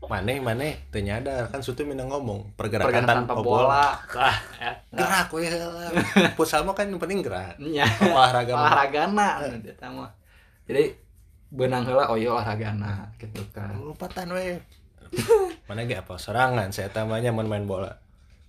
[0.00, 3.62] Mane, mane, teu nyadar kan sutu mina ngomong pergerakan, Pergerakan tanpa, tanpa bola.
[4.08, 4.32] bola.
[4.56, 4.96] Eta.
[4.96, 5.84] Gerak we heula.
[6.34, 7.54] Futsal mah kan yang penting gerak.
[7.60, 7.84] Nya.
[8.08, 9.28] Olahraga olahragana
[9.60, 10.10] eta mah.
[10.64, 10.96] Jadi
[11.52, 13.76] benang heula oh iya olahragana gitu kan.
[13.76, 14.56] lompatan we.
[15.68, 18.00] Mana ge apa serangan saya tamanya mun main bola.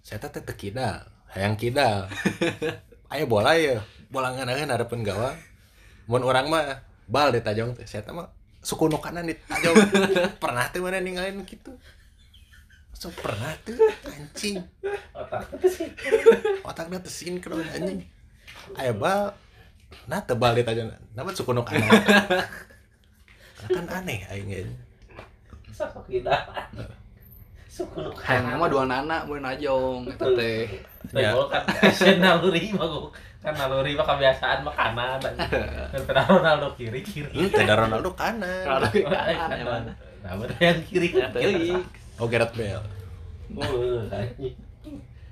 [0.02, 1.04] Saya teh teu kidal,
[1.36, 2.10] hayang kidal.
[3.12, 5.38] Aya bola ya, bola nganaheun harapan gawang.
[6.08, 8.32] Mun orang mah bal ditajong teh, saya mah
[8.62, 9.78] suku kanan ditajong.
[10.44, 11.74] pernah teh mana ninggalin gitu.
[12.94, 14.62] So pernah tuh anjing.
[15.18, 15.50] otak
[16.66, 18.06] Otakna teu sinkron anjing.
[18.78, 19.34] Aya bal
[20.06, 20.94] nah tebal ditajong.
[21.18, 21.90] Nama suku kanan.
[23.70, 24.62] kan aneh aing ge.
[25.72, 26.34] sosok kita
[26.74, 26.86] suku lu
[27.72, 30.68] Hayang mah dua nana mun najong eta teh.
[31.16, 31.32] Ya.
[31.48, 33.08] Kan Asian naluri mah
[33.40, 35.36] kan naluri mah kebiasaan mah kanan dan
[36.28, 38.68] Ronaldo kiri kiri Hmm, Ronaldo kanan.
[38.92, 39.84] Ay, kanan emang.
[40.22, 41.80] nah yang kiri kan Teuing.
[42.20, 42.84] Oh Gareth Bale.
[43.56, 44.56] Oh, anjing.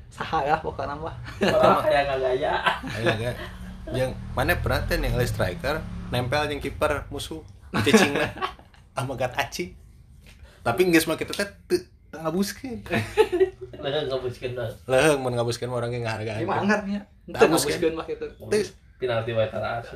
[0.09, 1.15] Saha ya pokoknya mah.
[1.43, 2.53] orang kayak nggak gaya
[2.97, 3.31] Ayo ga.
[3.91, 7.43] Yang mana pernah teh yang striker nempel yang kiper musuh
[7.83, 8.31] cicing lah
[8.95, 9.75] sama Gatachi.
[10.63, 11.83] Tapi geus mah kita teh
[12.13, 12.79] ngabuskeun.
[13.79, 14.69] lah nggak buskin lah
[15.15, 16.41] mun ngabuskeun mah orang ge ngahargaan.
[16.41, 17.01] Ini mangarnya.
[17.29, 18.25] Teu Tamus, ngabuskeun mah kitu.
[18.25, 18.61] Teu
[18.99, 19.95] penalti wae tarasu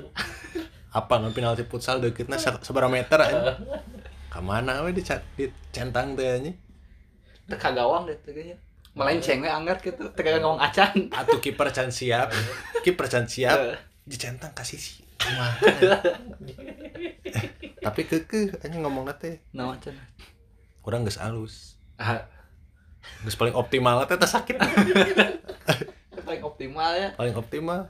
[0.97, 3.57] apa nu penalti futsal deukitna sa- sabaraha meter aja.
[4.33, 6.55] Ka mana we dicat dicentang teh anjing.
[7.49, 8.57] Teu ka gawang deh teh nya.
[8.93, 10.05] Melenceng we anggar kitu.
[10.13, 11.09] Teu ka gawang acan.
[11.19, 12.29] Atuh kiper can siap.
[12.85, 13.57] Kiper can siap.
[14.05, 15.01] Dicentang kasih sih.
[17.81, 19.41] Tapi kekeh anjing ngomongna teh.
[19.51, 20.07] Naon cenah?
[20.85, 21.75] Urang geus alus.
[21.95, 22.25] Ah,
[23.21, 24.55] Geus paling optimal teh teh sakit.
[26.27, 27.09] paling optimal ya.
[27.13, 27.83] paling optimal.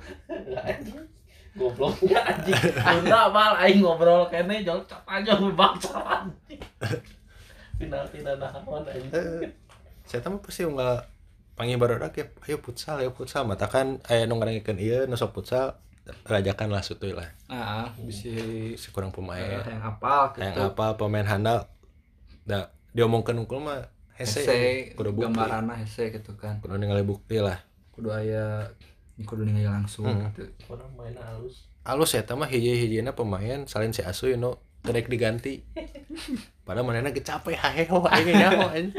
[1.54, 6.58] goblok ya anjing Bunda mal aing ngobrol kene jauh cat aja bangsa anjing
[7.78, 9.54] penalti dan naon anjing Eh,
[10.04, 11.06] saya tahu pasti enggak
[11.54, 15.38] panggil baru ya ayo futsal ayo futsal mata kan aya nu ngarengkeun ieu nu sok
[15.38, 15.78] futsal
[16.26, 18.34] rajakan lah sutuy lah Nah, bisa
[18.74, 20.42] si kurang pemain yang apal gitu.
[20.42, 21.70] yang apa pemain handal
[22.44, 24.58] da diomongkeun unggul mah hese hese
[24.98, 25.26] kudu bukti.
[25.26, 26.62] gambaranna hese gitu kan.
[26.62, 27.60] Kudu ningali bukti lah.
[27.94, 28.70] Kudu aya
[29.26, 30.30] kudu ningali langsung Hmm.
[30.34, 30.50] gitu.
[30.70, 35.64] Orang main halus alus ya mah hiji-hijina pemain salin si asu no terek diganti.
[36.66, 38.96] Padahal manehna ge capek haheho aing nyaho anjing.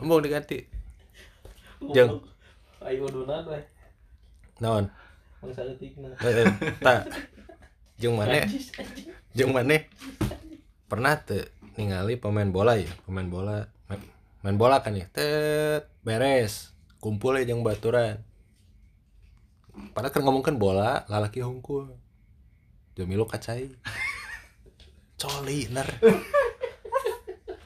[0.00, 0.68] Embung diganti.
[1.96, 2.20] Jeung.
[2.82, 3.62] ayo udunan weh
[4.58, 4.90] naon?
[5.38, 6.46] Bangsa etikna Eh, eh,
[6.82, 7.08] tak
[7.96, 8.44] jeung anjing.
[9.32, 9.88] jeung maneh
[10.90, 11.40] pernah teu
[11.76, 14.00] ningali pemain bola ya pemain bola main,
[14.44, 15.06] main bola kan ya.
[15.08, 16.72] Tet beres
[17.02, 18.20] kumpul ya jeung baturan.
[19.96, 21.96] Padahal kan ngomongkan bola lalaki hungkul
[22.92, 23.72] Jamilu kacai.
[25.22, 25.88] Coliner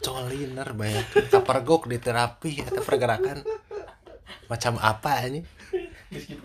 [0.07, 3.43] coliner banyak kapergok di terapi atau pergerakan.
[4.47, 5.43] Macam apa ini?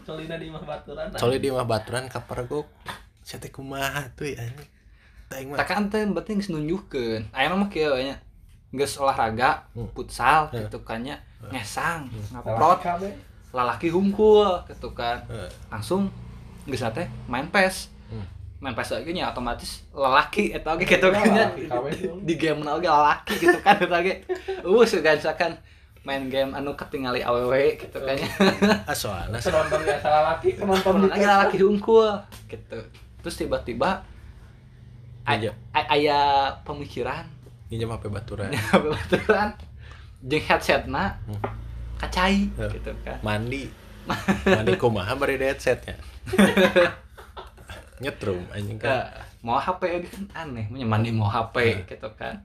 [0.01, 1.13] Colina di mah baturan.
[1.13, 2.65] Coli di mah baturan kapergok.
[3.21, 4.80] Saya kumaha tuh ya ini
[5.31, 8.19] Teuing mah tak kan teh penting geus nunjukeun aya mah kieu nya
[8.69, 9.87] geus olahraga Hmm.
[9.91, 10.63] futsal Ya.
[10.63, 11.15] gitu kan nya.
[11.41, 12.79] Ngesang Lalaki ngaprot.
[13.51, 15.23] Lalaki hungkul gitu kan.
[15.67, 16.11] Langsung
[16.63, 17.89] geus teh main PES.
[18.07, 18.27] Hmm.
[18.59, 21.47] main PES lagi nya otomatis lelaki eta oge gitu kan nya.
[21.49, 24.13] Lalaki di game oge lalaki gitu kan eta oge.
[24.61, 24.83] Uh
[25.15, 25.57] misalkan
[26.01, 28.29] main game anu ketinggali awewe gitu kan nya.
[28.89, 32.09] Ah soalnya penonton biasa laki penonton lagi laki hungkul
[32.47, 32.79] gitu
[33.21, 34.01] terus tiba-tiba
[35.25, 36.17] aya
[36.63, 37.25] pemikiran.
[37.67, 38.51] Pinjam HP baturan.
[39.09, 39.55] Betulan
[40.21, 41.39] jeung headsetna Hmm.
[41.97, 42.67] kacai Ya.
[42.69, 43.17] gitu kan.
[43.21, 43.69] Mandi.
[44.57, 45.95] Mandi kumaha bari headsetnya?
[48.01, 52.41] Nyetrum anjing Ka- kan mau HP kan aneh punya mandi mau HP gitu kan.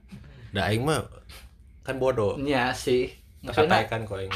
[0.53, 1.01] Da aing mah
[1.81, 2.37] kan bodoh.
[2.37, 3.09] Nya sih.
[3.41, 4.33] Maksudnya katakan kok aing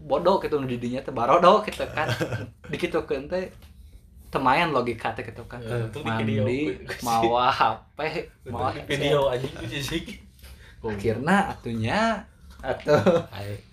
[0.00, 2.08] bodoh gitu nu didinya teh barodo gitu kan.
[2.72, 3.52] Dikitukeun teh
[4.28, 5.62] temayan logika teh gitu kan.
[5.62, 6.44] Eh, video.
[6.44, 6.60] mandi
[7.00, 8.84] mawa HP headset.
[8.90, 10.04] video anjing ku sisik
[10.86, 12.00] akhirnya atunya
[12.62, 12.98] atau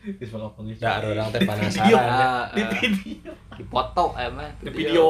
[0.01, 1.49] geus mangapung geus da orang teh Video.
[1.49, 3.31] penasaran Ah, di ah, video.
[3.57, 5.03] Dipoto emang di video.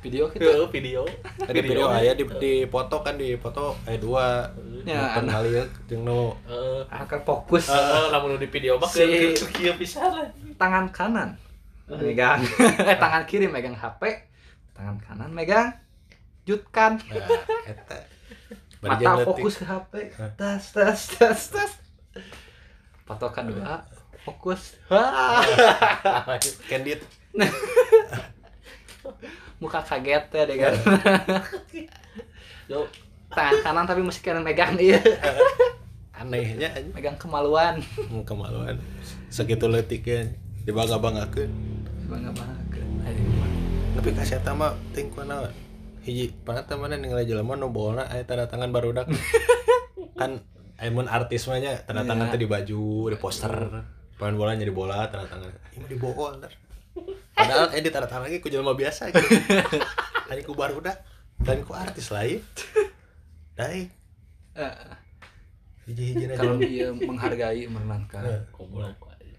[0.00, 0.48] video gitu.
[0.48, 1.02] Heuh, video.
[1.44, 4.48] Di video aya di di foto kan di foto aya dua.
[4.80, 5.44] Ya, anak.
[5.44, 6.32] kali ya jeung nu
[6.88, 7.68] akan fokus.
[7.68, 10.28] Heeh, lamun di video mah kieu pisan lah.
[10.56, 11.36] tangan kanan.
[11.90, 12.40] Megang.
[12.90, 14.29] Eh tangan kiri megang HP
[14.80, 15.76] tangan kanan megang
[16.48, 16.96] jutkan.
[18.80, 19.92] Nah mata fokus ke HP
[20.40, 21.72] tas tas tas tas.
[23.04, 23.84] Foto kedua
[24.24, 24.80] fokus.
[24.88, 25.44] Wah,
[26.72, 27.04] candid.
[29.60, 30.74] Muka kaget ya deh kan.
[33.28, 34.96] Tangan kanan tapi mesti kanan megang iya.
[36.16, 37.84] Anehnya megang kemaluan.
[38.24, 38.80] Kemaluan.
[39.28, 40.32] Segitu leutiknya
[40.64, 41.52] dibangga-banggakeun.
[42.08, 42.60] Bangga banget
[43.90, 45.50] tapi kasih mah ting kuana
[46.06, 49.10] hiji pernah teman ningali jelema nu bolna aya tanda tangan barudak
[50.20, 50.40] kan
[50.80, 52.32] amun artis mah nya tanda tangan Iya.
[52.32, 53.52] teh di baju di poster.
[54.16, 55.48] Pemain bola jadi bola tanda tangan.
[55.76, 56.52] Ini di bogor ntar.
[57.36, 59.28] Padahal eh di tanda tangan lagi ku jelema biasa gitu.
[60.28, 61.04] Tadi ku barudak
[61.40, 62.40] dan ku artis lain.
[63.56, 63.88] Dai.
[64.56, 64.74] Eh,
[65.88, 68.22] hiji-hiji kalau dia menghargai menenangkan.
[68.24, 68.40] Eh,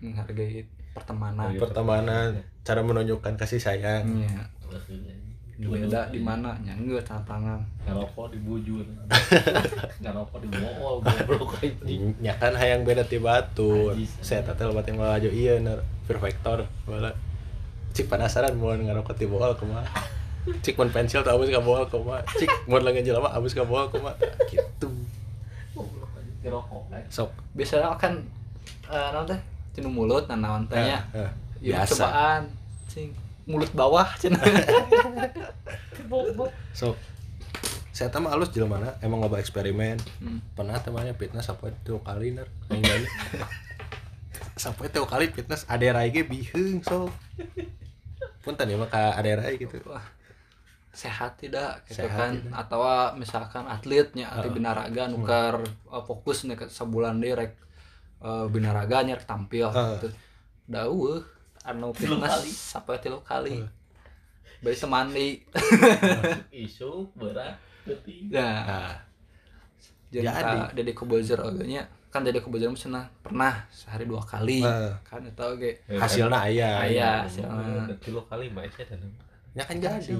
[0.01, 1.57] menghargai pertemanan.
[1.57, 4.05] Pertemanan cara menunjukkan kasih sayang.
[4.05, 4.43] Iya.
[5.61, 6.57] beda di mana?
[6.65, 7.59] Nyangga tanda tangan.
[7.85, 8.81] Ngerokok di bujur.
[10.01, 11.61] Ngerokok di bool goblok.
[11.61, 12.17] Anjing.
[12.17, 13.93] nya kan hayang beda ti batur.
[13.93, 14.09] Anjis.
[14.25, 17.13] saya teh loba teh melaju ieu ner perfector bola
[17.93, 19.85] cik penasaran mau ngarokot ti bool kumaha
[20.65, 23.85] cik mun pensil teh abis ka bool kumaha cik mun lengan jelema abis ka bool
[23.93, 24.17] kumaha
[24.49, 24.89] gitu.
[26.41, 27.29] Ngerokok sok.
[27.53, 28.17] Biasanya kan
[28.89, 29.37] eh naon teh?
[29.77, 31.05] Cinu mulut nah naon teh nya
[31.61, 31.93] Ieu biasa.
[31.93, 32.43] cobaan
[32.89, 33.09] cing
[33.45, 34.41] mulut bawah cenah.
[36.79, 36.97] Sok
[37.91, 39.99] saya teh mah alus jelema emang loba eksperimen.
[40.23, 40.41] Hmm.
[40.57, 42.49] pernah temannya fitness sampai tuh kali ner.
[44.57, 45.69] Sampai tuh kali fitness.
[45.69, 47.13] Ada rai ge biheung sok
[48.41, 49.77] punten ya mah ada rai gitu.
[49.85, 50.01] Wah,
[50.89, 52.31] sehat tidak gitu Sehat kan?
[52.41, 52.57] tidak.
[52.57, 52.81] atau
[53.13, 54.55] misalkan atletnya atlet Heeh.
[54.57, 57.53] binaraga nukar uh, fokus nih ke sebulan deh rek
[58.25, 60.01] uh, binaraga nya rek tampil Heeh.
[60.01, 60.09] gitu.
[60.65, 61.21] Dawuh
[61.63, 62.31] anu Tilu fitness.
[62.33, 62.51] Kali.
[62.51, 63.55] sampai tilu kali?
[64.59, 65.29] Bayi semandi.
[66.51, 68.29] Isu berat penting.
[68.29, 68.93] nah nah
[70.07, 70.37] jadi Jadi.
[70.37, 74.93] ka Deddy Kobuzer ogenya kan Deddy Kobuzer pernah pernah sehari dua kali Heeh.
[75.01, 77.95] kan itu oge hasilnya ayah Aya, Udah hasilna.
[77.97, 79.01] kilo kali mbak Isya dan
[79.51, 80.13] ya kan jadi.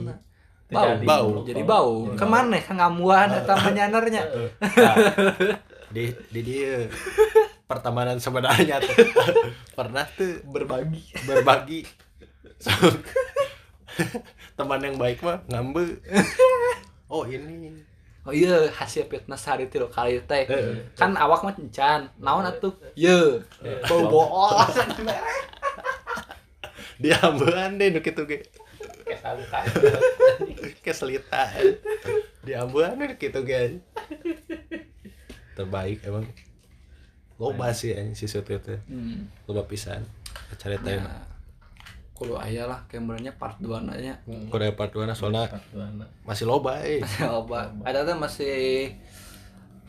[0.72, 1.06] Bau jadi.
[1.06, 1.30] Bau.
[1.44, 1.94] jadi bau.
[2.16, 4.24] ke mana kan ngamuan atau menyanernya
[5.92, 6.88] di di dia
[7.72, 8.96] pertemanan sebenarnya tuh.
[9.80, 10.44] Pernah tuh.
[10.44, 11.02] Berbagi.
[11.24, 11.88] Berbagi.
[12.60, 13.00] Sok.
[14.60, 16.00] teman yang baik mah ngambil
[17.14, 17.80] oh ini.
[18.22, 20.46] Oh iya hasil fitness hari tilu kali teh.
[20.94, 22.76] Kan awak mah encan naon atuh?
[22.94, 23.42] Ye
[23.88, 24.78] bau boos
[27.02, 28.46] diambean deh nu kitu ge.
[29.02, 29.60] Kayak sangka
[30.86, 31.50] keselita
[32.46, 33.82] diambean nu kitu ge.
[35.58, 36.30] Terbaik emang
[37.42, 39.50] loba sih anjing si Suti teh hmm.
[39.50, 40.06] loba pisan
[40.62, 41.02] carita ya,
[42.14, 44.14] kudu aya lah kameranya part 2 nanya
[44.54, 46.06] Korea part 2 soalnya Patuana.
[46.22, 47.02] masih loba eh.
[47.02, 48.94] Coba ada tuh masih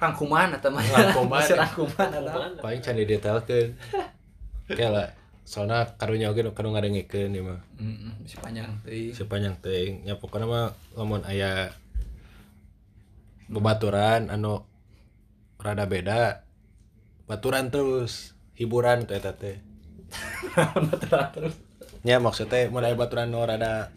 [0.01, 1.41] rangkuman atau masih Rangkuman.
[1.45, 3.77] masih rangkuman atau paling can didetailkeun
[4.73, 5.09] kayak lah
[5.45, 7.61] soalnya karunya nu kanu ngadengikeun ieu mah.
[7.77, 9.13] Mm, masih panjang teh.
[9.13, 11.69] Sepanjang teuing nya pokokna mah lamun aya
[13.53, 14.65] bebaturan anu
[15.61, 16.49] rada beda
[17.27, 19.59] baturan terus hiburan tuh eta teh.
[21.35, 21.55] Terus.
[22.05, 23.95] Nya maksudnya mun aya baturan nu rada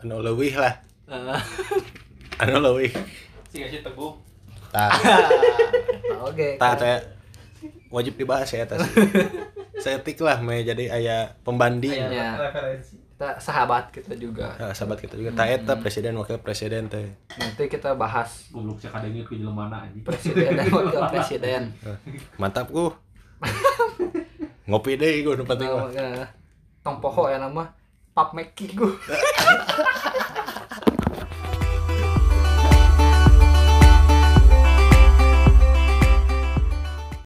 [0.00, 0.80] anu leuwih lah.
[1.08, 1.42] Ah.
[2.42, 2.92] anu leuwih.
[3.50, 4.14] Si si teguh
[4.70, 4.92] tah
[6.28, 6.60] oke.
[6.60, 7.00] Tah teh.
[7.88, 8.92] Wajib dibahas ya eta sih
[9.80, 11.96] seetik lah mah jadi aya pembanding.
[11.96, 12.12] Aya.
[12.12, 12.28] Ya.
[12.36, 14.54] referensi kita sahabat kita juga.
[14.62, 15.34] Nah, sahabat kita juga.
[15.34, 17.18] Tak eta presiden wakil presiden teh.
[17.34, 20.06] Nanti kita bahas goblok cek adanya ke jelema anjing?
[20.06, 21.74] presiden dan wakil presiden.
[22.38, 22.94] Mantap ku
[24.70, 25.66] ngopi deh gue nu penting
[26.86, 27.66] tong poho ya nama.
[28.14, 28.86] Pap meki gue